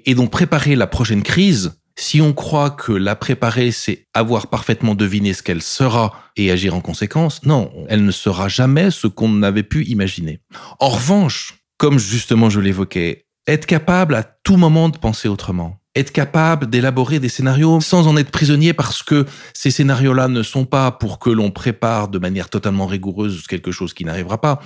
Et 0.07 0.15
donc 0.15 0.31
préparer 0.31 0.77
la 0.77 0.87
prochaine 0.87 1.23
crise, 1.23 1.79
si 1.97 2.21
on 2.21 2.33
croit 2.33 2.71
que 2.71 2.93
la 2.93 3.15
préparer, 3.17 3.71
c'est 3.71 4.07
avoir 4.15 4.49
parfaitement 4.49 4.95
deviné 4.95 5.33
ce 5.33 5.43
qu'elle 5.43 5.63
sera 5.63 6.13
et 6.37 6.51
agir 6.51 6.75
en 6.75 6.81
conséquence, 6.81 7.45
non, 7.45 7.71
elle 7.89 8.05
ne 8.05 8.11
sera 8.11 8.49
jamais 8.49 8.91
ce 8.91 9.07
qu'on 9.07 9.29
n'avait 9.29 9.63
pu 9.63 9.85
imaginer. 9.85 10.41
En 10.81 10.89
revanche, 10.89 11.55
comme 11.79 11.99
justement 11.99 12.51
je 12.51 12.61
l'évoquais, 12.61 13.27
être 13.47 13.67
capable 13.67 14.15
à 14.15 14.23
tout 14.23 14.57
moment 14.57 14.89
de 14.89 14.99
penser 14.99 15.29
autrement, 15.29 15.79
être 15.95 16.13
capable 16.13 16.69
d'élaborer 16.69 17.21
des 17.21 17.29
scénarios 17.29 17.81
sans 17.81 18.09
en 18.09 18.17
être 18.17 18.31
prisonnier 18.31 18.73
parce 18.73 19.03
que 19.03 19.27
ces 19.53 19.71
scénarios-là 19.71 20.29
ne 20.29 20.43
sont 20.43 20.65
pas 20.65 20.91
pour 20.91 21.19
que 21.19 21.31
l'on 21.31 21.51
prépare 21.51 22.09
de 22.09 22.19
manière 22.19 22.49
totalement 22.49 22.87
rigoureuse 22.87 23.47
quelque 23.47 23.71
chose 23.71 23.95
qui 23.95 24.05
n'arrivera 24.05 24.41
pas, 24.41 24.61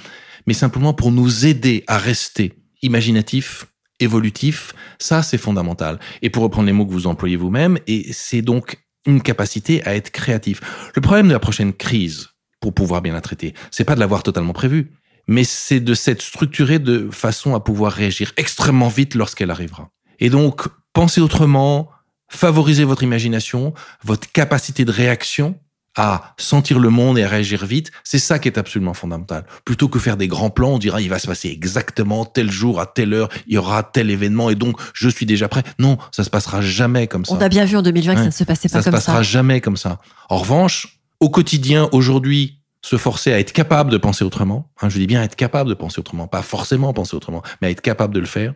mais 0.46 0.54
simplement 0.54 0.94
pour 0.94 1.12
nous 1.12 1.44
aider 1.44 1.84
à 1.86 1.98
rester 1.98 2.54
imaginatifs, 2.82 3.66
évolutif, 4.00 4.74
ça 4.98 5.22
c'est 5.22 5.38
fondamental. 5.38 5.98
Et 6.22 6.30
pour 6.30 6.42
reprendre 6.42 6.66
les 6.66 6.72
mots 6.72 6.86
que 6.86 6.92
vous 6.92 7.06
employez 7.06 7.36
vous-même, 7.36 7.78
et 7.86 8.12
c'est 8.12 8.42
donc 8.42 8.78
une 9.06 9.22
capacité 9.22 9.84
à 9.86 9.94
être 9.94 10.10
créatif. 10.10 10.60
Le 10.94 11.00
problème 11.00 11.28
de 11.28 11.32
la 11.32 11.38
prochaine 11.38 11.72
crise, 11.72 12.28
pour 12.60 12.74
pouvoir 12.74 13.02
bien 13.02 13.12
la 13.12 13.20
traiter, 13.20 13.54
c'est 13.70 13.84
pas 13.84 13.94
de 13.94 14.00
l'avoir 14.00 14.22
totalement 14.22 14.52
prévu, 14.52 14.92
mais 15.26 15.44
c'est 15.44 15.80
de 15.80 15.94
s'être 15.94 16.22
structuré 16.22 16.78
de 16.78 17.08
façon 17.10 17.54
à 17.54 17.60
pouvoir 17.60 17.92
réagir 17.92 18.32
extrêmement 18.36 18.88
vite 18.88 19.14
lorsqu'elle 19.14 19.50
arrivera. 19.50 19.90
Et 20.20 20.30
donc, 20.30 20.62
pensez 20.92 21.20
autrement, 21.20 21.90
favorisez 22.28 22.84
votre 22.84 23.02
imagination, 23.02 23.74
votre 24.02 24.30
capacité 24.32 24.84
de 24.84 24.90
réaction, 24.90 25.58
à 25.98 26.32
sentir 26.38 26.78
le 26.78 26.88
monde 26.88 27.18
et 27.18 27.24
à 27.24 27.28
réagir 27.28 27.66
vite, 27.66 27.90
c'est 28.04 28.20
ça 28.20 28.38
qui 28.38 28.48
est 28.48 28.56
absolument 28.56 28.94
fondamental. 28.94 29.44
Plutôt 29.64 29.88
que 29.88 29.98
faire 29.98 30.16
des 30.16 30.28
grands 30.28 30.48
plans, 30.48 30.70
on 30.70 30.78
dira 30.78 31.00
il 31.00 31.10
va 31.10 31.18
se 31.18 31.26
passer 31.26 31.48
exactement 31.48 32.24
tel 32.24 32.50
jour 32.50 32.80
à 32.80 32.86
telle 32.86 33.12
heure, 33.12 33.28
il 33.46 33.54
y 33.54 33.58
aura 33.58 33.82
tel 33.82 34.08
événement 34.08 34.48
et 34.48 34.54
donc 34.54 34.80
je 34.94 35.08
suis 35.08 35.26
déjà 35.26 35.48
prêt. 35.48 35.64
Non, 35.78 35.98
ça 36.12 36.24
se 36.24 36.30
passera 36.30 36.62
jamais 36.62 37.08
comme 37.08 37.24
ça. 37.24 37.34
On 37.34 37.40
a 37.40 37.48
bien 37.48 37.64
vu 37.64 37.76
en 37.76 37.82
2020 37.82 38.14
que 38.14 38.20
ça 38.20 38.26
ne 38.26 38.30
se 38.30 38.44
passait 38.44 38.68
pas 38.68 38.82
comme 38.82 38.84
ça. 38.84 38.90
Ça 38.92 39.00
se 39.00 39.06
passera 39.06 39.22
jamais 39.22 39.60
comme 39.60 39.76
ça. 39.76 39.98
En 40.28 40.36
revanche, 40.36 41.00
au 41.20 41.30
quotidien, 41.30 41.88
aujourd'hui, 41.90 42.58
se 42.80 42.96
forcer 42.96 43.32
à 43.32 43.40
être 43.40 43.52
capable 43.52 43.90
de 43.90 43.98
penser 43.98 44.24
autrement. 44.24 44.70
Hein, 44.80 44.88
je 44.88 44.98
dis 44.98 45.06
bien 45.06 45.22
être 45.22 45.36
capable 45.36 45.68
de 45.68 45.74
penser 45.74 45.98
autrement, 45.98 46.28
pas 46.28 46.42
forcément 46.42 46.92
penser 46.92 47.16
autrement, 47.16 47.42
mais 47.60 47.72
être 47.72 47.80
capable 47.80 48.14
de 48.14 48.20
le 48.20 48.26
faire. 48.26 48.54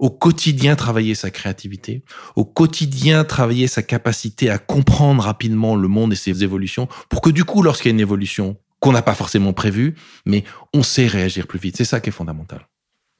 Au 0.00 0.08
quotidien, 0.08 0.76
travailler 0.76 1.14
sa 1.14 1.30
créativité. 1.30 2.02
Au 2.34 2.46
quotidien, 2.46 3.22
travailler 3.22 3.66
sa 3.66 3.82
capacité 3.82 4.48
à 4.48 4.56
comprendre 4.56 5.22
rapidement 5.22 5.76
le 5.76 5.88
monde 5.88 6.14
et 6.14 6.16
ses 6.16 6.42
évolutions 6.42 6.88
pour 7.10 7.20
que 7.20 7.28
du 7.28 7.44
coup, 7.44 7.62
lorsqu'il 7.62 7.90
y 7.90 7.92
a 7.92 7.94
une 7.94 8.00
évolution 8.00 8.56
qu'on 8.80 8.92
n'a 8.92 9.02
pas 9.02 9.14
forcément 9.14 9.52
prévue, 9.52 9.94
mais 10.24 10.44
on 10.72 10.82
sait 10.82 11.06
réagir 11.06 11.46
plus 11.46 11.58
vite. 11.58 11.76
C'est 11.76 11.84
ça 11.84 12.00
qui 12.00 12.08
est 12.08 12.12
fondamental. 12.12 12.66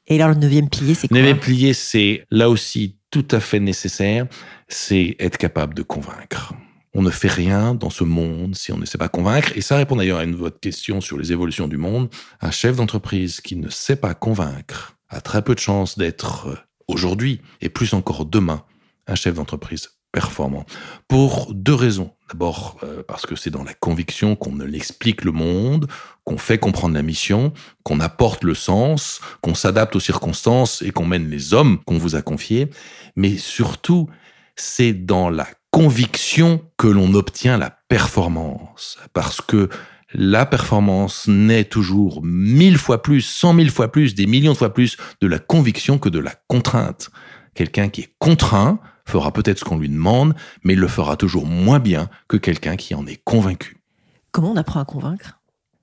Et 0.06 0.14
alors, 0.14 0.30
le 0.30 0.40
neuvième 0.40 0.70
pilier, 0.70 0.94
c'est 0.94 1.06
quoi? 1.06 1.18
Le 1.18 1.22
neuvième 1.22 1.38
pilier, 1.38 1.74
c'est 1.74 2.24
là 2.30 2.48
aussi 2.48 2.96
tout 3.10 3.28
à 3.30 3.40
fait 3.40 3.60
nécessaire, 3.60 4.26
c'est 4.66 5.16
être 5.18 5.36
capable 5.36 5.74
de 5.74 5.82
convaincre. 5.82 6.54
On 6.94 7.02
ne 7.02 7.10
fait 7.10 7.28
rien 7.28 7.74
dans 7.74 7.90
ce 7.90 8.04
monde 8.04 8.56
si 8.56 8.72
on 8.72 8.78
ne 8.78 8.86
sait 8.86 8.98
pas 8.98 9.10
convaincre. 9.10 9.52
Et 9.54 9.60
ça 9.60 9.76
répond 9.76 9.96
d'ailleurs 9.96 10.18
à 10.18 10.24
une 10.24 10.34
votre 10.34 10.58
question 10.58 11.02
sur 11.02 11.18
les 11.18 11.30
évolutions 11.30 11.68
du 11.68 11.76
monde. 11.76 12.08
Un 12.40 12.50
chef 12.50 12.76
d'entreprise 12.76 13.42
qui 13.42 13.56
ne 13.56 13.68
sait 13.68 13.96
pas 13.96 14.14
convaincre 14.14 14.96
a 15.10 15.20
très 15.20 15.42
peu 15.42 15.54
de 15.54 15.60
chances 15.60 15.98
d'être 15.98 16.48
euh, 16.48 16.56
aujourd'hui 16.90 17.40
et 17.60 17.68
plus 17.68 17.94
encore 17.94 18.24
demain 18.24 18.64
un 19.06 19.14
chef 19.14 19.34
d'entreprise 19.34 19.90
performant. 20.12 20.64
Pour 21.08 21.52
deux 21.54 21.74
raisons. 21.74 22.12
D'abord 22.28 22.78
euh, 22.82 23.02
parce 23.06 23.26
que 23.26 23.36
c'est 23.36 23.50
dans 23.50 23.64
la 23.64 23.74
conviction 23.74 24.36
qu'on 24.36 24.52
ne 24.52 24.64
l'explique 24.64 25.24
le 25.24 25.32
monde, 25.32 25.88
qu'on 26.24 26.38
fait 26.38 26.58
comprendre 26.58 26.94
la 26.94 27.02
mission, 27.02 27.52
qu'on 27.82 28.00
apporte 28.00 28.44
le 28.44 28.54
sens, 28.54 29.20
qu'on 29.40 29.54
s'adapte 29.54 29.96
aux 29.96 30.00
circonstances 30.00 30.82
et 30.82 30.90
qu'on 30.90 31.06
mène 31.06 31.28
les 31.28 31.54
hommes 31.54 31.78
qu'on 31.84 31.98
vous 31.98 32.16
a 32.16 32.22
confiés. 32.22 32.70
Mais 33.16 33.36
surtout, 33.36 34.08
c'est 34.56 34.92
dans 34.92 35.28
la 35.28 35.46
conviction 35.70 36.62
que 36.76 36.88
l'on 36.88 37.14
obtient 37.14 37.56
la 37.56 37.70
performance. 37.70 38.98
Parce 39.12 39.40
que 39.40 39.68
la 40.12 40.46
performance 40.46 41.26
naît 41.28 41.64
toujours 41.64 42.20
mille 42.22 42.78
fois 42.78 43.02
plus, 43.02 43.20
cent 43.20 43.52
mille 43.52 43.70
fois 43.70 43.92
plus, 43.92 44.14
des 44.14 44.26
millions 44.26 44.52
de 44.52 44.56
fois 44.56 44.74
plus 44.74 44.96
de 45.20 45.26
la 45.26 45.38
conviction 45.38 45.98
que 45.98 46.08
de 46.08 46.18
la 46.18 46.34
contrainte. 46.48 47.10
Quelqu'un 47.54 47.88
qui 47.88 48.02
est 48.02 48.14
contraint 48.18 48.80
fera 49.06 49.32
peut-être 49.32 49.58
ce 49.58 49.64
qu'on 49.64 49.78
lui 49.78 49.88
demande, 49.88 50.34
mais 50.64 50.74
il 50.74 50.78
le 50.78 50.88
fera 50.88 51.16
toujours 51.16 51.46
moins 51.46 51.80
bien 51.80 52.08
que 52.28 52.36
quelqu'un 52.36 52.76
qui 52.76 52.94
en 52.94 53.06
est 53.06 53.20
convaincu. 53.24 53.82
Comment 54.30 54.52
on 54.52 54.56
apprend 54.56 54.80
à 54.80 54.84
convaincre? 54.84 55.40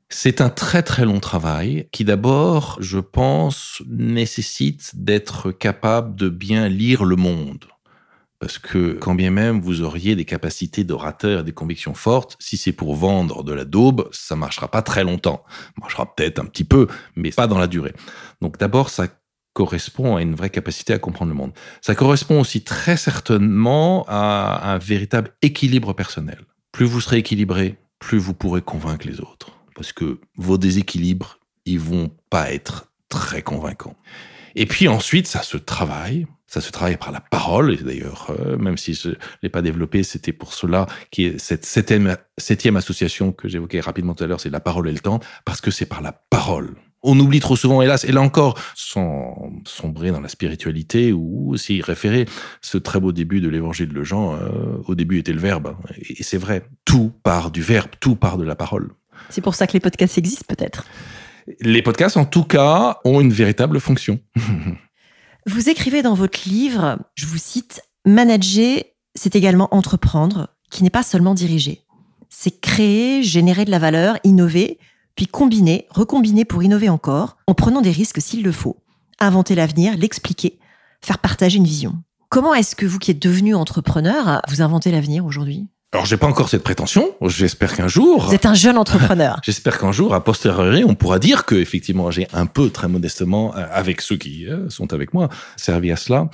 C'est 0.10 0.40
un 0.40 0.50
très 0.50 0.84
très 0.84 1.04
long 1.04 1.20
travail 1.20 1.90
qui 1.92 2.06
d'abord, 2.06 2.78
je 2.80 3.00
pense, 3.00 3.84
nécessite 3.88 4.92
d'être 4.94 5.52
capable 5.52 6.16
de 6.16 6.30
bien 6.30 6.70
lire 6.70 7.04
le 7.04 7.18
monde. 7.18 7.66
Parce 8.40 8.60
que 8.60 8.94
quand 8.94 9.16
bien 9.16 9.32
même 9.32 9.62
vous 9.62 9.82
auriez 9.82 10.16
des 10.16 10.26
capacités 10.26 10.84
d'orateur 10.84 11.40
et 11.40 11.44
des 11.44 11.54
convictions 11.54 11.96
fortes, 11.96 12.38
si 12.40 12.56
c'est 12.56 12.72
pour 12.72 12.96
vendre 12.96 13.44
de 13.44 13.52
la 13.52 13.66
daube, 13.66 14.08
ça 14.12 14.36
marchera 14.36 14.70
pas 14.70 14.84
très 14.84 15.04
longtemps. 15.04 15.44
Ça 15.50 15.74
marchera 15.80 16.16
peut-être 16.16 16.40
un 16.40 16.46
petit 16.46 16.64
peu, 16.64 16.88
mais 17.16 17.32
pas 17.32 17.48
dans 17.48 17.58
la 17.58 17.68
durée. 17.68 17.94
Donc 18.42 18.60
d'abord, 18.60 18.90
ça 18.90 19.08
correspond 19.54 20.16
à 20.16 20.22
une 20.22 20.36
vraie 20.36 20.52
capacité 20.52 20.94
à 20.94 21.00
comprendre 21.00 21.32
le 21.32 21.38
monde. 21.38 21.52
Ça 21.82 21.96
correspond 21.96 22.40
aussi 22.40 22.64
très 22.64 22.96
certainement 22.96 24.06
à 24.08 24.74
un 24.74 24.78
véritable 24.78 25.32
équilibre 25.42 25.94
personnel. 25.94 26.42
Plus 26.72 26.86
vous 26.86 27.02
serez 27.02 27.18
équilibré, 27.18 27.76
plus 27.98 28.20
vous 28.20 28.36
pourrez 28.36 28.62
convaincre 28.62 29.08
les 29.08 29.20
autres. 29.20 29.58
Parce 29.74 29.94
que 29.94 30.20
vos 30.36 30.60
déséquilibres, 30.60 31.40
ils 31.66 31.80
vont 31.80 32.12
pas 32.30 32.52
être 32.52 32.92
très 33.10 33.42
convaincants. 33.42 33.96
Et 34.56 34.68
puis 34.68 34.88
ensuite, 34.88 35.26
ça 35.26 35.42
se 35.42 35.58
travaille. 35.58 36.28
Ça 36.48 36.62
se 36.62 36.72
travaille 36.72 36.98
par 36.98 37.12
la 37.12 37.20
parole. 37.20 37.74
Et 37.74 37.84
d'ailleurs, 37.84 38.32
euh, 38.40 38.58
même 38.58 38.78
si 38.78 38.94
je 38.94 39.10
l'ai 39.44 39.50
pas 39.50 39.62
développé, 39.62 40.04
c'était 40.04 40.32
pour 40.32 40.54
cela 40.54 40.88
qui 41.12 41.26
est 41.26 41.40
cette 41.40 41.66
septième, 41.66 42.16
septième 42.38 42.78
association 42.78 43.34
que 43.34 43.48
j'évoquais 43.48 43.82
rapidement 43.82 44.14
tout 44.14 44.24
à 44.24 44.28
l'heure, 44.28 44.40
c'est 44.40 44.50
la 44.50 44.62
parole 44.62 44.88
et 44.88 44.94
le 44.94 45.00
temps, 45.00 45.20
parce 45.44 45.60
que 45.60 45.72
c'est 45.72 45.86
par 45.86 46.02
la 46.02 46.14
parole. 46.14 46.76
On 47.04 47.20
oublie 47.20 47.40
trop 47.40 47.56
souvent, 47.56 47.82
hélas, 47.82 48.06
et 48.06 48.12
là 48.12 48.22
encore, 48.22 48.58
sans 48.76 49.52
sombrer 49.66 50.12
dans 50.12 50.20
la 50.20 50.30
spiritualité 50.30 51.14
ou 51.14 51.52
aussi 51.54 51.82
référer 51.82 52.26
ce 52.62 52.78
très 52.78 53.00
beau 53.00 53.12
début 53.12 53.40
de 53.40 53.50
l'évangile 53.50 53.94
de 53.94 54.04
Jean, 54.04 54.34
euh, 54.34 54.78
au 54.88 54.96
début 54.96 55.20
était 55.20 55.34
le 55.34 55.40
verbe. 55.40 55.76
Et 56.00 56.24
c'est 56.24 56.38
vrai, 56.38 56.66
tout 56.86 57.12
part 57.24 57.52
du 57.52 57.62
verbe, 57.62 57.92
tout 58.00 58.16
part 58.16 58.38
de 58.38 58.44
la 58.44 58.56
parole. 58.56 58.92
C'est 59.30 59.42
pour 59.42 59.56
ça 59.56 59.68
que 59.68 59.74
les 59.74 59.80
podcasts 59.80 60.18
existent 60.18 60.46
peut-être. 60.48 60.86
Les 61.62 61.82
podcasts, 61.82 62.18
en 62.18 62.26
tout 62.26 62.44
cas, 62.44 63.00
ont 63.06 63.22
une 63.22 63.32
véritable 63.32 63.80
fonction. 63.80 64.20
vous 65.48 65.70
écrivez 65.70 66.02
dans 66.02 66.14
votre 66.14 66.48
livre, 66.48 67.00
je 67.16 67.26
vous 67.26 67.38
cite, 67.38 67.82
Manager, 68.06 68.84
c'est 69.16 69.36
également 69.36 69.74
entreprendre, 69.74 70.50
qui 70.70 70.84
n'est 70.84 70.90
pas 70.90 71.04
seulement 71.04 71.34
diriger. 71.34 71.86
C'est 72.30 72.60
créer, 72.60 73.24
générer 73.24 73.64
de 73.64 73.72
la 73.72 73.80
valeur, 73.80 74.18
innover, 74.24 74.78
puis 75.16 75.26
combiner, 75.26 75.88
recombiner 75.90 76.46
pour 76.46 76.64
innover 76.64 76.90
encore, 76.90 77.38
en 77.48 77.54
prenant 77.54 77.82
des 77.82 77.92
risques 77.92 78.22
s'il 78.22 78.44
le 78.44 78.52
faut. 78.52 78.78
Inventer 79.20 79.56
l'avenir, 79.56 79.98
l'expliquer, 79.98 80.60
faire 81.02 81.20
partager 81.20 81.58
une 81.58 81.64
vision. 81.64 81.96
Comment 82.30 82.54
est-ce 82.54 82.76
que 82.76 82.86
vous 82.86 83.00
qui 83.00 83.12
êtes 83.12 83.22
devenu 83.22 83.56
entrepreneur, 83.56 84.42
vous 84.50 84.62
inventez 84.62 84.92
l'avenir 84.92 85.26
aujourd'hui? 85.26 85.68
Alors, 85.94 86.06
j'ai 86.06 86.18
pas 86.18 86.28
encore 86.28 86.50
cette 86.50 86.64
prétention. 86.64 87.16
J'espère 87.22 87.74
qu'un 87.74 87.88
jour. 87.88 88.28
Vous 88.28 88.36
êtes 88.36 88.46
un 88.46 88.54
jeune 88.54 88.78
entrepreneur. 88.78 89.40
J'espère 89.44 89.78
qu'un 89.78 89.94
jour, 89.94 90.14
à 90.14 90.22
posteriori, 90.22 90.84
on 90.84 90.96
pourra 90.96 91.18
dire 91.18 91.46
que, 91.46 91.56
effectivement, 91.56 92.12
j'ai 92.12 92.28
un 92.34 92.46
peu, 92.46 92.70
très 92.70 92.90
modestement, 92.90 93.56
euh, 93.56 93.66
avec 93.72 94.02
ceux 94.02 94.18
qui 94.18 94.48
euh, 94.48 94.70
sont 94.70 94.92
avec 94.94 95.14
moi, 95.14 95.30
servi 95.56 95.90
à 95.92 95.96
cela. 95.96 96.30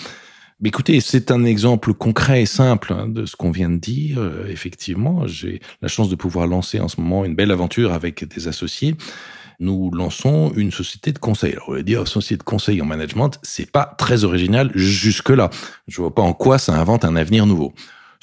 Mais 0.59 0.69
écoutez, 0.69 0.99
c'est 1.01 1.29
un 1.29 1.45
exemple 1.45 1.93
concret 1.93 2.41
et 2.41 2.45
simple 2.47 2.93
hein, 2.93 3.07
de 3.07 3.27
ce 3.27 3.35
qu'on 3.35 3.51
vient 3.51 3.69
de 3.69 3.77
dire. 3.77 4.17
Euh, 4.17 4.47
effectivement, 4.49 5.27
j'ai 5.27 5.61
la 5.83 5.87
chance 5.87 6.09
de 6.09 6.15
pouvoir 6.15 6.47
lancer 6.47 6.79
en 6.79 6.87
ce 6.87 6.99
moment 6.99 7.23
une 7.23 7.35
belle 7.35 7.51
aventure 7.51 7.93
avec 7.93 8.27
des 8.27 8.47
associés. 8.47 8.95
Nous 9.59 9.91
lançons 9.91 10.51
une 10.55 10.71
société 10.71 11.11
de 11.11 11.19
conseil. 11.19 11.51
Alors, 11.53 11.69
on 11.69 11.73
va 11.73 11.83
dire 11.83 12.07
société 12.07 12.39
de 12.39 12.43
conseil 12.43 12.81
en 12.81 12.85
management, 12.85 13.39
c'est 13.43 13.69
pas 13.69 13.93
très 13.99 14.23
original 14.23 14.71
jusque-là. 14.73 15.51
Je 15.87 16.01
vois 16.01 16.15
pas 16.15 16.23
en 16.23 16.33
quoi 16.33 16.57
ça 16.57 16.73
invente 16.73 17.05
un 17.05 17.15
avenir 17.15 17.45
nouveau. 17.45 17.71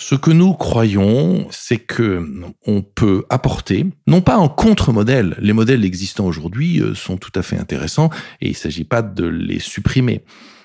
Ce 0.01 0.15
que 0.15 0.31
nous 0.31 0.55
croyons, 0.55 1.47
c'est 1.51 1.77
que 1.77 2.27
on 2.67 2.81
peut 2.81 3.27
apporter, 3.29 3.85
non 4.07 4.23
pas 4.23 4.39
en 4.39 4.49
contre-modèle, 4.49 5.37
les 5.39 5.53
modèles 5.53 5.85
existants 5.85 6.25
aujourd'hui 6.25 6.81
euh, 6.81 6.95
sont 6.95 7.19
tout 7.19 7.31
à 7.35 7.43
fait 7.43 7.59
intéressants 7.59 8.09
et 8.41 8.47
il 8.47 8.53
ne 8.53 8.57
s'agit 8.57 8.85
pas 8.85 9.03
de 9.03 9.27
les 9.27 9.59
supprimer, 9.59 10.25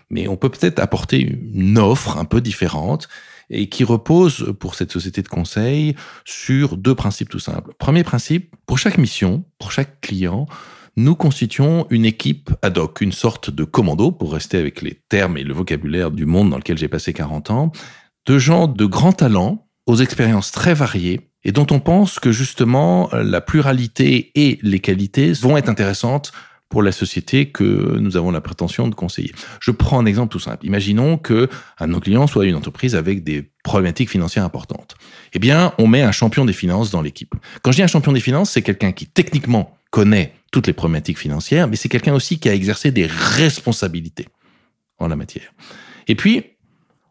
mais 0.10 0.30
on 0.30 0.38
peut 0.38 0.48
peut-être 0.48 0.80
apporter 0.80 1.20
une 1.20 1.78
offre 1.78 2.18
un 2.18 2.24
peu 2.24 2.40
différente 2.40 3.10
et 3.50 3.68
qui 3.68 3.84
repose 3.84 4.56
pour 4.58 4.74
cette 4.74 4.94
société 4.94 5.22
de 5.22 5.28
conseil 5.28 5.98
sur 6.24 6.78
deux 6.78 6.96
principes 6.96 7.30
tout 7.30 7.38
simples. 7.38 7.74
Premier 7.78 8.06
principe, 8.06 8.56
pour 8.66 8.80
chaque 8.80 8.98
mission, 8.98 9.44
pour 9.60 9.74
chaque 9.74 10.00
client, 10.00 10.48
nous 10.96 11.16
constituons 11.16 11.88
une 11.90 12.06
équipe 12.06 12.52
ad 12.62 12.78
hoc, 12.78 13.02
une 13.02 13.12
sorte 13.12 13.50
de 13.50 13.66
commando, 13.66 14.14
pour 14.14 14.32
rester 14.32 14.58
avec 14.58 14.82
les 14.82 14.94
termes 15.10 15.38
et 15.38 15.44
le 15.44 15.54
vocabulaire 15.54 16.10
du 16.10 16.26
monde 16.26 16.52
dans 16.52 16.58
lequel 16.58 16.78
j'ai 16.78 16.88
passé 16.88 17.12
40 17.12 17.52
ans, 17.52 17.74
de 18.26 18.40
gens 18.40 18.68
de 18.68 18.86
grands 18.86 19.14
talents, 19.14 19.68
aux 19.86 19.98
expériences 19.98 20.52
très 20.52 20.74
variées, 20.74 21.22
et 21.44 21.52
dont 21.52 21.68
on 21.70 21.80
pense 21.80 22.20
que 22.20 22.32
justement 22.32 23.10
la 23.14 23.40
pluralité 23.40 24.32
et 24.36 24.60
les 24.64 24.80
qualités 24.80 25.32
vont 25.34 25.58
être 25.58 25.70
intéressantes 25.70 26.32
pour 26.70 26.82
la 26.82 26.92
société 26.92 27.52
que 27.52 27.98
nous 28.00 28.18
avons 28.18 28.32
la 28.32 28.42
prétention 28.42 28.88
de 28.88 28.96
conseiller. 28.96 29.32
Je 29.62 29.72
prends 29.72 30.00
un 30.00 30.06
exemple 30.08 30.32
tout 30.32 30.40
simple. 30.40 30.66
Imaginons 30.66 31.18
que 31.18 31.48
de 31.80 31.86
nos 31.86 32.00
clients 32.00 32.26
soit 32.26 32.46
une 32.46 32.56
entreprise 32.56 32.96
avec 32.96 33.24
des 33.24 33.52
problématiques 33.64 34.10
financières 34.10 34.44
importantes. 34.44 34.96
Eh 35.34 35.40
bien, 35.40 35.74
on 35.78 35.88
met 35.88 36.02
un 36.02 36.12
champion 36.12 36.44
des 36.44 36.54
finances 36.54 36.90
dans 36.90 37.02
l'équipe. 37.02 37.36
Quand 37.62 37.72
je 37.72 37.78
dis 37.78 37.84
un 37.84 37.88
champion 37.88 38.12
des 38.12 38.20
finances, 38.20 38.50
c'est 38.50 38.64
quelqu'un 38.64 38.92
qui 38.92 39.06
techniquement 39.06 39.78
connaît 39.92 40.34
toutes 40.52 40.68
les 40.68 40.74
problématiques 40.74 41.20
financières, 41.20 41.68
mais 41.68 41.76
c'est 41.76 41.90
quelqu'un 41.90 42.14
aussi 42.14 42.40
qui 42.40 42.50
a 42.50 42.54
exercé 42.54 42.92
des 42.92 43.06
responsabilités 43.06 44.28
en 44.98 45.08
la 45.08 45.16
matière. 45.16 45.54
Et 46.08 46.16
puis, 46.16 46.44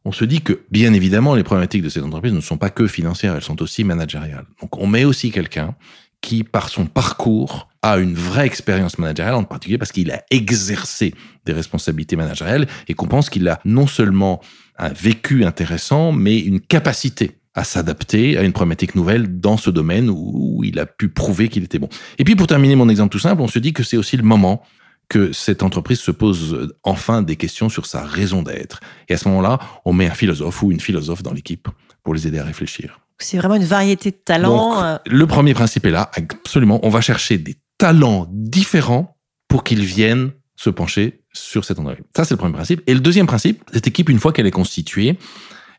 on 0.04 0.12
se 0.12 0.24
dit 0.24 0.42
que, 0.42 0.60
bien 0.70 0.92
évidemment, 0.92 1.34
les 1.34 1.42
problématiques 1.42 1.82
de 1.82 1.88
cette 1.88 2.02
entreprise 2.02 2.32
ne 2.32 2.40
sont 2.40 2.58
pas 2.58 2.70
que 2.70 2.86
financières, 2.86 3.34
elles 3.34 3.42
sont 3.42 3.62
aussi 3.62 3.84
managériales. 3.84 4.44
Donc, 4.60 4.76
on 4.78 4.86
met 4.86 5.04
aussi 5.04 5.30
quelqu'un 5.30 5.74
qui, 6.20 6.44
par 6.44 6.68
son 6.68 6.86
parcours, 6.86 7.68
a 7.82 7.98
une 7.98 8.14
vraie 8.14 8.46
expérience 8.46 8.98
managériale, 8.98 9.34
en 9.34 9.44
particulier 9.44 9.78
parce 9.78 9.92
qu'il 9.92 10.10
a 10.10 10.22
exercé 10.30 11.14
des 11.44 11.52
responsabilités 11.52 12.16
managériales 12.16 12.66
et 12.88 12.94
qu'on 12.94 13.06
pense 13.06 13.28
qu'il 13.28 13.46
a 13.48 13.60
non 13.64 13.86
seulement 13.86 14.40
un 14.78 14.88
vécu 14.88 15.44
intéressant, 15.44 16.12
mais 16.12 16.38
une 16.38 16.60
capacité 16.60 17.38
à 17.54 17.62
s'adapter 17.62 18.36
à 18.36 18.42
une 18.42 18.52
problématique 18.52 18.94
nouvelle 18.94 19.38
dans 19.38 19.56
ce 19.56 19.70
domaine 19.70 20.10
où 20.10 20.62
il 20.64 20.78
a 20.78 20.86
pu 20.86 21.08
prouver 21.08 21.48
qu'il 21.48 21.62
était 21.62 21.78
bon. 21.78 21.88
Et 22.18 22.24
puis, 22.24 22.36
pour 22.36 22.46
terminer 22.46 22.74
mon 22.74 22.88
exemple 22.88 23.12
tout 23.12 23.18
simple, 23.18 23.42
on 23.42 23.48
se 23.48 23.58
dit 23.58 23.72
que 23.72 23.82
c'est 23.82 23.96
aussi 23.96 24.16
le 24.16 24.22
moment 24.24 24.62
que 25.08 25.32
cette 25.32 25.62
entreprise 25.62 26.00
se 26.00 26.10
pose 26.10 26.72
enfin 26.82 27.22
des 27.22 27.36
questions 27.36 27.68
sur 27.68 27.86
sa 27.86 28.02
raison 28.04 28.42
d'être. 28.42 28.80
Et 29.08 29.14
à 29.14 29.16
ce 29.16 29.28
moment-là, 29.28 29.58
on 29.84 29.92
met 29.92 30.06
un 30.06 30.14
philosophe 30.14 30.62
ou 30.62 30.72
une 30.72 30.80
philosophe 30.80 31.22
dans 31.22 31.32
l'équipe 31.32 31.68
pour 32.02 32.14
les 32.14 32.26
aider 32.26 32.38
à 32.38 32.44
réfléchir. 32.44 33.00
C'est 33.18 33.38
vraiment 33.38 33.54
une 33.54 33.64
variété 33.64 34.10
de 34.10 34.16
talents. 34.16 34.82
Euh. 34.82 34.96
le 35.06 35.26
premier 35.26 35.54
principe 35.54 35.86
est 35.86 35.90
là, 35.90 36.10
absolument. 36.14 36.80
On 36.82 36.88
va 36.88 37.00
chercher 37.00 37.38
des 37.38 37.56
talents 37.78 38.26
différents 38.30 39.16
pour 39.48 39.64
qu'ils 39.64 39.84
viennent 39.84 40.32
se 40.56 40.70
pencher 40.70 41.20
sur 41.32 41.64
cette 41.64 41.78
entreprise. 41.78 42.04
Ça, 42.16 42.24
c'est 42.24 42.34
le 42.34 42.38
premier 42.38 42.54
principe. 42.54 42.82
Et 42.86 42.94
le 42.94 43.00
deuxième 43.00 43.26
principe, 43.26 43.62
cette 43.72 43.86
équipe, 43.86 44.08
une 44.08 44.18
fois 44.18 44.32
qu'elle 44.32 44.46
est 44.46 44.52
constituée, 44.52 45.18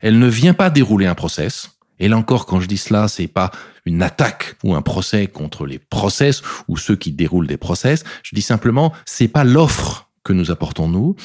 elle 0.02 0.20
ne 0.20 0.28
vient 0.28 0.54
pas 0.54 0.70
dérouler 0.70 1.06
un 1.06 1.16
process, 1.16 1.72
Et 2.00 2.08
là 2.08 2.18
encore, 2.18 2.46
quand 2.46 2.60
je 2.60 2.68
dis 2.68 2.78
cela, 2.78 3.08
c'est 3.08 3.28
pas 3.28 3.52
une 3.86 4.02
attaque 4.02 4.56
ou 4.64 4.76
un 4.76 4.82
procès 4.82 5.28
contre 5.28 5.66
les 5.66 5.80
process 5.80 6.42
ou 6.68 6.78
ceux 6.78 6.96
qui 6.96 7.12
déroulent 7.12 7.48
des 7.48 7.58
process. 7.58 8.04
Je 8.24 8.36
dis 8.36 8.42
simplement, 8.42 8.94
c'est 9.06 9.28
pas 9.28 9.44
l'offre 9.44 10.10
que 10.24 10.34
nous 10.34 10.52
apportons 10.52 10.90
nous. 10.90 11.16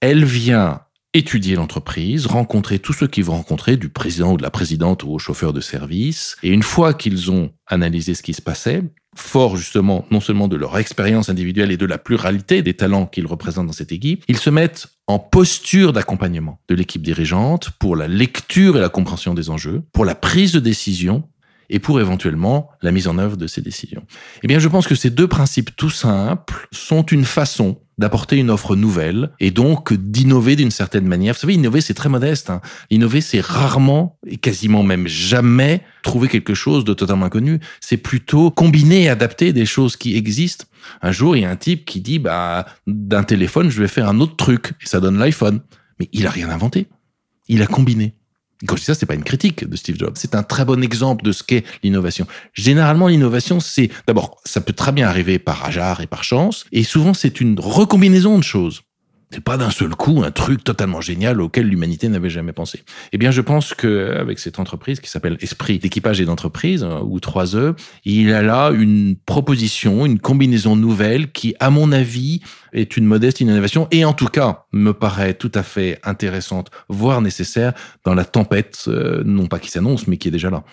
Elle 0.00 0.24
vient 0.24 0.80
étudier 1.16 1.56
l'entreprise, 1.56 2.26
rencontrer 2.26 2.78
tous 2.78 2.92
ceux 2.92 3.06
qu'ils 3.06 3.24
vont 3.24 3.36
rencontrer, 3.36 3.76
du 3.76 3.88
président 3.88 4.34
ou 4.34 4.36
de 4.36 4.42
la 4.42 4.50
présidente 4.50 5.02
ou 5.02 5.12
au 5.12 5.18
chauffeur 5.18 5.52
de 5.52 5.60
service. 5.60 6.36
Et 6.42 6.50
une 6.50 6.62
fois 6.62 6.92
qu'ils 6.92 7.30
ont 7.30 7.50
analysé 7.66 8.14
ce 8.14 8.22
qui 8.22 8.34
se 8.34 8.42
passait, 8.42 8.82
fort 9.14 9.56
justement 9.56 10.04
non 10.10 10.20
seulement 10.20 10.46
de 10.46 10.56
leur 10.56 10.76
expérience 10.76 11.30
individuelle 11.30 11.72
et 11.72 11.78
de 11.78 11.86
la 11.86 11.96
pluralité 11.96 12.60
des 12.60 12.74
talents 12.74 13.06
qu'ils 13.06 13.26
représentent 13.26 13.68
dans 13.68 13.72
cette 13.72 13.92
équipe, 13.92 14.24
ils 14.28 14.36
se 14.36 14.50
mettent 14.50 14.88
en 15.06 15.18
posture 15.18 15.94
d'accompagnement 15.94 16.60
de 16.68 16.74
l'équipe 16.74 17.02
dirigeante 17.02 17.70
pour 17.78 17.96
la 17.96 18.08
lecture 18.08 18.76
et 18.76 18.80
la 18.80 18.90
compréhension 18.90 19.32
des 19.32 19.48
enjeux, 19.48 19.82
pour 19.94 20.04
la 20.04 20.14
prise 20.14 20.52
de 20.52 20.60
décision 20.60 21.24
et 21.70 21.78
pour 21.78 22.00
éventuellement 22.00 22.70
la 22.82 22.92
mise 22.92 23.08
en 23.08 23.18
œuvre 23.18 23.36
de 23.36 23.46
ces 23.46 23.60
décisions. 23.60 24.04
Eh 24.42 24.46
bien, 24.46 24.58
je 24.58 24.68
pense 24.68 24.86
que 24.86 24.94
ces 24.94 25.10
deux 25.10 25.28
principes 25.28 25.74
tout 25.76 25.90
simples 25.90 26.68
sont 26.72 27.02
une 27.02 27.24
façon 27.24 27.78
d'apporter 27.98 28.36
une 28.36 28.50
offre 28.50 28.76
nouvelle 28.76 29.30
et 29.40 29.50
donc 29.50 29.94
d'innover 29.94 30.54
d'une 30.54 30.70
certaine 30.70 31.06
manière. 31.06 31.34
Vous 31.34 31.40
savez, 31.40 31.54
innover, 31.54 31.80
c'est 31.80 31.94
très 31.94 32.08
modeste. 32.08 32.50
Hein. 32.50 32.60
Innover, 32.90 33.20
c'est 33.20 33.40
rarement 33.40 34.18
et 34.26 34.36
quasiment 34.36 34.82
même 34.82 35.06
jamais 35.06 35.82
trouver 36.02 36.28
quelque 36.28 36.54
chose 36.54 36.84
de 36.84 36.92
totalement 36.92 37.26
inconnu. 37.26 37.58
C'est 37.80 37.96
plutôt 37.96 38.50
combiner 38.50 39.04
et 39.04 39.08
adapter 39.08 39.52
des 39.52 39.64
choses 39.64 39.96
qui 39.96 40.16
existent. 40.16 40.66
Un 41.00 41.12
jour, 41.12 41.36
il 41.36 41.42
y 41.42 41.44
a 41.46 41.50
un 41.50 41.56
type 41.56 41.84
qui 41.86 42.00
dit, 42.00 42.18
bah, 42.18 42.66
d'un 42.86 43.22
téléphone, 43.22 43.70
je 43.70 43.80
vais 43.80 43.88
faire 43.88 44.08
un 44.08 44.20
autre 44.20 44.36
truc 44.36 44.74
et 44.82 44.86
ça 44.86 45.00
donne 45.00 45.18
l'iPhone. 45.18 45.60
Mais 45.98 46.08
il 46.12 46.26
a 46.26 46.30
rien 46.30 46.50
inventé. 46.50 46.88
Il 47.48 47.62
a 47.62 47.66
combiné. 47.66 48.14
Quand 48.66 48.76
je 48.76 48.80
dis 48.80 48.86
ça, 48.86 48.94
c'est 48.94 49.06
pas 49.06 49.14
une 49.14 49.24
critique 49.24 49.68
de 49.68 49.76
Steve 49.76 49.96
Jobs. 49.98 50.14
C'est 50.16 50.34
un 50.34 50.42
très 50.42 50.64
bon 50.64 50.82
exemple 50.82 51.24
de 51.24 51.32
ce 51.32 51.42
qu'est 51.42 51.64
l'innovation. 51.82 52.26
Généralement, 52.54 53.08
l'innovation, 53.08 53.60
c'est 53.60 53.90
d'abord, 54.06 54.40
ça 54.44 54.60
peut 54.60 54.72
très 54.72 54.92
bien 54.92 55.08
arriver 55.08 55.38
par 55.38 55.64
hasard 55.64 56.00
et 56.00 56.06
par 56.06 56.24
chance, 56.24 56.64
et 56.72 56.82
souvent 56.82 57.12
c'est 57.12 57.40
une 57.40 57.58
recombinaison 57.60 58.38
de 58.38 58.44
choses. 58.44 58.82
C'est 59.36 59.44
pas 59.44 59.58
d'un 59.58 59.68
seul 59.68 59.90
coup 59.90 60.22
un 60.24 60.30
truc 60.30 60.64
totalement 60.64 61.02
génial 61.02 61.42
auquel 61.42 61.66
l'humanité 61.66 62.08
n'avait 62.08 62.30
jamais 62.30 62.54
pensé. 62.54 62.82
Eh 63.12 63.18
bien, 63.18 63.30
je 63.30 63.42
pense 63.42 63.74
que 63.74 64.16
avec 64.18 64.38
cette 64.38 64.58
entreprise 64.58 64.98
qui 64.98 65.10
s'appelle 65.10 65.36
Esprit 65.40 65.78
d'équipage 65.78 66.22
et 66.22 66.24
d'entreprise 66.24 66.82
euh, 66.82 67.00
ou 67.02 67.18
3E, 67.18 67.74
il 68.06 68.32
a 68.32 68.40
là 68.40 68.70
une 68.70 69.14
proposition, 69.26 70.06
une 70.06 70.20
combinaison 70.20 70.74
nouvelle 70.74 71.32
qui, 71.32 71.54
à 71.60 71.68
mon 71.68 71.92
avis, 71.92 72.40
est 72.72 72.96
une 72.96 73.04
modeste 73.04 73.42
innovation 73.42 73.88
et 73.90 74.06
en 74.06 74.14
tout 74.14 74.28
cas 74.28 74.64
me 74.72 74.92
paraît 74.92 75.34
tout 75.34 75.52
à 75.54 75.62
fait 75.62 76.00
intéressante, 76.02 76.70
voire 76.88 77.20
nécessaire 77.20 77.74
dans 78.04 78.14
la 78.14 78.24
tempête, 78.24 78.84
euh, 78.88 79.22
non 79.26 79.48
pas 79.48 79.58
qui 79.58 79.70
s'annonce, 79.70 80.06
mais 80.06 80.16
qui 80.16 80.28
est 80.28 80.30
déjà 80.30 80.48
là. 80.48 80.64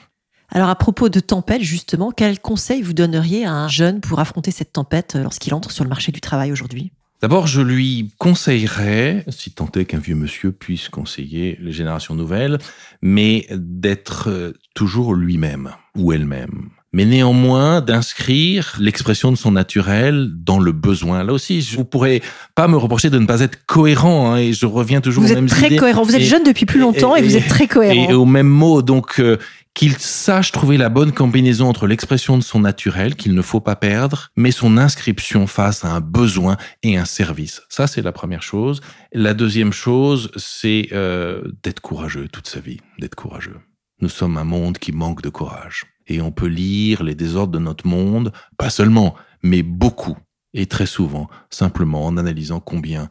Alors 0.48 0.70
à 0.70 0.76
propos 0.76 1.10
de 1.10 1.20
tempête, 1.20 1.64
justement, 1.64 2.14
quel 2.16 2.40
conseil 2.40 2.82
vous 2.82 2.94
donneriez 2.94 3.44
à 3.44 3.52
un 3.52 3.68
jeune 3.68 4.00
pour 4.00 4.22
affronter 4.22 4.52
cette 4.52 4.72
tempête 4.72 5.18
euh, 5.18 5.24
lorsqu'il 5.24 5.54
entre 5.54 5.72
sur 5.72 5.84
le 5.84 5.90
marché 5.90 6.14
du 6.14 6.22
travail 6.22 6.54
aujourd'hui? 6.54 6.94
D'abord, 7.24 7.48
je 7.48 7.62
lui 7.62 8.12
conseillerais, 8.18 9.24
si 9.30 9.52
tant 9.52 9.72
est 9.78 9.86
qu'un 9.86 10.00
vieux 10.00 10.14
monsieur 10.14 10.52
puisse 10.52 10.90
conseiller 10.90 11.58
les 11.62 11.72
générations 11.72 12.16
nouvelles, 12.16 12.58
mais 13.02 13.48
d'être 13.50 14.30
euh, 14.30 14.52
toujours 14.76 15.16
lui-même 15.16 15.72
ou 15.96 16.12
elle-même 16.12 16.70
mais 16.94 17.06
néanmoins 17.06 17.82
d'inscrire 17.82 18.76
l'expression 18.80 19.32
de 19.32 19.36
son 19.36 19.52
naturel 19.52 20.30
dans 20.32 20.60
le 20.60 20.72
besoin. 20.72 21.24
Là 21.24 21.34
aussi, 21.34 21.60
vous 21.76 21.86
pourrez 21.86 22.22
pas 22.54 22.68
me 22.68 22.78
reprocher 22.78 23.10
de 23.10 23.18
ne 23.18 23.26
pas 23.26 23.42
être 23.42 23.66
cohérent, 23.66 24.32
hein, 24.32 24.38
et 24.38 24.54
je 24.54 24.68
reviens 24.68 25.02
toujours 25.02 25.24
vous 25.24 25.32
aux 25.32 25.36
mêmes 25.36 25.46
idées. 25.46 25.56
Vous 25.56 25.64
êtes 25.64 25.70
très 25.70 25.78
cohérent. 25.78 26.04
Vous 26.04 26.16
êtes 26.16 26.22
jeune 26.22 26.44
depuis 26.44 26.68
plus 26.68 26.80
longtemps 26.80 27.16
et, 27.16 27.24
vous 27.24 27.36
êtes 27.36 27.48
très 27.48 27.66
cohérent. 27.66 28.12
Et, 28.12 28.14
au 28.14 28.26
même 28.26 28.48
mot, 28.48 28.84
donc 28.84 29.20
euh, 29.20 29.38
qu'il 29.74 29.98
sache 29.98 30.52
trouver 30.52 30.78
la 30.78 30.90
bonne 30.90 31.12
combinaison 31.12 31.68
entre 31.68 31.88
l'expression 31.88 32.38
de 32.38 32.44
son 32.44 32.60
naturel, 32.60 33.16
qu'il 33.16 33.34
ne 33.34 33.42
faut 33.42 33.60
pas 33.60 33.76
perdre, 33.76 34.30
mais 34.36 34.52
son 34.52 34.78
inscription 34.78 35.48
face 35.48 35.84
à 35.84 35.90
un 35.90 36.00
besoin 36.00 36.58
et 36.84 36.98
un 36.98 37.06
service. 37.06 37.62
Ça, 37.70 37.88
c'est 37.88 38.04
la 38.04 38.12
première 38.12 38.44
chose. 38.44 38.82
La 39.14 39.34
deuxième 39.34 39.74
chose, 39.74 40.30
c'est 40.36 40.90
euh, 40.92 41.42
d'être 41.64 41.80
courageux 41.80 42.28
toute 42.28 42.48
sa 42.48 42.60
vie, 42.60 42.80
d'être 43.00 43.16
courageux. 43.16 43.58
Nous 44.00 44.10
sommes 44.10 44.38
un 44.38 44.44
monde 44.44 44.78
qui 44.78 44.92
manque 44.92 45.22
de 45.22 45.30
courage. 45.30 45.86
Et 46.08 46.22
on 46.22 46.32
peut 46.32 46.48
lire 46.48 47.04
les 47.04 47.16
désordres 47.16 47.54
de 47.54 47.60
notre 47.60 47.88
monde, 47.88 48.32
pas 48.58 48.70
seulement, 48.70 49.16
mais 49.42 49.64
beaucoup, 49.64 50.18
et 50.54 50.66
très 50.66 50.86
souvent, 50.86 51.30
simplement 51.50 52.06
en 52.06 52.18
analysant 52.18 52.60
combien 52.60 53.10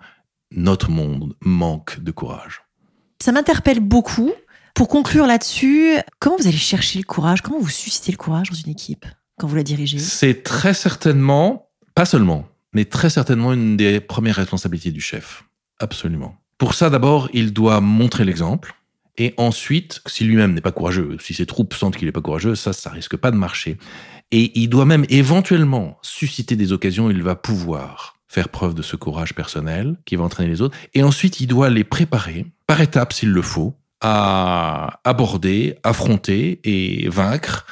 notre 0.52 0.90
monde 0.90 1.34
manque 1.40 2.00
de 2.00 2.10
courage. 2.10 2.62
Ça 3.20 3.32
m'interpelle 3.32 3.80
beaucoup 3.80 4.32
pour 4.74 4.88
conclure 4.88 5.26
là-dessus, 5.26 5.96
comment 6.18 6.36
vous 6.36 6.46
allez 6.46 6.56
chercher 6.56 6.98
le 6.98 7.04
courage? 7.04 7.42
Comment 7.42 7.58
vous 7.58 7.68
suscitez 7.68 8.12
le 8.12 8.16
courage 8.16 8.50
dans 8.50 8.56
une 8.56 8.70
équipe 8.70 9.06
quand 9.38 9.46
vous 9.46 9.56
la 9.56 9.62
dirigez? 9.62 9.98
C'est 9.98 10.42
très 10.42 10.74
certainement, 10.74 11.68
pas 11.94 12.04
seulement, 12.04 12.46
mais 12.72 12.84
très 12.84 13.10
certainement 13.10 13.52
une 13.52 13.76
des 13.76 14.00
premières 14.00 14.36
responsabilités 14.36 14.90
du 14.90 15.00
chef. 15.00 15.44
Absolument. 15.78 16.36
Pour 16.58 16.74
ça, 16.74 16.90
d'abord, 16.90 17.28
il 17.32 17.52
doit 17.52 17.80
montrer 17.80 18.24
l'exemple. 18.24 18.74
Et 19.18 19.34
ensuite, 19.36 20.00
si 20.06 20.24
lui-même 20.24 20.54
n'est 20.54 20.62
pas 20.62 20.72
courageux, 20.72 21.16
si 21.20 21.34
ses 21.34 21.44
troupes 21.44 21.74
sentent 21.74 21.96
qu'il 21.96 22.06
n'est 22.06 22.12
pas 22.12 22.22
courageux, 22.22 22.54
ça, 22.54 22.72
ça 22.72 22.88
risque 22.88 23.16
pas 23.16 23.30
de 23.30 23.36
marcher. 23.36 23.76
Et 24.30 24.58
il 24.58 24.68
doit 24.68 24.86
même 24.86 25.04
éventuellement 25.10 25.98
susciter 26.00 26.56
des 26.56 26.72
occasions 26.72 27.06
où 27.06 27.10
il 27.10 27.22
va 27.22 27.34
pouvoir 27.34 28.16
faire 28.26 28.48
preuve 28.48 28.74
de 28.74 28.80
ce 28.80 28.96
courage 28.96 29.34
personnel 29.34 29.96
qui 30.06 30.16
va 30.16 30.24
entraîner 30.24 30.48
les 30.48 30.62
autres. 30.62 30.76
Et 30.94 31.02
ensuite, 31.02 31.40
il 31.40 31.46
doit 31.46 31.68
les 31.68 31.84
préparer 31.84 32.46
par 32.66 32.80
étapes 32.80 33.12
s'il 33.12 33.28
le 33.28 33.42
faut 33.42 33.74
à 34.02 35.00
aborder, 35.04 35.76
affronter 35.84 36.60
et 36.64 37.08
vaincre 37.08 37.64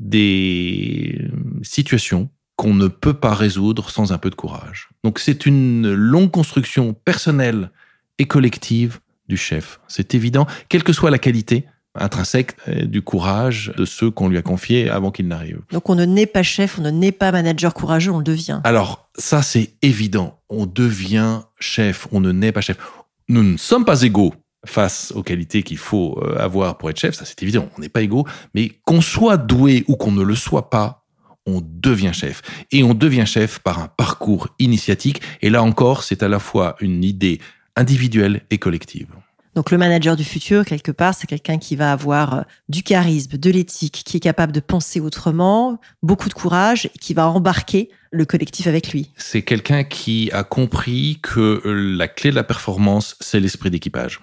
des 0.00 1.30
situations 1.62 2.28
qu'on 2.56 2.74
ne 2.74 2.88
peut 2.88 3.14
pas 3.14 3.34
résoudre 3.34 3.88
sans 3.88 4.12
un 4.12 4.18
peu 4.18 4.30
de 4.30 4.34
courage. 4.34 4.90
Donc 5.04 5.18
c'est 5.18 5.46
une 5.46 5.92
longue 5.92 6.30
construction 6.30 6.92
personnelle 6.92 7.70
et 8.18 8.26
collective 8.26 8.98
du 9.28 9.36
chef. 9.36 9.80
C'est 9.86 10.14
évident, 10.14 10.46
quelle 10.68 10.82
que 10.82 10.92
soit 10.92 11.10
la 11.10 11.18
qualité 11.18 11.64
intrinsèque 11.94 12.56
euh, 12.68 12.84
du 12.84 13.02
courage 13.02 13.72
de 13.76 13.84
ceux 13.84 14.10
qu'on 14.10 14.28
lui 14.28 14.38
a 14.38 14.42
confiés 14.42 14.88
avant 14.88 15.10
qu'il 15.10 15.26
n'arrive. 15.26 15.60
Donc 15.72 15.88
on 15.88 15.94
ne 15.94 16.04
naît 16.04 16.26
pas 16.26 16.42
chef, 16.42 16.78
on 16.78 16.82
ne 16.82 16.90
naît 16.90 17.12
pas 17.12 17.32
manager 17.32 17.74
courageux, 17.74 18.12
on 18.12 18.18
le 18.18 18.24
devient. 18.24 18.60
Alors 18.64 19.08
ça 19.16 19.42
c'est 19.42 19.74
évident, 19.82 20.40
on 20.48 20.66
devient 20.66 21.40
chef, 21.58 22.06
on 22.12 22.20
ne 22.20 22.32
naît 22.32 22.52
pas 22.52 22.60
chef. 22.60 22.76
Nous 23.28 23.42
ne 23.42 23.56
sommes 23.56 23.84
pas 23.84 24.02
égaux 24.02 24.34
face 24.66 25.12
aux 25.14 25.22
qualités 25.22 25.62
qu'il 25.62 25.78
faut 25.78 26.18
euh, 26.22 26.36
avoir 26.38 26.78
pour 26.78 26.90
être 26.90 26.98
chef, 26.98 27.14
ça 27.14 27.24
c'est 27.24 27.42
évident, 27.42 27.68
on 27.76 27.80
n'est 27.80 27.88
pas 27.88 28.02
égaux, 28.02 28.26
mais 28.54 28.70
qu'on 28.84 29.00
soit 29.00 29.36
doué 29.36 29.84
ou 29.88 29.96
qu'on 29.96 30.12
ne 30.12 30.22
le 30.22 30.34
soit 30.34 30.70
pas, 30.70 31.04
on 31.46 31.62
devient 31.64 32.12
chef. 32.12 32.42
Et 32.70 32.82
on 32.82 32.94
devient 32.94 33.24
chef 33.26 33.60
par 33.60 33.78
un 33.78 33.88
parcours 33.88 34.48
initiatique, 34.58 35.22
et 35.40 35.50
là 35.50 35.62
encore, 35.62 36.02
c'est 36.02 36.22
à 36.22 36.28
la 36.28 36.38
fois 36.38 36.76
une 36.80 37.04
idée 37.04 37.40
individuelle 37.76 38.42
et 38.50 38.58
collective. 38.58 39.08
Donc 39.56 39.72
le 39.72 39.78
manager 39.78 40.16
du 40.16 40.22
futur, 40.22 40.64
quelque 40.64 40.92
part, 40.92 41.14
c'est 41.14 41.26
quelqu'un 41.26 41.58
qui 41.58 41.74
va 41.74 41.90
avoir 41.90 42.34
euh, 42.34 42.42
du 42.68 42.82
charisme, 42.82 43.36
de 43.36 43.50
l'éthique, 43.50 44.02
qui 44.04 44.18
est 44.18 44.20
capable 44.20 44.52
de 44.52 44.60
penser 44.60 45.00
autrement, 45.00 45.80
beaucoup 46.02 46.28
de 46.28 46.34
courage, 46.34 46.86
et 46.86 46.98
qui 47.00 47.14
va 47.14 47.28
embarquer 47.28 47.90
le 48.12 48.24
collectif 48.24 48.68
avec 48.68 48.92
lui. 48.92 49.10
C'est 49.16 49.42
quelqu'un 49.42 49.82
qui 49.82 50.30
a 50.32 50.44
compris 50.44 51.18
que 51.22 51.62
euh, 51.64 51.96
la 51.96 52.06
clé 52.06 52.30
de 52.30 52.36
la 52.36 52.44
performance, 52.44 53.16
c'est 53.20 53.40
l'esprit 53.40 53.70
d'équipage. 53.70 54.20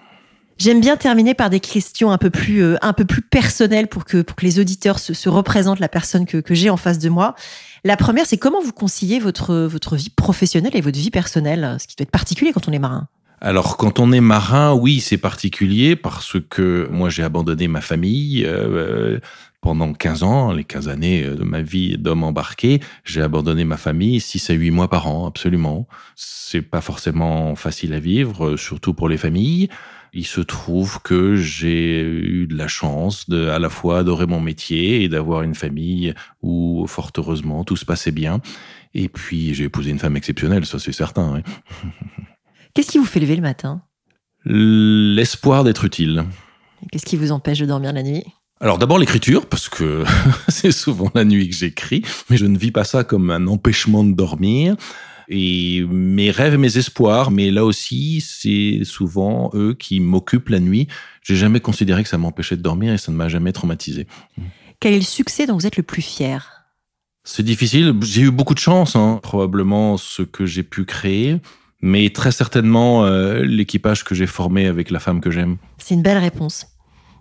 J'aime 0.57 0.81
bien 0.81 0.97
terminer 0.97 1.35
par 1.35 1.49
des 1.49 1.59
questions 1.59 2.11
un 2.11 2.17
peu 2.17 2.31
plus, 2.31 2.63
euh, 2.63 2.77
un 2.81 2.93
peu 2.93 3.05
plus 3.05 3.21
personnelles 3.21 3.87
pour 3.87 4.05
que, 4.05 4.23
pour 4.23 4.35
que 4.35 4.43
les 4.43 4.59
auditeurs 4.59 4.97
se, 4.97 5.13
se 5.13 5.29
représentent 5.29 5.79
la 5.79 5.89
personne 5.89 6.25
que, 6.25 6.37
que 6.37 6.55
j'ai 6.55 6.71
en 6.71 6.77
face 6.77 6.97
de 6.97 7.09
moi. 7.09 7.35
La 7.83 7.95
première, 7.95 8.25
c'est 8.25 8.37
comment 8.37 8.61
vous 8.61 8.71
conciliez 8.71 9.19
votre, 9.19 9.55
votre 9.55 9.95
vie 9.95 10.09
professionnelle 10.09 10.75
et 10.75 10.81
votre 10.81 10.97
vie 10.97 11.11
personnelle, 11.11 11.77
ce 11.79 11.85
qui 11.85 11.95
doit 11.95 12.03
être 12.03 12.11
particulier 12.11 12.53
quand 12.53 12.67
on 12.67 12.71
est 12.71 12.79
marin? 12.79 13.07
Alors 13.39 13.77
quand 13.77 13.99
on 13.99 14.11
est 14.11 14.21
marin, 14.21 14.73
oui, 14.73 14.99
c'est 14.99 15.19
particulier 15.19 15.95
parce 15.95 16.37
que 16.49 16.87
moi 16.91 17.09
j'ai 17.09 17.21
abandonné 17.21 17.67
ma 17.67 17.81
famille 17.81 18.43
euh, 18.47 19.19
pendant 19.61 19.93
15 19.93 20.23
ans, 20.23 20.51
les 20.51 20.63
15 20.63 20.89
années 20.89 21.21
de 21.23 21.43
ma 21.43 21.61
vie 21.61 21.99
d'homme 21.99 22.23
embarqué, 22.23 22.79
j'ai 23.03 23.21
abandonné 23.21 23.63
ma 23.63 23.77
famille 23.77 24.19
6 24.19 24.49
à 24.49 24.53
8 24.53 24.71
mois 24.71 24.89
par 24.89 25.05
an, 25.05 25.27
absolument. 25.27 25.87
C'est 26.15 26.63
pas 26.63 26.81
forcément 26.81 27.55
facile 27.55 27.93
à 27.93 27.99
vivre, 27.99 28.57
surtout 28.57 28.95
pour 28.95 29.07
les 29.07 29.17
familles. 29.17 29.69
Il 30.13 30.25
se 30.25 30.41
trouve 30.41 31.01
que 31.01 31.35
j'ai 31.35 32.01
eu 32.01 32.47
de 32.47 32.55
la 32.55 32.67
chance 32.67 33.29
de, 33.29 33.47
à 33.47 33.59
la 33.59 33.69
fois 33.69 33.99
adorer 33.99 34.25
mon 34.25 34.39
métier 34.39 35.03
et 35.03 35.09
d'avoir 35.09 35.43
une 35.43 35.55
famille 35.55 36.13
où, 36.41 36.85
fort 36.87 37.11
heureusement, 37.17 37.63
tout 37.63 37.75
se 37.75 37.85
passait 37.85 38.11
bien. 38.11 38.41
Et 38.93 39.09
puis, 39.09 39.53
j'ai 39.53 39.65
épousé 39.65 39.91
une 39.91 39.99
femme 39.99 40.17
exceptionnelle, 40.17 40.65
ça 40.65 40.79
c'est 40.79 40.91
certain. 40.91 41.41
Qu'est-ce 42.73 42.91
qui 42.91 42.97
vous 42.97 43.05
fait 43.05 43.19
lever 43.19 43.35
le 43.35 43.41
matin? 43.41 43.81
L'espoir 44.45 45.63
d'être 45.63 45.85
utile. 45.85 46.25
Qu'est-ce 46.91 47.05
qui 47.05 47.17
vous 47.17 47.31
empêche 47.31 47.59
de 47.59 47.65
dormir 47.65 47.91
la 47.91 48.03
nuit? 48.03 48.23
Alors 48.59 48.79
d'abord 48.79 48.97
l'écriture, 48.97 49.45
parce 49.45 49.69
que 49.69 50.03
c'est 50.47 50.71
souvent 50.71 51.11
la 51.13 51.25
nuit 51.25 51.49
que 51.49 51.55
j'écris, 51.55 52.03
mais 52.29 52.37
je 52.37 52.45
ne 52.45 52.57
vis 52.57 52.71
pas 52.71 52.83
ça 52.83 53.03
comme 53.03 53.29
un 53.29 53.45
empêchement 53.47 54.03
de 54.03 54.13
dormir. 54.13 54.75
Et 55.28 55.84
mes 55.89 56.32
rêves 56.32 56.53
et 56.53 56.57
mes 56.57 56.78
espoirs. 56.78 57.32
Mais 57.32 57.51
là 57.51 57.65
aussi, 57.65 58.21
c'est 58.21 58.82
souvent 58.84 59.51
eux 59.53 59.73
qui 59.73 59.99
m'occupent 59.99 60.49
la 60.49 60.59
nuit. 60.59 60.88
J'ai 61.21 61.36
jamais 61.36 61.59
considéré 61.59 62.03
que 62.03 62.09
ça 62.09 62.17
m'empêchait 62.17 62.57
de 62.57 62.61
dormir 62.61 62.93
et 62.93 62.97
ça 62.97 63.11
ne 63.11 63.17
m'a 63.17 63.28
jamais 63.28 63.51
traumatisé. 63.51 64.07
Quel 64.80 64.93
est 64.93 64.99
le 64.99 65.03
succès 65.03 65.45
dont 65.47 65.55
vous 65.55 65.65
êtes 65.65 65.78
le 65.78 65.84
plus 65.84 66.01
fier? 66.01 66.65
C'est 67.23 67.43
difficile. 67.43 67.93
J'ai 68.01 68.21
eu 68.21 68.32
beaucoup 68.32 68.53
de 68.53 68.59
chance, 68.59 68.95
hein. 68.95 69.19
probablement 69.21 69.97
ce 69.97 70.21
que 70.21 70.45
j'ai 70.45 70.63
pu 70.63 70.86
créer 70.86 71.39
mais 71.82 72.09
très 72.09 72.32
certainement 72.32 73.05
euh, 73.05 73.43
l'équipage 73.43 74.03
que 74.03 74.15
j'ai 74.15 74.28
formé 74.28 74.67
avec 74.67 74.91
la 74.91 74.99
femme 74.99 75.21
que 75.21 75.32
j'aime. 75.32 75.57
C'est 75.78 75.93
une 75.93 76.01
belle 76.01 76.17
réponse. 76.17 76.67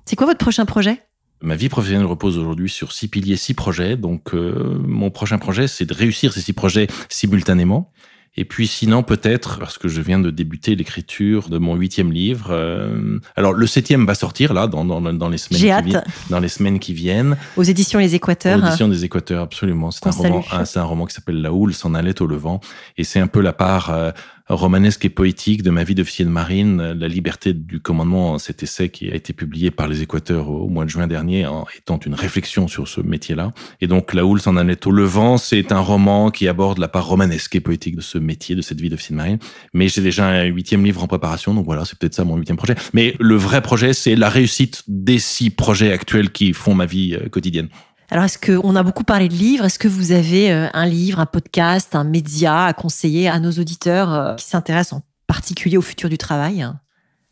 C'est 0.04 0.16
quoi 0.16 0.26
votre 0.26 0.38
prochain 0.38 0.64
projet? 0.64 1.02
Ma 1.42 1.54
vie 1.54 1.68
professionnelle 1.68 2.06
repose 2.06 2.38
aujourd'hui 2.38 2.70
sur 2.70 2.92
six 2.92 3.08
piliers, 3.08 3.36
six 3.36 3.54
projets. 3.54 3.96
Donc, 3.96 4.34
euh, 4.34 4.78
mon 4.86 5.10
prochain 5.10 5.38
projet, 5.38 5.68
c'est 5.68 5.84
de 5.84 5.94
réussir 5.94 6.32
ces 6.32 6.40
six 6.40 6.52
projets 6.52 6.86
simultanément. 7.08 7.92
Et 8.38 8.44
puis 8.44 8.66
sinon, 8.66 9.02
peut-être, 9.02 9.58
parce 9.58 9.78
que 9.78 9.88
je 9.88 10.00
viens 10.02 10.18
de 10.18 10.30
débuter 10.30 10.76
l'écriture 10.76 11.48
de 11.48 11.56
mon 11.56 11.74
huitième 11.74 12.12
livre. 12.12 12.48
Euh, 12.50 13.18
alors, 13.34 13.54
le 13.54 13.66
septième 13.66 14.04
va 14.04 14.14
sortir 14.14 14.52
là, 14.52 14.66
dans, 14.66 14.84
dans, 14.84 15.00
dans 15.00 15.28
les 15.28 15.38
semaines 15.38 15.58
qui 15.58 15.88
viennent, 15.88 16.04
dans 16.28 16.40
les 16.40 16.48
semaines 16.48 16.78
qui 16.78 16.92
viennent. 16.92 17.36
Aux 17.56 17.62
éditions 17.62 17.98
Les 17.98 18.14
Équateurs. 18.14 18.62
Aux 18.62 18.66
éditions 18.66 18.88
des 18.88 19.04
Équateurs, 19.04 19.42
absolument. 19.42 19.90
C'est 19.90 20.06
un 20.06 20.10
roman, 20.10 20.44
c'est 20.66 20.78
un 20.78 20.84
roman 20.84 21.06
qui 21.06 21.14
s'appelle 21.14 21.40
La 21.40 21.52
houle 21.52 21.72
s'en 21.72 21.94
allait 21.94 22.20
au 22.20 22.26
levant, 22.26 22.60
et 22.98 23.04
c'est 23.04 23.20
un 23.20 23.26
peu 23.26 23.40
la 23.40 23.54
part 23.54 23.90
euh, 23.90 24.10
romanesque 24.48 25.04
et 25.04 25.08
poétique 25.08 25.62
de 25.62 25.70
ma 25.70 25.84
vie 25.84 25.94
d'officier 25.94 26.24
de 26.24 26.30
marine, 26.30 26.92
La 26.92 27.08
liberté 27.08 27.52
du 27.52 27.80
commandement, 27.80 28.38
cet 28.38 28.62
essai 28.62 28.88
qui 28.88 29.10
a 29.10 29.14
été 29.14 29.32
publié 29.32 29.70
par 29.70 29.88
les 29.88 30.02
Équateurs 30.02 30.48
au 30.48 30.68
mois 30.68 30.84
de 30.84 30.90
juin 30.90 31.06
dernier, 31.06 31.48
étant 31.76 31.98
une 31.98 32.14
réflexion 32.14 32.68
sur 32.68 32.88
ce 32.88 33.00
métier-là. 33.00 33.52
Et 33.80 33.86
donc, 33.86 34.14
La 34.14 34.24
houle 34.24 34.40
s'en 34.40 34.56
allait 34.56 34.86
au 34.86 34.90
levant, 34.90 35.36
c'est 35.36 35.72
un 35.72 35.80
roman 35.80 36.30
qui 36.30 36.48
aborde 36.48 36.78
la 36.78 36.88
part 36.88 37.06
romanesque 37.06 37.56
et 37.56 37.60
poétique 37.60 37.96
de 37.96 38.02
ce 38.02 38.18
métier, 38.18 38.54
de 38.54 38.62
cette 38.62 38.80
vie 38.80 38.88
d'officier 38.88 39.14
de 39.14 39.16
marine. 39.16 39.38
Mais 39.72 39.88
j'ai 39.88 40.02
déjà 40.02 40.26
un 40.28 40.44
huitième 40.44 40.84
livre 40.84 41.02
en 41.02 41.06
préparation, 41.08 41.54
donc 41.54 41.64
voilà, 41.64 41.84
c'est 41.84 41.98
peut-être 41.98 42.14
ça 42.14 42.24
mon 42.24 42.36
huitième 42.36 42.56
projet. 42.56 42.74
Mais 42.92 43.14
le 43.18 43.36
vrai 43.36 43.62
projet, 43.62 43.92
c'est 43.92 44.14
la 44.14 44.28
réussite 44.28 44.82
des 44.86 45.18
six 45.18 45.50
projets 45.50 45.92
actuels 45.92 46.30
qui 46.30 46.52
font 46.52 46.74
ma 46.74 46.86
vie 46.86 47.14
euh, 47.14 47.28
quotidienne. 47.28 47.68
Alors, 48.10 48.24
est-ce 48.24 48.38
qu'on 48.38 48.76
a 48.76 48.82
beaucoup 48.82 49.04
parlé 49.04 49.28
de 49.28 49.34
livres? 49.34 49.64
Est-ce 49.64 49.78
que 49.78 49.88
vous 49.88 50.12
avez 50.12 50.52
euh, 50.52 50.68
un 50.74 50.86
livre, 50.86 51.18
un 51.18 51.26
podcast, 51.26 51.94
un 51.94 52.04
média 52.04 52.66
à 52.66 52.72
conseiller 52.72 53.28
à 53.28 53.40
nos 53.40 53.50
auditeurs 53.52 54.12
euh, 54.12 54.34
qui 54.36 54.46
s'intéressent 54.46 55.00
en 55.00 55.02
particulier 55.26 55.76
au 55.76 55.82
futur 55.82 56.08
du 56.08 56.18
travail? 56.18 56.66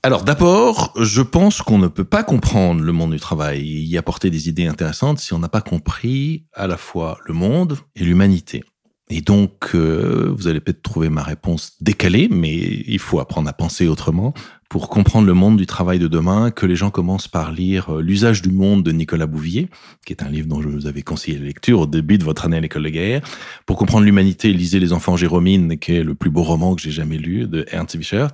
Alors 0.03 0.23
d'abord, 0.23 0.93
je 1.01 1.23
pense 1.23 1.63
qu'on 1.63 1.79
ne 1.79 1.89
peut 1.89 2.05
pas 2.05 2.25
comprendre 2.25 2.83
le 2.83 2.93
monde 2.93 3.13
du 3.13 3.21
travail 3.21 3.61
et 3.61 3.81
y 3.81 3.97
apporter 3.97 4.29
des 4.29 4.51
idées 4.51 4.67
intéressantes 4.67 5.19
si 5.19 5.33
on 5.33 5.39
n'a 5.39 5.49
pas 5.49 5.63
compris 5.63 6.45
à 6.53 6.67
la 6.67 6.77
fois 6.77 7.17
le 7.25 7.33
monde 7.33 7.79
et 7.97 8.05
l'humanité. 8.05 8.65
Et 9.11 9.21
donc, 9.21 9.71
euh, 9.75 10.33
vous 10.35 10.49
allez 10.49 10.61
peut-être 10.61 10.83
trouver 10.83 11.11
ma 11.11 11.23
réponse 11.23 11.75
décalée, 11.81 12.29
mais 12.31 12.55
il 12.55 12.99
faut 12.99 13.21
apprendre 13.21 13.49
à 13.49 13.53
penser 13.53 13.87
autrement 13.87 14.33
pour 14.71 14.89
comprendre 14.89 15.27
le 15.27 15.35
monde 15.35 15.57
du 15.57 15.67
travail 15.67 15.99
de 15.99 16.09
demain, 16.09 16.51
que 16.51 16.67
les 16.67 16.75
gens 16.75 16.91
commencent 16.91 17.29
par 17.29 17.53
lire 17.53 17.97
euh, 17.97 18.03
L'usage 18.03 18.43
du 18.43 18.51
monde 18.51 18.83
de 18.83 18.93
Nicolas 18.93 19.27
Bouvier, 19.27 19.69
qui 20.05 20.13
est 20.13 20.23
un 20.23 20.29
livre 20.29 20.49
dont 20.49 20.63
je 20.63 20.69
vous 20.69 20.87
avais 20.87 21.03
conseillé 21.03 21.39
la 21.39 21.45
lecture 21.45 21.81
au 21.81 21.87
début 21.87 22.19
de 22.19 22.25
votre 22.25 22.45
année 22.45 22.57
à 22.57 22.61
l'école 22.61 22.85
de 22.85 22.89
guerre. 22.89 23.21
Pour 23.67 23.77
comprendre 23.77 24.05
l'humanité, 24.05 24.53
lisez 24.53 24.81
Les 24.81 24.93
enfants 24.93 25.17
Jérômine, 25.17 25.79
qui 25.79 25.95
est 25.95 26.03
le 26.03 26.15
plus 26.15 26.31
beau 26.31 26.43
roman 26.43 26.75
que 26.75 26.81
j'ai 26.81 26.91
jamais 26.91 27.19
lu, 27.19 27.47
de 27.47 27.67
Ernst 27.71 27.95
Wichert. 27.95 28.33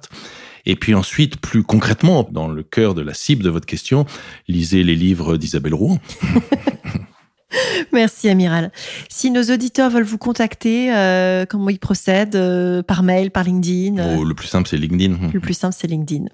Et 0.67 0.77
puis 0.77 0.95
ensuite, 0.95 1.39
plus 1.39 1.63
concrètement, 1.63 2.29
dans 2.31 2.49
le 2.49 2.63
cœur 2.63 2.95
de 2.95 3.03
la 3.03 3.13
cible 3.13 3.43
de 3.43 3.51
votre 3.51 3.67
question, 3.67 4.07
lisez 4.49 4.83
les 4.83 4.95
livres 4.95 5.37
d'Isabelle 5.37 5.75
Rouen. 5.75 5.99
Merci, 7.93 8.29
Amiral. 8.29 8.71
Si 9.09 9.31
nos 9.31 9.43
auditeurs 9.43 9.91
veulent 9.91 10.05
vous 10.05 10.19
contacter, 10.19 10.95
euh, 10.95 11.45
comment 11.47 11.71
ils 11.71 11.79
procèdent 11.79 12.37
euh, 12.37 12.83
Par 12.83 13.03
mail, 13.03 13.31
par 13.31 13.45
LinkedIn 13.45 13.99
euh? 13.99 14.17
oh, 14.19 14.25
Le 14.25 14.35
plus 14.35 14.49
simple, 14.49 14.69
c'est 14.69 14.77
LinkedIn. 14.77 15.31
Le 15.33 15.41
plus 15.41 15.55
simple, 15.55 15.75
c'est 15.79 15.89
LinkedIn. 15.89 16.25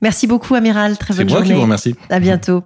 Merci 0.00 0.26
beaucoup, 0.26 0.54
Amiral. 0.54 0.98
Très 0.98 1.14
bonne 1.14 1.28
journée. 1.28 1.46
C'est 1.46 1.48
moi 1.48 1.52
qui 1.52 1.52
vous 1.52 1.62
remercie. 1.62 1.94
À 2.10 2.20
bientôt. 2.20 2.62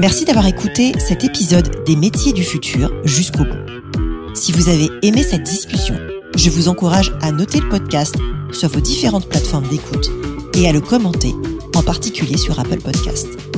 Merci 0.00 0.24
d'avoir 0.24 0.46
écouté 0.46 0.92
cet 0.98 1.24
épisode 1.24 1.84
des 1.84 1.96
métiers 1.96 2.32
du 2.32 2.44
futur 2.44 2.92
jusqu'au 3.04 3.44
bout. 3.44 4.32
Si 4.34 4.52
vous 4.52 4.68
avez 4.68 4.88
aimé 5.02 5.24
cette 5.24 5.42
discussion, 5.42 5.96
je 6.36 6.50
vous 6.50 6.68
encourage 6.68 7.12
à 7.20 7.32
noter 7.32 7.58
le 7.58 7.68
podcast 7.68 8.14
sur 8.52 8.68
vos 8.68 8.80
différentes 8.80 9.28
plateformes 9.28 9.66
d'écoute 9.66 10.08
et 10.54 10.68
à 10.68 10.72
le 10.72 10.80
commenter, 10.80 11.34
en 11.74 11.82
particulier 11.82 12.36
sur 12.36 12.60
Apple 12.60 12.80
Podcasts. 12.80 13.57